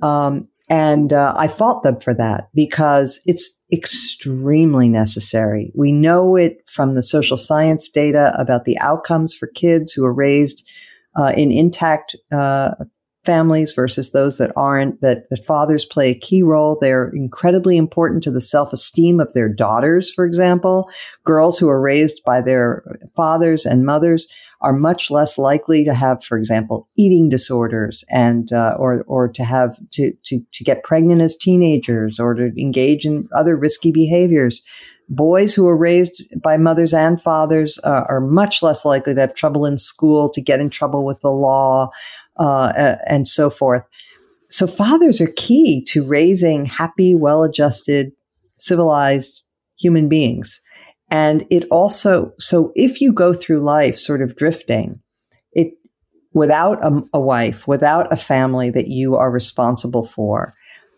Um, 0.02 0.48
and 0.70 1.12
uh, 1.12 1.34
I 1.36 1.48
fault 1.48 1.82
them 1.82 2.00
for 2.00 2.14
that 2.14 2.48
because 2.54 3.20
it's 3.26 3.50
extremely 3.72 4.88
necessary. 4.88 5.70
We 5.74 5.92
know 5.92 6.36
it 6.36 6.62
from 6.66 6.94
the 6.94 7.02
social 7.02 7.36
science 7.36 7.88
data 7.88 8.34
about 8.38 8.64
the 8.64 8.78
outcomes 8.78 9.34
for 9.34 9.48
kids 9.48 9.92
who 9.92 10.04
are 10.04 10.14
raised 10.14 10.66
uh, 11.16 11.32
in 11.36 11.50
intact 11.50 12.16
uh, 12.32 12.72
families 13.24 13.72
versus 13.72 14.12
those 14.12 14.38
that 14.38 14.52
aren't, 14.56 15.00
that, 15.00 15.28
that 15.30 15.44
fathers 15.44 15.84
play 15.84 16.10
a 16.10 16.18
key 16.18 16.42
role. 16.42 16.78
They're 16.80 17.10
incredibly 17.10 17.76
important 17.76 18.22
to 18.24 18.30
the 18.30 18.40
self-esteem 18.40 19.20
of 19.20 19.32
their 19.32 19.48
daughters, 19.48 20.12
for 20.12 20.24
example. 20.24 20.90
Girls 21.24 21.58
who 21.58 21.68
are 21.68 21.80
raised 21.80 22.22
by 22.24 22.40
their 22.40 22.84
fathers 23.16 23.64
and 23.64 23.86
mothers 23.86 24.28
are 24.60 24.72
much 24.72 25.10
less 25.10 25.36
likely 25.36 25.84
to 25.84 25.92
have, 25.92 26.24
for 26.24 26.38
example, 26.38 26.88
eating 26.96 27.28
disorders 27.28 28.04
and, 28.08 28.52
uh, 28.52 28.74
or, 28.78 29.04
or 29.06 29.28
to 29.28 29.44
have, 29.44 29.78
to, 29.90 30.12
to, 30.24 30.40
to 30.52 30.64
get 30.64 30.84
pregnant 30.84 31.20
as 31.20 31.36
teenagers 31.36 32.18
or 32.18 32.34
to 32.34 32.50
engage 32.58 33.04
in 33.04 33.28
other 33.34 33.56
risky 33.56 33.92
behaviors. 33.92 34.62
Boys 35.10 35.52
who 35.52 35.68
are 35.68 35.76
raised 35.76 36.24
by 36.40 36.56
mothers 36.56 36.94
and 36.94 37.20
fathers 37.20 37.78
uh, 37.84 38.04
are 38.08 38.22
much 38.22 38.62
less 38.62 38.86
likely 38.86 39.14
to 39.14 39.20
have 39.20 39.34
trouble 39.34 39.66
in 39.66 39.76
school, 39.76 40.30
to 40.30 40.40
get 40.40 40.60
in 40.60 40.70
trouble 40.70 41.04
with 41.04 41.20
the 41.20 41.30
law, 41.30 41.90
uh, 42.36 42.96
and 43.06 43.26
so 43.28 43.50
forth. 43.50 43.82
So 44.50 44.66
fathers 44.66 45.20
are 45.20 45.32
key 45.36 45.84
to 45.88 46.04
raising 46.04 46.64
happy, 46.64 47.14
well-adjusted, 47.14 48.12
civilized 48.58 49.42
human 49.78 50.08
beings. 50.08 50.60
And 51.10 51.46
it 51.50 51.64
also, 51.70 52.32
so 52.38 52.72
if 52.74 53.00
you 53.00 53.12
go 53.12 53.32
through 53.32 53.64
life 53.64 53.98
sort 53.98 54.22
of 54.22 54.36
drifting, 54.36 55.00
it, 55.52 55.74
without 56.32 56.82
a, 56.82 57.02
a 57.12 57.20
wife, 57.20 57.66
without 57.66 58.12
a 58.12 58.16
family 58.16 58.70
that 58.70 58.88
you 58.88 59.16
are 59.16 59.30
responsible 59.30 60.04
for, 60.04 60.54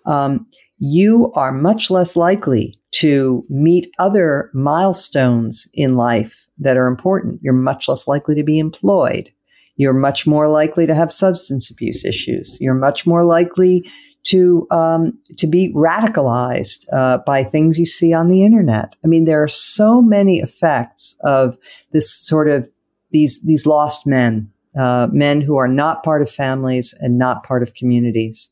um, 0.06 0.46
you 0.78 1.32
are 1.34 1.52
much 1.52 1.90
less 1.90 2.16
likely 2.16 2.74
to 2.92 3.44
meet 3.48 3.88
other 3.98 4.50
milestones 4.54 5.66
in 5.74 5.96
life 5.96 6.46
that 6.58 6.76
are 6.76 6.86
important. 6.86 7.40
You're 7.42 7.52
much 7.52 7.88
less 7.88 8.06
likely 8.06 8.34
to 8.34 8.44
be 8.44 8.58
employed. 8.58 9.30
You're 9.76 9.94
much 9.94 10.26
more 10.26 10.48
likely 10.48 10.86
to 10.86 10.94
have 10.94 11.12
substance 11.12 11.70
abuse 11.70 12.04
issues. 12.04 12.58
You're 12.60 12.74
much 12.74 13.06
more 13.06 13.24
likely 13.24 13.88
to 14.24 14.66
um, 14.70 15.16
to 15.36 15.46
be 15.46 15.72
radicalized 15.74 16.86
uh, 16.92 17.18
by 17.18 17.44
things 17.44 17.78
you 17.78 17.86
see 17.86 18.12
on 18.12 18.28
the 18.28 18.44
internet. 18.44 18.94
I 19.04 19.06
mean, 19.06 19.24
there 19.24 19.42
are 19.42 19.48
so 19.48 20.02
many 20.02 20.40
effects 20.40 21.16
of 21.22 21.56
this 21.92 22.10
sort 22.10 22.48
of 22.48 22.68
these 23.12 23.42
these 23.42 23.66
lost 23.66 24.06
men, 24.06 24.50
uh, 24.76 25.08
men 25.12 25.40
who 25.40 25.56
are 25.56 25.68
not 25.68 26.02
part 26.02 26.22
of 26.22 26.30
families 26.30 26.94
and 27.00 27.18
not 27.18 27.44
part 27.44 27.62
of 27.62 27.74
communities. 27.74 28.50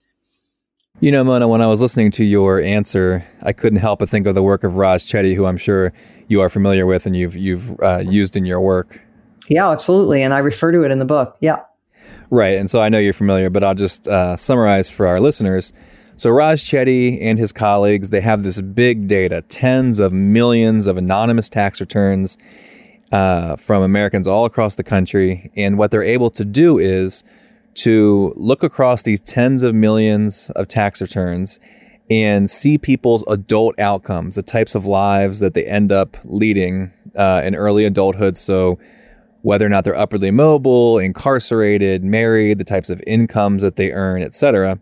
You 1.00 1.10
know, 1.10 1.24
Mona, 1.24 1.48
when 1.48 1.60
I 1.60 1.66
was 1.66 1.80
listening 1.80 2.12
to 2.12 2.24
your 2.24 2.60
answer, 2.60 3.26
I 3.42 3.52
couldn't 3.52 3.80
help 3.80 3.98
but 3.98 4.08
think 4.08 4.28
of 4.28 4.36
the 4.36 4.44
work 4.44 4.62
of 4.62 4.76
Raj 4.76 5.02
Chetty, 5.02 5.34
who 5.34 5.44
I'm 5.44 5.56
sure 5.56 5.92
you 6.28 6.40
are 6.40 6.48
familiar 6.48 6.86
with 6.86 7.04
and 7.04 7.16
you've 7.16 7.36
you've 7.36 7.78
uh, 7.82 7.98
used 7.98 8.36
in 8.36 8.44
your 8.44 8.60
work. 8.60 9.00
Yeah, 9.48 9.70
absolutely. 9.70 10.22
And 10.22 10.32
I 10.32 10.38
refer 10.38 10.72
to 10.72 10.82
it 10.82 10.90
in 10.90 10.98
the 10.98 11.04
book. 11.04 11.36
Yeah. 11.40 11.60
Right. 12.30 12.58
And 12.58 12.70
so 12.70 12.80
I 12.80 12.88
know 12.88 12.98
you're 12.98 13.12
familiar, 13.12 13.50
but 13.50 13.62
I'll 13.62 13.74
just 13.74 14.08
uh, 14.08 14.36
summarize 14.36 14.88
for 14.88 15.06
our 15.06 15.20
listeners. 15.20 15.72
So 16.16 16.30
Raj 16.30 16.64
Chetty 16.64 17.18
and 17.20 17.38
his 17.38 17.52
colleagues, 17.52 18.10
they 18.10 18.20
have 18.20 18.42
this 18.42 18.60
big 18.60 19.08
data, 19.08 19.42
tens 19.42 19.98
of 19.98 20.12
millions 20.12 20.86
of 20.86 20.96
anonymous 20.96 21.48
tax 21.48 21.80
returns 21.80 22.38
uh, 23.12 23.56
from 23.56 23.82
Americans 23.82 24.28
all 24.28 24.44
across 24.44 24.76
the 24.76 24.84
country. 24.84 25.50
And 25.56 25.76
what 25.76 25.90
they're 25.90 26.02
able 26.02 26.30
to 26.30 26.44
do 26.44 26.78
is 26.78 27.24
to 27.74 28.32
look 28.36 28.62
across 28.62 29.02
these 29.02 29.20
tens 29.20 29.62
of 29.62 29.74
millions 29.74 30.50
of 30.50 30.68
tax 30.68 31.02
returns 31.02 31.58
and 32.10 32.50
see 32.50 32.78
people's 32.78 33.24
adult 33.28 33.78
outcomes, 33.80 34.36
the 34.36 34.42
types 34.42 34.74
of 34.74 34.86
lives 34.86 35.40
that 35.40 35.54
they 35.54 35.64
end 35.64 35.90
up 35.90 36.16
leading 36.24 36.92
uh, 37.16 37.42
in 37.44 37.54
early 37.54 37.84
adulthood. 37.84 38.36
So 38.36 38.78
whether 39.44 39.66
or 39.66 39.68
not 39.68 39.84
they're 39.84 39.94
upwardly 39.94 40.30
mobile, 40.30 40.98
incarcerated, 40.98 42.02
married, 42.02 42.56
the 42.56 42.64
types 42.64 42.88
of 42.88 43.02
incomes 43.06 43.60
that 43.60 43.76
they 43.76 43.92
earn, 43.92 44.22
etc., 44.22 44.78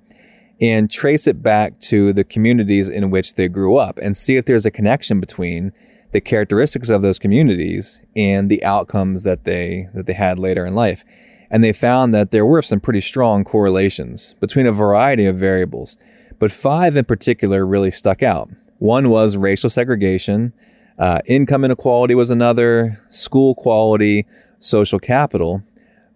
and 0.61 0.89
trace 0.89 1.27
it 1.27 1.43
back 1.43 1.81
to 1.81 2.13
the 2.13 2.23
communities 2.23 2.89
in 2.89 3.11
which 3.11 3.35
they 3.35 3.49
grew 3.49 3.77
up 3.77 3.99
and 3.99 4.17
see 4.17 4.37
if 4.37 4.45
there's 4.45 4.65
a 4.65 4.71
connection 4.71 5.19
between 5.19 5.73
the 6.13 6.21
characteristics 6.21 6.89
of 6.89 7.03
those 7.03 7.19
communities 7.19 8.01
and 8.15 8.49
the 8.49 8.63
outcomes 8.63 9.25
that 9.25 9.43
they 9.43 9.89
that 9.95 10.07
they 10.07 10.13
had 10.13 10.39
later 10.39 10.65
in 10.65 10.77
life. 10.77 11.05
And 11.51 11.65
they 11.65 11.73
found 11.73 12.15
that 12.15 12.31
there 12.31 12.47
were 12.47 12.63
some 12.63 12.79
pretty 12.79 13.01
strong 13.01 13.43
correlations 13.43 14.37
between 14.39 14.67
a 14.69 14.73
variety 14.73 15.27
of 15.27 15.37
variables, 15.37 15.97
but 16.39 16.53
five 16.53 16.97
in 16.97 17.05
particular 17.05 17.67
really 17.67 17.91
stuck 17.91 18.23
out. 18.23 18.49
One 18.79 19.09
was 19.09 19.37
racial 19.37 19.71
segregation, 19.71 20.53
uh, 21.01 21.21
income 21.27 21.65
inequality 21.65 22.15
was 22.15 22.31
another, 22.31 23.01
school 23.09 23.57
quality, 23.57 24.25
social 24.65 24.99
capital. 24.99 25.63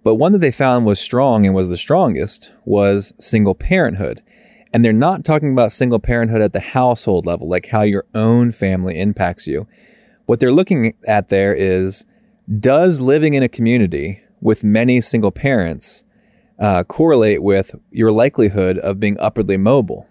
But 0.02 0.16
one 0.16 0.32
that 0.32 0.38
they 0.38 0.52
found 0.52 0.86
was 0.86 1.00
strong 1.00 1.44
and 1.46 1.54
was 1.54 1.68
the 1.68 1.76
strongest 1.76 2.52
was 2.64 3.12
single 3.18 3.54
parenthood. 3.54 4.22
And 4.72 4.84
they're 4.84 4.92
not 4.92 5.24
talking 5.24 5.52
about 5.52 5.72
single 5.72 5.98
parenthood 5.98 6.42
at 6.42 6.52
the 6.52 6.60
household 6.60 7.26
level, 7.26 7.48
like 7.48 7.66
how 7.66 7.82
your 7.82 8.04
own 8.14 8.52
family 8.52 9.00
impacts 9.00 9.46
you. 9.46 9.66
What 10.26 10.38
they're 10.38 10.52
looking 10.52 10.94
at 11.06 11.28
there 11.28 11.54
is 11.54 12.04
does 12.60 13.00
living 13.00 13.34
in 13.34 13.42
a 13.42 13.48
community 13.48 14.22
with 14.40 14.62
many 14.62 15.00
single 15.00 15.30
parents 15.30 16.04
uh, 16.58 16.84
correlate 16.84 17.42
with 17.42 17.74
your 17.90 18.12
likelihood 18.12 18.78
of 18.78 19.00
being 19.00 19.18
upwardly 19.18 19.56
mobile? 19.56 20.06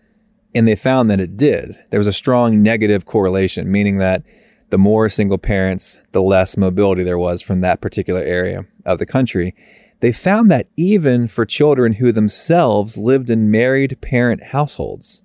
And 0.53 0.67
they 0.67 0.75
found 0.75 1.09
that 1.09 1.19
it 1.19 1.38
did. 1.38 1.77
There 1.89 1.99
was 1.99 2.07
a 2.07 2.13
strong 2.13 2.63
negative 2.63 3.05
correlation, 3.05 3.71
meaning 3.71 3.97
that 3.97 4.23
the 4.70 4.78
more 4.78 5.09
single 5.09 5.38
parents, 5.38 5.99
the 6.11 6.22
less 6.22 6.57
mobility 6.57 7.03
there 7.03 7.18
was 7.18 7.41
from 7.41 7.61
that 7.61 7.82
particular 7.82 8.22
area 8.22 8.66
of 8.86 8.99
the 8.99 9.05
country. 9.05 9.55
They 9.99 10.11
found 10.11 10.51
that 10.51 10.68
even 10.76 11.28
for 11.28 11.45
children 11.45 11.93
who 11.93 12.11
themselves 12.11 12.97
lived 12.97 13.30
in 13.30 13.51
married 13.51 13.97
parent 14.01 14.43
households, 14.43 15.22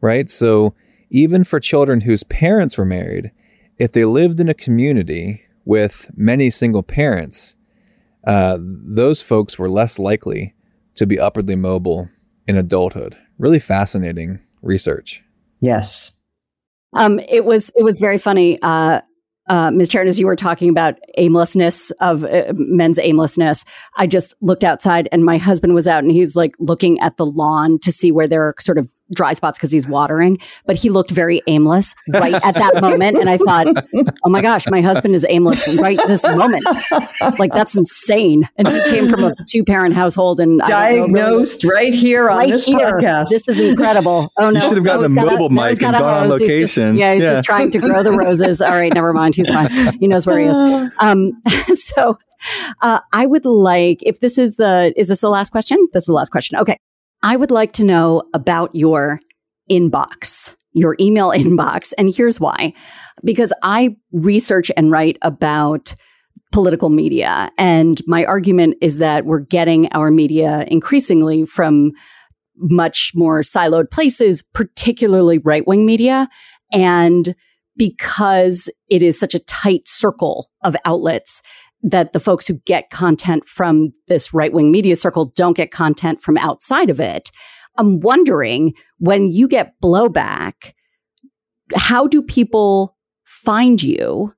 right? 0.00 0.28
So 0.28 0.74
even 1.10 1.44
for 1.44 1.60
children 1.60 2.02
whose 2.02 2.24
parents 2.24 2.76
were 2.76 2.84
married, 2.84 3.32
if 3.78 3.92
they 3.92 4.04
lived 4.04 4.40
in 4.40 4.48
a 4.48 4.54
community 4.54 5.44
with 5.64 6.10
many 6.16 6.50
single 6.50 6.82
parents, 6.82 7.56
uh, 8.26 8.58
those 8.60 9.22
folks 9.22 9.58
were 9.58 9.68
less 9.68 9.98
likely 9.98 10.54
to 10.94 11.06
be 11.06 11.18
upwardly 11.18 11.56
mobile 11.56 12.08
in 12.46 12.56
adulthood. 12.56 13.16
Really 13.38 13.58
fascinating 13.58 14.40
research. 14.62 15.22
Yes. 15.60 16.12
Um, 16.94 17.20
it 17.28 17.44
was 17.44 17.70
it 17.76 17.82
was 17.82 17.98
very 17.98 18.18
funny. 18.18 18.58
Uh, 18.62 19.00
uh, 19.48 19.70
Ms. 19.70 19.90
Charen, 19.90 20.06
as 20.06 20.18
you 20.18 20.26
were 20.26 20.36
talking 20.36 20.70
about 20.70 20.94
aimlessness 21.18 21.90
of 22.00 22.24
uh, 22.24 22.52
men's 22.54 22.98
aimlessness, 22.98 23.64
I 23.96 24.06
just 24.06 24.34
looked 24.40 24.64
outside 24.64 25.08
and 25.12 25.24
my 25.24 25.36
husband 25.36 25.74
was 25.74 25.86
out 25.86 26.02
and 26.02 26.10
he's 26.10 26.34
like 26.34 26.54
looking 26.58 26.98
at 27.00 27.18
the 27.18 27.26
lawn 27.26 27.78
to 27.80 27.92
see 27.92 28.10
where 28.10 28.26
there 28.26 28.42
are 28.42 28.54
sort 28.58 28.78
of 28.78 28.88
dry 29.14 29.32
spots 29.32 29.58
because 29.58 29.72
he's 29.72 29.86
watering, 29.86 30.38
but 30.66 30.76
he 30.76 30.90
looked 30.90 31.10
very 31.10 31.42
aimless 31.46 31.94
right 32.08 32.34
at 32.34 32.54
that 32.54 32.80
moment. 32.80 33.16
And 33.16 33.30
I 33.30 33.38
thought, 33.38 33.66
oh 34.24 34.28
my 34.28 34.42
gosh, 34.42 34.66
my 34.68 34.80
husband 34.80 35.14
is 35.14 35.24
aimless 35.28 35.76
right 35.76 35.98
this 36.06 36.24
moment. 36.24 36.64
Like 37.38 37.52
that's 37.52 37.76
insane. 37.76 38.48
And 38.56 38.68
he 38.68 38.80
came 38.84 39.08
from 39.08 39.24
a 39.24 39.34
two 39.48 39.64
parent 39.64 39.94
household 39.94 40.40
and 40.40 40.60
diagnosed 40.60 41.64
know, 41.64 41.70
right 41.70 41.94
here 41.94 42.28
on 42.30 42.38
right 42.38 42.50
this 42.50 42.64
here. 42.64 42.78
podcast. 42.78 43.28
This 43.28 43.48
is 43.48 43.60
incredible. 43.60 44.32
Oh 44.38 44.50
no. 44.50 44.60
You 44.60 44.68
should 44.68 44.76
have 44.76 44.84
gotten 44.84 45.04
a 45.06 45.08
mobile 45.08 45.50
mic 45.50 45.82
and 45.82 45.92
gone 45.92 45.94
on 45.94 46.28
location. 46.28 46.94
Just, 46.94 47.00
yeah, 47.00 47.14
he's 47.14 47.22
yeah. 47.22 47.34
just 47.34 47.44
trying 47.44 47.70
to 47.70 47.78
grow 47.78 48.02
the 48.02 48.12
roses. 48.12 48.60
All 48.60 48.72
right, 48.72 48.92
never 48.92 49.12
mind. 49.12 49.34
He's 49.34 49.48
fine. 49.48 49.70
He 49.98 50.06
knows 50.06 50.26
where 50.26 50.38
he 50.38 50.46
is. 50.46 50.54
Um, 51.00 51.32
so 51.74 52.18
uh, 52.82 53.00
I 53.12 53.26
would 53.26 53.44
like, 53.44 53.98
if 54.02 54.20
this 54.20 54.38
is 54.38 54.56
the, 54.56 54.92
is 54.96 55.08
this 55.08 55.20
the 55.20 55.28
last 55.28 55.50
question? 55.50 55.86
This 55.92 56.04
is 56.04 56.06
the 56.06 56.12
last 56.12 56.30
question. 56.30 56.58
Okay. 56.58 56.78
I 57.22 57.36
would 57.36 57.50
like 57.50 57.72
to 57.74 57.84
know 57.84 58.24
about 58.34 58.74
your 58.74 59.20
inbox, 59.70 60.54
your 60.72 60.96
email 61.00 61.30
inbox. 61.34 61.92
And 61.96 62.14
here's 62.14 62.40
why 62.40 62.74
because 63.24 63.52
I 63.62 63.96
research 64.12 64.70
and 64.76 64.90
write 64.90 65.18
about 65.22 65.94
political 66.52 66.88
media. 66.88 67.50
And 67.58 68.00
my 68.06 68.24
argument 68.24 68.76
is 68.80 68.98
that 68.98 69.24
we're 69.24 69.40
getting 69.40 69.88
our 69.92 70.10
media 70.10 70.64
increasingly 70.68 71.46
from 71.46 71.92
much 72.56 73.10
more 73.14 73.40
siloed 73.40 73.90
places, 73.90 74.42
particularly 74.42 75.38
right 75.38 75.66
wing 75.66 75.84
media. 75.84 76.28
And 76.72 77.34
because 77.76 78.70
it 78.88 79.02
is 79.02 79.18
such 79.18 79.34
a 79.34 79.40
tight 79.40 79.88
circle 79.88 80.48
of 80.62 80.76
outlets, 80.84 81.42
that 81.84 82.14
the 82.14 82.20
folks 82.20 82.46
who 82.46 82.54
get 82.64 82.90
content 82.90 83.46
from 83.46 83.92
this 84.08 84.32
right 84.32 84.52
wing 84.52 84.72
media 84.72 84.96
circle 84.96 85.26
don't 85.36 85.56
get 85.56 85.70
content 85.70 86.22
from 86.22 86.38
outside 86.38 86.88
of 86.88 86.98
it. 86.98 87.30
I'm 87.76 88.00
wondering 88.00 88.72
when 88.98 89.28
you 89.28 89.46
get 89.46 89.78
blowback, 89.82 90.72
how 91.76 92.06
do 92.06 92.22
people 92.22 92.96
find 93.24 93.82
you? 93.82 94.32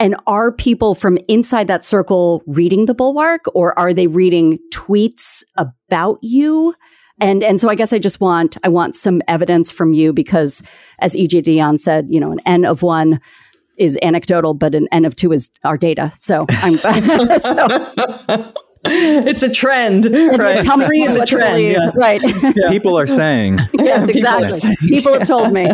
And 0.00 0.16
are 0.26 0.50
people 0.50 0.94
from 0.94 1.18
inside 1.28 1.68
that 1.68 1.84
circle 1.84 2.42
reading 2.46 2.86
the 2.86 2.94
bulwark 2.94 3.42
or 3.54 3.78
are 3.78 3.94
they 3.94 4.06
reading 4.08 4.58
tweets 4.72 5.44
about 5.56 6.18
you? 6.22 6.74
And, 7.20 7.44
and 7.44 7.60
so 7.60 7.68
I 7.68 7.74
guess 7.74 7.92
I 7.92 7.98
just 7.98 8.18
want, 8.18 8.56
I 8.64 8.68
want 8.68 8.96
some 8.96 9.20
evidence 9.28 9.70
from 9.70 9.92
you 9.92 10.12
because 10.12 10.62
as 11.00 11.14
E.J. 11.14 11.42
Dionne 11.42 11.78
said, 11.78 12.06
you 12.08 12.18
know, 12.18 12.32
an 12.32 12.40
N 12.46 12.64
of 12.64 12.82
one 12.82 13.20
is 13.80 13.98
anecdotal, 14.02 14.54
but 14.54 14.74
an 14.74 14.86
N 14.92 15.04
of 15.04 15.16
two 15.16 15.32
is 15.32 15.50
our 15.64 15.76
data. 15.76 16.12
So 16.16 16.46
I'm 16.48 16.76
so. 17.40 18.52
it's 18.84 19.42
a 19.42 19.48
trend, 19.48 20.06
right? 20.06 20.64
Tell 20.64 20.76
me 20.76 21.02
is 21.02 21.16
a 21.16 21.26
trend, 21.26 21.62
yeah. 21.62 21.90
Right. 21.94 22.20
People 22.68 22.96
are 22.98 23.06
saying. 23.06 23.58
yes, 23.72 24.06
people 24.06 24.26
are 24.28 24.44
exactly. 24.44 24.76
People 24.88 25.14
have 25.14 25.26
told 25.26 25.52
me. 25.52 25.70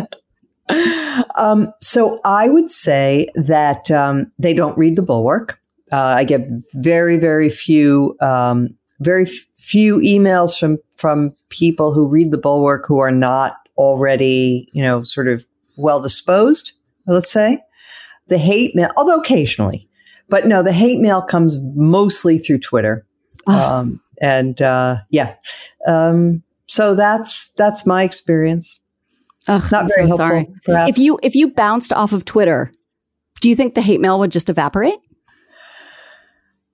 Um, 1.35 1.71
so 1.79 2.19
I 2.25 2.49
would 2.49 2.71
say 2.71 3.29
that 3.35 3.89
um, 3.91 4.31
they 4.39 4.53
don't 4.53 4.77
read 4.77 4.95
the 4.95 5.01
bulwark. 5.01 5.59
Uh, 5.91 5.97
I 5.99 6.25
get 6.25 6.41
very, 6.73 7.17
very 7.17 7.49
few, 7.49 8.17
um, 8.19 8.75
very 8.99 9.23
f- 9.23 9.45
few 9.55 9.99
emails 9.99 10.59
from 10.59 10.77
from 10.97 11.31
people 11.49 11.93
who 11.93 12.07
read 12.07 12.31
the 12.31 12.37
bulwark 12.37 12.85
who 12.87 12.99
are 12.99 13.11
not 13.11 13.55
already, 13.77 14.67
you 14.73 14.83
know, 14.83 15.03
sort 15.03 15.29
of 15.29 15.45
well 15.77 16.01
disposed. 16.01 16.73
Let's 17.05 17.31
say 17.31 17.63
the 18.27 18.37
hate 18.37 18.75
mail, 18.75 18.89
although 18.97 19.19
occasionally, 19.19 19.87
but 20.29 20.47
no, 20.47 20.61
the 20.61 20.73
hate 20.73 20.99
mail 20.99 21.21
comes 21.21 21.59
mostly 21.75 22.37
through 22.37 22.59
Twitter. 22.59 23.05
Ah. 23.47 23.79
Um, 23.79 24.01
and 24.21 24.61
uh, 24.61 24.97
yeah, 25.09 25.35
um, 25.85 26.43
so 26.67 26.95
that's 26.95 27.51
that's 27.51 27.85
my 27.85 28.03
experience. 28.03 28.79
Not 29.47 29.71
I'm 29.71 29.87
very 29.87 29.87
so 29.87 30.17
helpful, 30.17 30.17
sorry. 30.17 30.47
perhaps. 30.65 30.89
If 30.89 30.97
you 30.97 31.19
if 31.23 31.35
you 31.35 31.49
bounced 31.49 31.93
off 31.93 32.11
of 32.11 32.25
Twitter, 32.25 32.71
do 33.41 33.49
you 33.49 33.55
think 33.55 33.75
the 33.75 33.81
hate 33.81 34.01
mail 34.01 34.19
would 34.19 34.31
just 34.31 34.49
evaporate? 34.49 34.97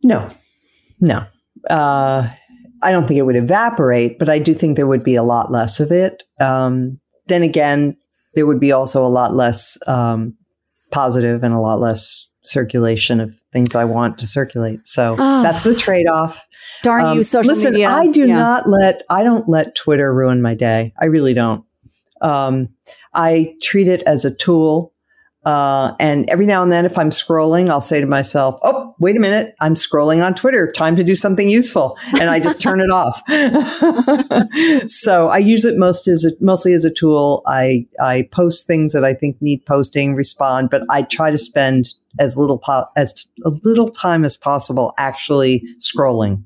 No, 0.03 0.29
no. 0.99 1.25
Uh, 1.69 2.29
I 2.81 2.91
don't 2.91 3.07
think 3.07 3.17
it 3.17 3.25
would 3.25 3.35
evaporate, 3.35 4.19
but 4.19 4.29
I 4.29 4.39
do 4.39 4.53
think 4.53 4.75
there 4.75 4.87
would 4.87 5.03
be 5.03 5.15
a 5.15 5.23
lot 5.23 5.51
less 5.51 5.79
of 5.79 5.91
it. 5.91 6.23
Um, 6.39 6.99
then 7.27 7.43
again, 7.43 7.95
there 8.35 8.45
would 8.45 8.59
be 8.59 8.71
also 8.71 9.05
a 9.05 9.07
lot 9.07 9.33
less 9.33 9.77
um, 9.87 10.35
positive 10.93 11.43
and 11.43 11.53
a 11.53 11.59
lot 11.59 11.79
less 11.81 12.27
circulation 12.43 13.19
of 13.21 13.33
things 13.53 13.73
I 13.73 13.85
want 13.85 14.17
to 14.19 14.27
circulate. 14.27 14.85
So 14.85 15.15
Ah. 15.17 15.41
that's 15.41 15.63
the 15.63 15.73
trade 15.75 16.07
off. 16.07 16.45
Darn 16.83 17.15
you, 17.15 17.23
social 17.23 17.41
media. 17.49 17.53
listen, 17.55 17.73
media. 17.73 17.89
I 17.89 18.07
do 18.07 18.27
Yeah. 18.27 18.35
not 18.35 18.67
let 18.69 19.03
I 19.09 19.23
don't 19.23 19.47
let 19.47 19.75
Twitter 19.75 20.13
ruin 20.13 20.41
my 20.41 20.53
day. 20.53 20.93
I 20.99 21.05
really 21.05 21.33
don't. 21.33 21.63
Um, 22.21 22.69
I 23.13 23.55
treat 23.61 23.87
it 23.87 24.03
as 24.03 24.25
a 24.25 24.31
tool. 24.33 24.91
Uh, 25.45 25.93
and 25.99 26.29
every 26.29 26.45
now 26.45 26.63
and 26.63 26.71
then, 26.71 26.85
if 26.85 26.97
I'm 26.97 27.09
scrolling, 27.09 27.69
I'll 27.69 27.81
say 27.81 27.99
to 28.01 28.07
myself, 28.07 28.59
"Oh, 28.63 28.82
wait 29.03 29.15
a 29.15 29.19
minute! 29.19 29.55
I'm 29.61 29.75
scrolling 29.75 30.25
on 30.25 30.33
Twitter. 30.33 30.71
Time 30.71 30.95
to 30.95 31.03
do 31.03 31.13
something 31.13 31.49
useful," 31.49 31.97
and 32.19 32.29
I 32.29 32.39
just 32.39 32.61
turn 32.61 32.79
it 32.79 32.89
off. 32.91 33.21
so 34.89 35.27
I 35.27 35.37
use 35.37 35.65
it 35.65 35.77
most 35.77 36.07
as 36.07 36.25
a, 36.25 36.31
mostly 36.39 36.73
as 36.73 36.85
a 36.85 36.89
tool. 36.89 37.43
I 37.45 37.85
I 38.01 38.29
post 38.31 38.65
things 38.65 38.93
that 38.93 39.03
I 39.03 39.13
think 39.13 39.41
need 39.41 39.65
posting, 39.65 40.15
respond, 40.15 40.69
but 40.71 40.83
I 40.89 41.03
try 41.03 41.29
to 41.29 41.37
spend 41.37 41.93
as 42.19 42.37
little 42.37 42.57
po- 42.57 42.87
as 42.95 43.25
a 43.45 43.51
little 43.63 43.91
time 43.91 44.23
as 44.23 44.37
possible 44.37 44.93
actually 44.97 45.63
scrolling. 45.79 46.43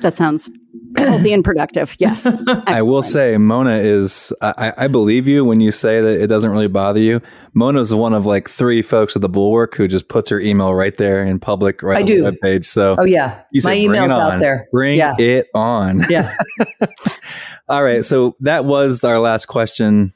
That 0.00 0.16
sounds 0.16 0.50
healthy 0.96 1.32
and 1.32 1.44
productive. 1.44 1.94
Yes. 1.98 2.26
I 2.66 2.82
will 2.82 3.02
say, 3.02 3.36
Mona 3.36 3.76
is. 3.78 4.32
I, 4.40 4.72
I 4.76 4.88
believe 4.88 5.26
you 5.26 5.44
when 5.44 5.60
you 5.60 5.70
say 5.70 6.00
that 6.00 6.20
it 6.20 6.26
doesn't 6.28 6.50
really 6.50 6.68
bother 6.68 7.00
you. 7.00 7.20
Mona's 7.54 7.94
one 7.94 8.14
of 8.14 8.24
like 8.26 8.48
three 8.48 8.82
folks 8.82 9.16
at 9.16 9.22
the 9.22 9.28
Bulwark 9.28 9.74
who 9.74 9.88
just 9.88 10.08
puts 10.08 10.30
her 10.30 10.40
email 10.40 10.74
right 10.74 10.96
there 10.96 11.24
in 11.24 11.38
public, 11.40 11.82
right 11.82 11.98
I 11.98 12.00
on 12.00 12.06
do. 12.06 12.22
the 12.22 12.32
webpage. 12.32 12.64
So 12.64 12.96
Oh 12.98 13.04
yeah, 13.04 13.42
you 13.52 13.60
my 13.64 13.70
bring 13.72 13.80
it 13.82 13.84
email's 13.84 14.12
out 14.12 14.38
there. 14.40 14.68
Bring 14.72 14.98
Yeah. 14.98 15.14
it 15.18 15.48
on. 15.54 16.02
Yeah. 16.08 16.34
All 17.68 17.82
right. 17.84 18.04
So 18.04 18.36
that 18.40 18.64
was 18.64 19.04
our 19.04 19.18
last 19.18 19.46
question. 19.46 20.12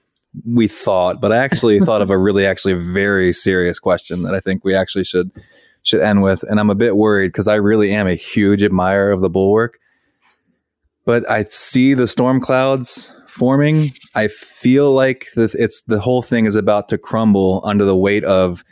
We 0.47 0.67
thought, 0.69 1.21
but 1.21 1.33
I 1.33 1.39
actually 1.39 1.81
thought 1.85 2.01
of 2.03 2.11
a 2.11 2.17
really, 2.17 2.47
actually 2.47 2.75
very 2.75 3.33
serious 3.33 3.79
question 3.79 4.23
that 4.23 4.35
I 4.35 4.41
think 4.41 4.65
we 4.65 4.75
actually 4.75 5.05
should 5.05 5.31
should 5.83 6.01
end 6.01 6.23
with. 6.23 6.43
And 6.45 6.61
I'm 6.61 6.71
a 6.71 6.75
bit 6.75 6.97
worried 6.97 7.29
because 7.29 7.49
I 7.49 7.57
really 7.57 7.93
am 7.93 8.07
a 8.07 8.15
huge 8.15 8.63
admirer 8.63 9.11
of 9.11 9.21
the 9.21 9.29
Bulwark. 9.29 9.79
But 11.05 11.29
I 11.31 11.45
see 11.45 11.95
the 11.95 12.07
storm 12.07 12.41
clouds 12.41 13.15
forming. 13.27 13.89
I 14.15 14.29
feel 14.29 14.93
like 14.93 15.27
the, 15.35 15.55
it's 15.59 15.83
the 15.83 16.01
whole 16.01 16.23
thing 16.23 16.47
is 16.47 16.55
about 16.55 16.89
to 16.89 16.99
crumble 16.99 17.61
under 17.65 17.85
the 17.85 17.97
weight 17.97 18.25
of 18.25 18.63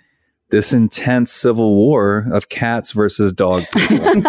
this 0.51 0.73
intense 0.73 1.33
civil 1.33 1.75
war 1.75 2.27
of 2.33 2.49
cats 2.49 2.93
versus 2.93 3.33
dog 3.33 3.65
people. 3.73 4.23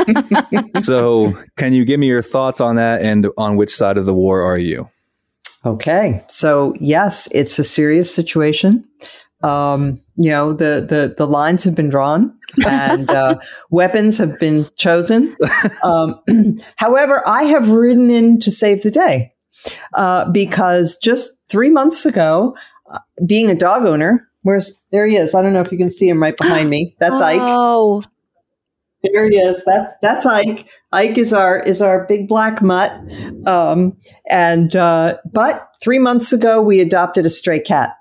so, 0.78 1.38
can 1.58 1.74
you 1.74 1.84
give 1.84 1.99
me 1.99 2.08
your 2.08 2.22
thoughts 2.22 2.62
on 2.62 2.76
that 2.76 3.02
and 3.02 3.28
on 3.38 3.56
which 3.56 3.74
side 3.74 3.97
of 3.97 4.06
the 4.06 4.14
war 4.14 4.41
are 4.41 4.58
you? 4.58 4.89
Okay. 5.66 6.24
So 6.28 6.74
yes, 6.80 7.28
it's 7.32 7.60
a 7.60 7.64
serious 7.64 8.14
situation. 8.14 8.86
Um, 9.43 9.99
you 10.16 10.30
know, 10.30 10.54
the, 10.54 10.86
the, 10.88 11.16
the 11.18 11.28
lines 11.28 11.64
have 11.64 11.76
been 11.76 11.89
drawn 11.89 12.36
and 12.66 13.10
uh, 13.10 13.38
weapons 13.70 14.18
have 14.18 14.39
been 14.39 14.68
chosen. 14.76 15.36
Um, 15.84 16.22
however, 16.76 17.28
I 17.28 17.43
have 17.43 17.70
ridden 17.70 18.10
in 18.10 18.39
to 18.41 18.52
save 18.52 18.84
the 18.84 18.91
day 18.91 19.34
uh, 19.93 20.30
because 20.32 20.97
just 20.97 21.41
three 21.49 21.70
months 21.70 22.06
ago, 22.06 22.56
uh, 22.89 22.99
being 23.26 23.49
a 23.49 23.56
dog 23.56 23.86
owner, 23.86 24.28
where's 24.43 24.82
there 24.91 25.06
he 25.06 25.18
is? 25.18 25.36
I 25.36 25.41
don't 25.41 25.54
know 25.54 25.62
if 25.62 25.72
you 25.72 25.78
can 25.78 25.89
see 25.89 26.08
him 26.08 26.22
right 26.22 26.36
behind 26.36 26.70
me. 26.70 26.95
That's 26.99 27.22
Ike. 27.22 27.39
Oh, 27.41 28.04
There 29.04 29.30
he 29.30 29.38
is. 29.38 29.64
That's 29.66 29.93
that's 30.02 30.26
Ike. 30.26 30.68
Ike 30.91 31.18
is 31.18 31.34
our 31.34 31.60
is 31.60 31.82
our 31.82 32.06
big 32.06 32.28
black 32.28 32.62
mutt. 32.62 32.91
Um, 33.47 33.97
and 34.30 34.76
uh, 34.76 35.18
but 35.32 35.70
three 35.82 35.99
months 35.99 36.34
ago 36.34 36.62
we 36.62 36.80
adopted 36.80 37.26
a 37.26 37.30
stray 37.30 37.60
cat. 37.60 37.95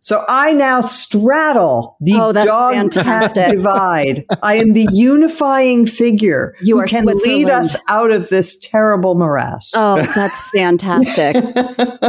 So 0.00 0.24
I 0.28 0.52
now 0.52 0.80
straddle 0.80 1.96
the 2.00 2.14
Oh, 2.14 2.32
that's 2.32 2.46
dog 2.46 2.74
fantastic. 2.74 3.46
cat 3.46 3.50
divide. 3.56 4.24
I 4.42 4.54
am 4.54 4.72
the 4.72 4.88
unifying 4.92 5.86
figure 5.86 6.54
You 6.60 6.80
who 6.80 6.86
can 6.86 7.06
lead 7.06 7.48
us 7.48 7.76
out 7.88 8.10
of 8.10 8.28
this 8.30 8.58
terrible 8.58 9.14
morass. 9.14 9.72
oh, 9.76 9.96
that's 10.14 10.40
fantastic. 10.50 11.36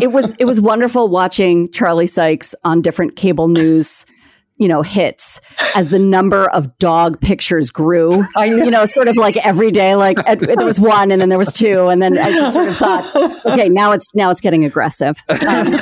it 0.01 0.12
was 0.12 0.34
it 0.39 0.45
was 0.45 0.59
wonderful 0.59 1.07
watching 1.07 1.72
Charlie 1.72 2.07
Sykes 2.07 2.55
on 2.64 2.82
different 2.82 3.16
cable 3.16 3.47
news, 3.47 4.05
you 4.62 4.68
know, 4.68 4.84
hits 4.84 5.41
as 5.76 5.89
the 5.89 5.97
number 5.97 6.47
of 6.51 6.78
dog 6.78 7.20
pictures 7.20 7.72
grew. 7.72 8.24
I 8.38 8.49
know. 8.49 8.64
You 8.64 8.70
know, 8.70 8.86
sort 8.86 9.07
of 9.07 9.18
like 9.18 9.36
every 9.38 9.72
day, 9.72 9.95
like 9.95 10.20
uh, 10.30 10.36
there 10.36 10.64
was 10.64 10.80
one, 10.80 11.12
and 11.12 11.20
then 11.20 11.30
there 11.30 11.39
was 11.39 11.51
two, 11.51 11.88
and 11.88 11.99
then 11.99 12.16
I 12.16 12.30
just 12.32 12.53
sort 12.53 12.68
of 12.68 12.78
thought, 12.78 13.43
okay, 13.47 13.70
now 13.70 13.91
it's 13.91 14.14
now 14.14 14.30
it's 14.30 14.39
getting 14.39 14.64
aggressive. 14.64 15.18
Um, 15.30 15.74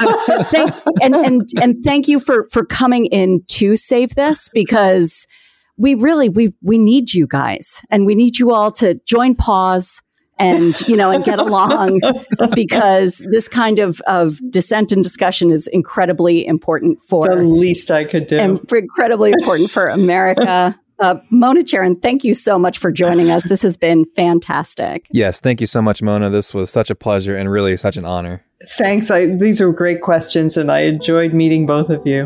thank, 0.45 0.73
and 1.01 1.13
and 1.13 1.49
and 1.61 1.83
thank 1.83 2.07
you 2.07 2.21
for 2.21 2.47
for 2.53 2.63
coming 2.63 3.07
in 3.07 3.43
to 3.47 3.75
save 3.75 4.15
this 4.15 4.49
because 4.53 5.27
we 5.75 5.93
really 5.93 6.29
we 6.29 6.53
we 6.61 6.77
need 6.77 7.13
you 7.13 7.27
guys, 7.27 7.81
and 7.89 8.05
we 8.05 8.15
need 8.15 8.39
you 8.39 8.53
all 8.53 8.71
to 8.71 8.97
join 9.05 9.35
pause 9.35 10.01
and 10.39 10.79
you 10.87 10.95
know 10.95 11.11
and 11.11 11.23
get 11.23 11.37
along 11.39 11.99
because 12.55 13.21
this 13.29 13.47
kind 13.47 13.77
of 13.77 14.01
of 14.01 14.39
dissent 14.49 14.91
and 14.91 15.03
discussion 15.03 15.51
is 15.51 15.67
incredibly 15.67 16.45
important 16.47 17.01
for 17.03 17.27
the 17.27 17.35
least 17.35 17.91
I 17.91 18.05
could 18.05 18.27
do. 18.27 18.39
and 18.39 18.59
for 18.67 18.77
incredibly 18.77 19.31
important 19.31 19.69
for 19.69 19.87
America. 19.87 20.79
Uh, 21.01 21.17
Mona 21.29 21.61
Charen, 21.61 21.95
thank 22.01 22.25
you 22.25 22.33
so 22.33 22.59
much 22.59 22.77
for 22.77 22.91
joining 22.91 23.31
us. 23.31 23.45
This 23.45 23.61
has 23.61 23.77
been 23.77 24.03
fantastic. 24.17 25.07
Yes, 25.11 25.39
thank 25.39 25.61
you 25.61 25.65
so 25.65 25.81
much, 25.81 26.01
Mona. 26.01 26.29
This 26.29 26.53
was 26.53 26.69
such 26.69 26.89
a 26.89 26.95
pleasure 26.95 27.37
and 27.37 27.49
really 27.49 27.77
such 27.77 27.95
an 27.95 28.03
honor. 28.03 28.43
Thanks. 28.71 29.09
I, 29.09 29.27
these 29.27 29.61
are 29.61 29.71
great 29.71 30.01
questions, 30.01 30.57
and 30.57 30.69
I 30.69 30.79
enjoyed 30.79 31.33
meeting 31.33 31.65
both 31.65 31.89
of 31.89 32.05
you. 32.05 32.25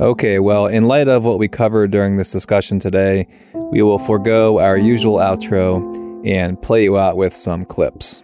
Okay, 0.00 0.38
well, 0.38 0.66
in 0.66 0.86
light 0.86 1.08
of 1.08 1.24
what 1.24 1.38
we 1.38 1.48
covered 1.48 1.90
during 1.92 2.18
this 2.18 2.30
discussion 2.30 2.78
today, 2.78 3.26
we 3.70 3.80
will 3.80 3.98
forego 3.98 4.58
our 4.58 4.76
usual 4.76 5.16
outro 5.16 5.80
and 6.24 6.60
play 6.60 6.84
you 6.84 6.96
out 6.98 7.16
with 7.16 7.34
some 7.36 7.64
clips. 7.64 8.22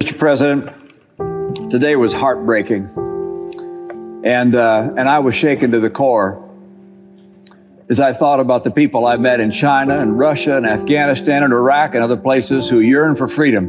Mr. 0.00 0.18
President, 0.18 1.70
today 1.70 1.96
was 1.96 2.12
heartbreaking, 2.12 2.90
and 4.24 4.54
uh, 4.54 4.92
and 4.96 5.08
I 5.08 5.18
was 5.20 5.34
shaken 5.34 5.70
to 5.72 5.80
the 5.80 5.90
core 5.90 6.40
as 7.88 8.00
I 8.00 8.12
thought 8.12 8.40
about 8.40 8.64
the 8.64 8.70
people 8.70 9.06
I 9.06 9.16
met 9.18 9.40
in 9.40 9.50
China 9.50 9.98
and 9.98 10.18
Russia 10.18 10.56
and 10.56 10.66
Afghanistan 10.66 11.42
and 11.42 11.52
Iraq 11.52 11.94
and 11.94 12.02
other 12.02 12.16
places 12.16 12.68
who 12.68 12.80
yearn 12.80 13.14
for 13.14 13.28
freedom 13.28 13.68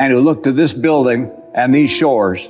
and 0.00 0.12
who 0.12 0.20
look 0.20 0.42
to 0.44 0.52
this 0.52 0.72
building 0.72 1.30
and 1.54 1.72
these 1.72 1.90
shores 1.90 2.48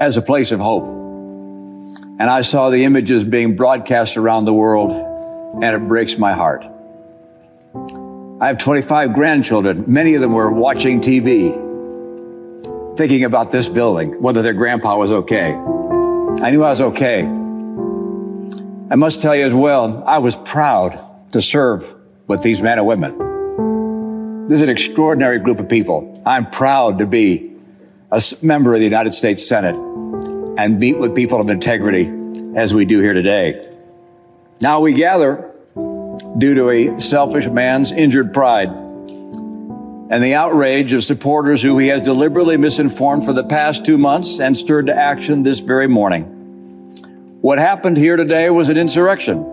as 0.00 0.16
a 0.16 0.22
place 0.22 0.50
of 0.50 0.60
hope. 0.60 0.86
And 0.86 2.22
I 2.22 2.42
saw 2.42 2.70
the 2.70 2.84
images 2.84 3.24
being 3.24 3.54
broadcast 3.54 4.16
around 4.16 4.44
the 4.44 4.54
world, 4.54 4.90
and 4.90 5.64
it 5.64 5.86
breaks 5.86 6.18
my 6.18 6.32
heart. 6.32 6.64
I 8.40 8.46
have 8.46 8.58
25 8.58 9.14
grandchildren. 9.14 9.84
Many 9.88 10.14
of 10.14 10.20
them 10.20 10.32
were 10.32 10.52
watching 10.52 11.00
TV 11.00 11.66
thinking 12.96 13.24
about 13.24 13.50
this 13.50 13.68
building, 13.68 14.22
whether 14.22 14.42
their 14.42 14.52
grandpa 14.52 14.96
was 14.96 15.10
okay. 15.10 15.54
I 15.54 16.50
knew 16.50 16.62
I 16.62 16.70
was 16.70 16.80
okay. 16.80 17.24
I 18.90 18.94
must 18.94 19.20
tell 19.20 19.34
you 19.34 19.44
as 19.44 19.54
well, 19.54 20.04
I 20.06 20.18
was 20.18 20.36
proud 20.36 21.04
to 21.32 21.42
serve 21.42 21.96
with 22.28 22.44
these 22.44 22.62
men 22.62 22.78
and 22.78 22.86
women. 22.86 24.46
This 24.46 24.58
is 24.58 24.62
an 24.62 24.68
extraordinary 24.68 25.40
group 25.40 25.58
of 25.58 25.68
people. 25.68 26.22
I'm 26.24 26.48
proud 26.48 26.98
to 26.98 27.06
be 27.06 27.56
a 28.12 28.22
member 28.40 28.72
of 28.72 28.78
the 28.78 28.84
United 28.84 29.14
States 29.14 29.48
Senate 29.48 29.74
and 29.74 30.78
meet 30.78 30.96
with 30.96 31.12
people 31.16 31.40
of 31.40 31.50
integrity 31.50 32.08
as 32.54 32.72
we 32.72 32.84
do 32.84 33.00
here 33.00 33.14
today. 33.14 33.68
Now 34.60 34.78
we 34.78 34.94
gather 34.94 35.52
due 36.38 36.54
to 36.54 36.70
a 36.70 37.00
selfish 37.00 37.48
man's 37.48 37.90
injured 37.90 38.32
pride 38.32 38.68
and 40.10 40.24
the 40.24 40.34
outrage 40.34 40.92
of 40.92 41.04
supporters 41.04 41.60
who 41.60 41.78
he 41.78 41.88
has 41.88 42.00
deliberately 42.00 42.56
misinformed 42.56 43.24
for 43.24 43.34
the 43.34 43.44
past 43.44 43.84
two 43.84 43.98
months 43.98 44.40
and 44.40 44.56
stirred 44.56 44.86
to 44.86 44.94
action 44.94 45.42
this 45.42 45.60
very 45.60 45.86
morning. 45.86 46.24
What 47.42 47.58
happened 47.58 47.98
here 47.98 48.16
today 48.16 48.48
was 48.48 48.70
an 48.70 48.78
insurrection 48.78 49.44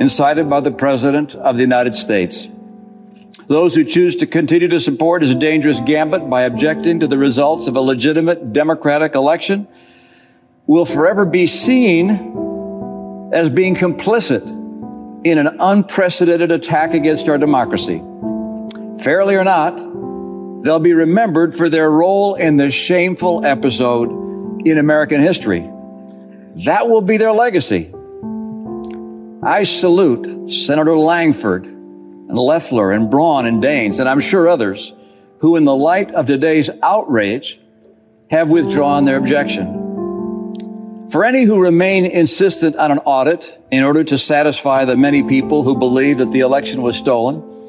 incited 0.00 0.48
by 0.48 0.60
the 0.60 0.70
President 0.70 1.34
of 1.34 1.56
the 1.56 1.62
United 1.62 1.96
States. 1.96 2.48
Those 3.48 3.74
who 3.74 3.82
choose 3.82 4.14
to 4.16 4.26
continue 4.26 4.68
to 4.68 4.80
support 4.80 5.22
his 5.22 5.34
dangerous 5.34 5.80
gambit 5.80 6.30
by 6.30 6.42
objecting 6.42 7.00
to 7.00 7.08
the 7.08 7.18
results 7.18 7.66
of 7.66 7.74
a 7.74 7.80
legitimate 7.80 8.52
democratic 8.52 9.16
election 9.16 9.66
will 10.66 10.86
forever 10.86 11.24
be 11.24 11.48
seen 11.48 13.30
as 13.32 13.50
being 13.50 13.74
complicit 13.74 14.61
in 15.24 15.38
an 15.38 15.56
unprecedented 15.60 16.50
attack 16.50 16.94
against 16.94 17.28
our 17.28 17.38
democracy 17.38 18.02
fairly 19.02 19.34
or 19.34 19.44
not, 19.44 19.76
they'll 20.62 20.78
be 20.78 20.92
remembered 20.92 21.54
for 21.54 21.68
their 21.68 21.90
role 21.90 22.34
in 22.34 22.56
the 22.56 22.70
shameful 22.70 23.44
episode 23.44 24.66
in 24.66 24.78
American 24.78 25.20
history. 25.20 25.68
That 26.64 26.86
will 26.86 27.02
be 27.02 27.16
their 27.16 27.32
legacy. 27.32 27.92
I 29.42 29.64
salute 29.64 30.50
Senator 30.50 30.96
Lankford 30.96 31.64
and 31.64 32.38
Loeffler 32.38 32.92
and 32.92 33.10
Braun 33.10 33.46
and 33.46 33.62
Daines, 33.62 33.98
and 33.98 34.08
I'm 34.08 34.20
sure 34.20 34.48
others 34.48 34.94
who, 35.38 35.56
in 35.56 35.64
the 35.64 35.74
light 35.74 36.12
of 36.12 36.26
today's 36.26 36.70
outrage, 36.82 37.58
have 38.30 38.50
withdrawn 38.50 39.04
their 39.04 39.18
objection. 39.18 39.81
For 41.12 41.26
any 41.26 41.44
who 41.44 41.60
remain 41.60 42.06
insistent 42.06 42.74
on 42.76 42.90
an 42.90 42.96
audit 43.00 43.62
in 43.70 43.84
order 43.84 44.02
to 44.02 44.16
satisfy 44.16 44.86
the 44.86 44.96
many 44.96 45.22
people 45.22 45.62
who 45.62 45.76
believe 45.76 46.16
that 46.18 46.32
the 46.32 46.40
election 46.40 46.80
was 46.80 46.96
stolen, 46.96 47.68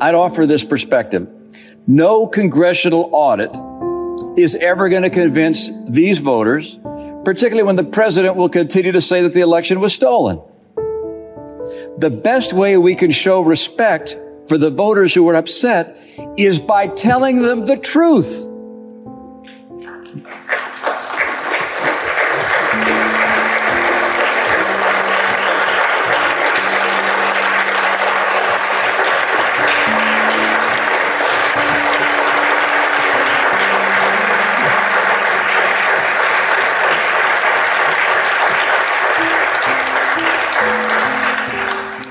I'd 0.00 0.14
offer 0.14 0.46
this 0.46 0.64
perspective. 0.64 1.26
No 1.88 2.28
congressional 2.28 3.10
audit 3.10 3.50
is 4.38 4.54
ever 4.54 4.88
going 4.88 5.02
to 5.02 5.10
convince 5.10 5.72
these 5.88 6.18
voters, 6.18 6.78
particularly 7.24 7.64
when 7.64 7.74
the 7.74 7.82
president 7.82 8.36
will 8.36 8.48
continue 8.48 8.92
to 8.92 9.02
say 9.02 9.22
that 9.22 9.32
the 9.32 9.40
election 9.40 9.80
was 9.80 9.92
stolen. 9.92 10.40
The 11.98 12.16
best 12.22 12.52
way 12.52 12.78
we 12.78 12.94
can 12.94 13.10
show 13.10 13.42
respect 13.42 14.16
for 14.46 14.56
the 14.56 14.70
voters 14.70 15.12
who 15.12 15.28
are 15.28 15.34
upset 15.34 15.98
is 16.36 16.60
by 16.60 16.86
telling 16.86 17.42
them 17.42 17.66
the 17.66 17.76
truth. 17.76 18.48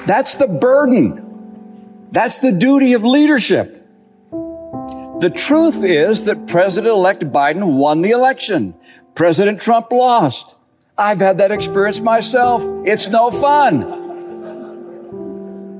That's 0.05 0.35
the 0.35 0.47
burden. 0.47 2.09
That's 2.11 2.39
the 2.39 2.51
duty 2.51 2.93
of 2.93 3.03
leadership. 3.03 3.87
The 4.31 5.31
truth 5.33 5.83
is 5.83 6.25
that 6.25 6.47
President 6.47 6.91
elect 6.91 7.23
Biden 7.23 7.77
won 7.77 8.01
the 8.01 8.11
election. 8.11 8.75
President 9.15 9.61
Trump 9.61 9.91
lost. 9.91 10.57
I've 10.97 11.19
had 11.19 11.37
that 11.37 11.51
experience 11.51 12.01
myself. 12.01 12.61
It's 12.85 13.07
no 13.07 13.31
fun. 13.31 14.01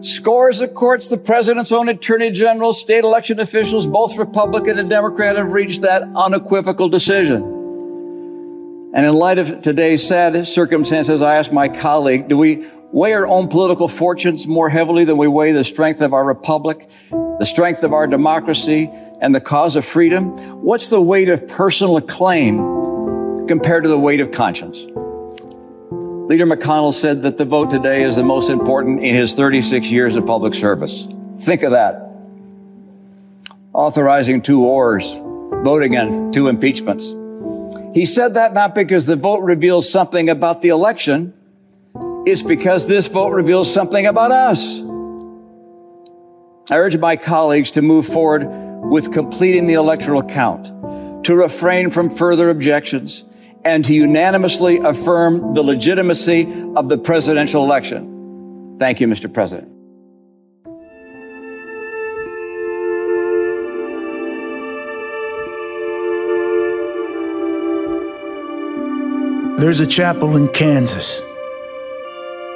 Scores 0.01 0.59
of 0.59 0.73
courts, 0.73 1.07
the 1.07 1.17
president's 1.17 1.71
own 1.71 1.87
attorney 1.87 2.31
general, 2.31 2.73
state 2.73 3.03
election 3.03 3.39
officials, 3.39 3.87
both 3.87 4.17
Republican 4.17 4.77
and 4.77 4.89
Democrat, 4.89 5.37
have 5.37 5.53
reached 5.53 5.81
that 5.81 6.03
unequivocal 6.15 6.89
decision. 6.89 7.52
And 8.93 9.07
in 9.07 9.13
light 9.15 9.39
of 9.39 9.61
today's 9.61 10.07
sad 10.07 10.47
circumstances, 10.47 11.23
I 11.23 11.37
asked 11.37 11.51
my 11.51 11.67
colleague, 11.67 12.27
do 12.27 12.37
we 12.37 12.67
weigh 12.91 13.13
our 13.13 13.25
own 13.25 13.47
political 13.47 13.87
fortunes 13.87 14.45
more 14.45 14.69
heavily 14.69 15.03
than 15.03 15.17
we 15.17 15.27
weigh 15.27 15.51
the 15.51 15.63
strength 15.63 15.99
of 15.99 16.13
our 16.13 16.23
republic, 16.23 16.87
the 17.09 17.45
strength 17.45 17.81
of 17.81 17.91
our 17.91 18.05
democracy, 18.05 18.91
and 19.19 19.33
the 19.33 19.41
cause 19.41 19.75
of 19.75 19.83
freedom? 19.83 20.37
What's 20.61 20.89
the 20.89 21.01
weight 21.01 21.27
of 21.27 21.47
personal 21.47 21.97
acclaim 21.97 23.47
compared 23.47 23.81
to 23.83 23.89
the 23.89 23.97
weight 23.97 24.19
of 24.19 24.31
conscience? 24.31 24.85
Leader 26.29 26.45
McConnell 26.45 26.93
said 26.93 27.23
that 27.23 27.37
the 27.37 27.45
vote 27.45 27.71
today 27.71 28.03
is 28.03 28.15
the 28.15 28.23
most 28.23 28.51
important 28.51 29.01
in 29.01 29.15
his 29.15 29.33
36 29.33 29.89
years 29.89 30.15
of 30.15 30.27
public 30.27 30.53
service. 30.53 31.07
Think 31.39 31.63
of 31.63 31.71
that. 31.71 31.99
Authorizing 33.73 34.43
two 34.43 34.59
wars, 34.59 35.11
voting 35.63 35.97
on 35.97 36.31
two 36.31 36.47
impeachments. 36.47 37.15
He 37.93 38.05
said 38.05 38.33
that 38.33 38.53
not 38.53 38.73
because 38.73 39.05
the 39.05 39.15
vote 39.15 39.41
reveals 39.41 39.89
something 39.89 40.29
about 40.29 40.61
the 40.61 40.69
election, 40.69 41.33
it's 42.25 42.41
because 42.41 42.87
this 42.87 43.07
vote 43.07 43.29
reveals 43.29 43.71
something 43.71 44.07
about 44.07 44.31
us. 44.31 44.81
I 46.71 46.77
urge 46.77 46.97
my 46.97 47.17
colleagues 47.17 47.71
to 47.71 47.81
move 47.81 48.07
forward 48.07 48.47
with 48.89 49.11
completing 49.11 49.67
the 49.67 49.73
electoral 49.73 50.23
count, 50.23 50.65
to 51.25 51.35
refrain 51.35 51.89
from 51.89 52.09
further 52.09 52.49
objections, 52.49 53.25
and 53.65 53.83
to 53.85 53.93
unanimously 53.93 54.79
affirm 54.79 55.53
the 55.53 55.61
legitimacy 55.61 56.43
of 56.75 56.89
the 56.89 56.97
presidential 56.97 57.63
election. 57.63 58.77
Thank 58.79 59.01
you, 59.01 59.07
Mr. 59.07 59.31
President. 59.31 59.72
There's 69.63 69.79
a 69.79 69.87
chapel 69.87 70.35
in 70.35 70.49
Kansas 70.49 71.21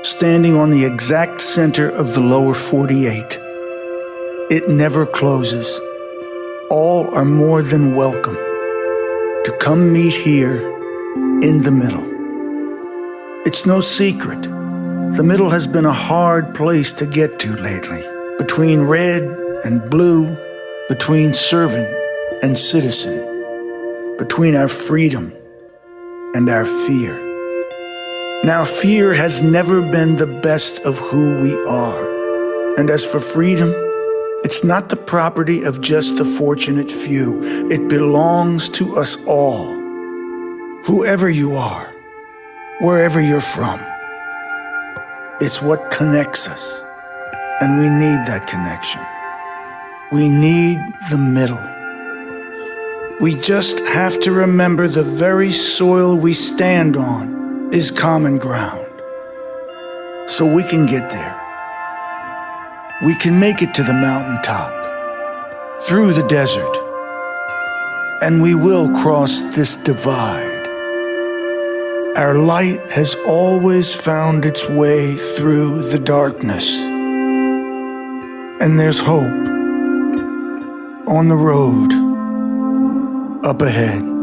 standing 0.03 0.57
on 0.57 0.71
the 0.71 0.83
exact 0.83 1.39
center 1.39 1.89
of 1.89 2.13
the 2.13 2.19
lower 2.19 2.53
48. 2.53 3.39
It 4.51 4.67
never 4.67 5.05
closes. 5.05 5.79
All 6.69 7.07
are 7.15 7.23
more 7.23 7.61
than 7.61 7.95
welcome 7.95 8.35
to 8.35 9.57
come 9.57 9.93
meet 9.93 10.15
here 10.15 10.57
in 11.41 11.61
the 11.61 11.71
middle. 11.71 12.03
It's 13.45 13.65
no 13.65 13.79
secret. 13.79 14.43
The 14.43 15.23
middle 15.23 15.49
has 15.49 15.65
been 15.65 15.85
a 15.85 15.93
hard 15.93 16.53
place 16.53 16.91
to 16.91 17.05
get 17.05 17.39
to 17.39 17.55
lately, 17.55 18.03
between 18.37 18.81
red 18.81 19.23
and 19.63 19.89
blue, 19.89 20.35
between 20.89 21.33
servant 21.33 21.87
and 22.43 22.57
citizen, 22.57 24.17
between 24.17 24.55
our 24.57 24.67
freedom 24.67 25.36
and 26.33 26.49
our 26.49 26.65
fear. 26.65 27.15
Now, 28.43 28.65
fear 28.65 29.13
has 29.13 29.41
never 29.41 29.81
been 29.81 30.15
the 30.15 30.27
best 30.27 30.79
of 30.85 30.99
who 30.99 31.41
we 31.41 31.55
are. 31.65 32.77
And 32.77 32.89
as 32.89 33.05
for 33.05 33.19
freedom, 33.19 33.73
it's 34.43 34.63
not 34.63 34.89
the 34.89 34.95
property 34.95 35.63
of 35.63 35.81
just 35.81 36.17
the 36.17 36.25
fortunate 36.25 36.91
few. 36.91 37.41
It 37.69 37.87
belongs 37.89 38.69
to 38.69 38.95
us 38.95 39.17
all. 39.25 39.73
Whoever 40.83 41.29
you 41.29 41.53
are, 41.53 41.91
wherever 42.79 43.19
you're 43.19 43.41
from. 43.41 43.79
It's 45.41 45.61
what 45.61 45.91
connects 45.91 46.47
us. 46.47 46.83
And 47.61 47.79
we 47.79 47.89
need 47.89 48.25
that 48.27 48.47
connection. 48.47 49.01
We 50.11 50.29
need 50.29 50.77
the 51.09 51.17
middle. 51.17 51.76
We 53.19 53.33
just 53.33 53.79
have 53.79 54.19
to 54.19 54.31
remember 54.31 54.87
the 54.87 55.01
very 55.01 55.49
soil 55.49 56.15
we 56.15 56.33
stand 56.33 56.95
on 56.95 57.73
is 57.73 57.89
common 57.89 58.37
ground. 58.37 58.85
So 60.27 60.45
we 60.45 60.61
can 60.61 60.85
get 60.85 61.09
there. 61.09 61.35
We 63.03 63.15
can 63.15 63.39
make 63.39 63.63
it 63.63 63.73
to 63.73 63.81
the 63.81 63.93
mountaintop, 63.93 64.71
through 65.81 66.13
the 66.13 66.27
desert, 66.27 66.71
and 68.21 68.39
we 68.39 68.53
will 68.53 68.87
cross 69.01 69.41
this 69.55 69.75
divide. 69.75 70.67
Our 72.17 72.35
light 72.35 72.81
has 72.91 73.15
always 73.25 73.95
found 73.95 74.45
its 74.45 74.69
way 74.69 75.15
through 75.15 75.81
the 75.89 75.97
darkness. 75.97 76.81
And 78.61 78.79
there's 78.79 78.99
hope 78.99 79.47
on 81.07 81.29
the 81.29 81.35
road 81.35 82.06
up 83.47 83.61
ahead. 83.61 84.16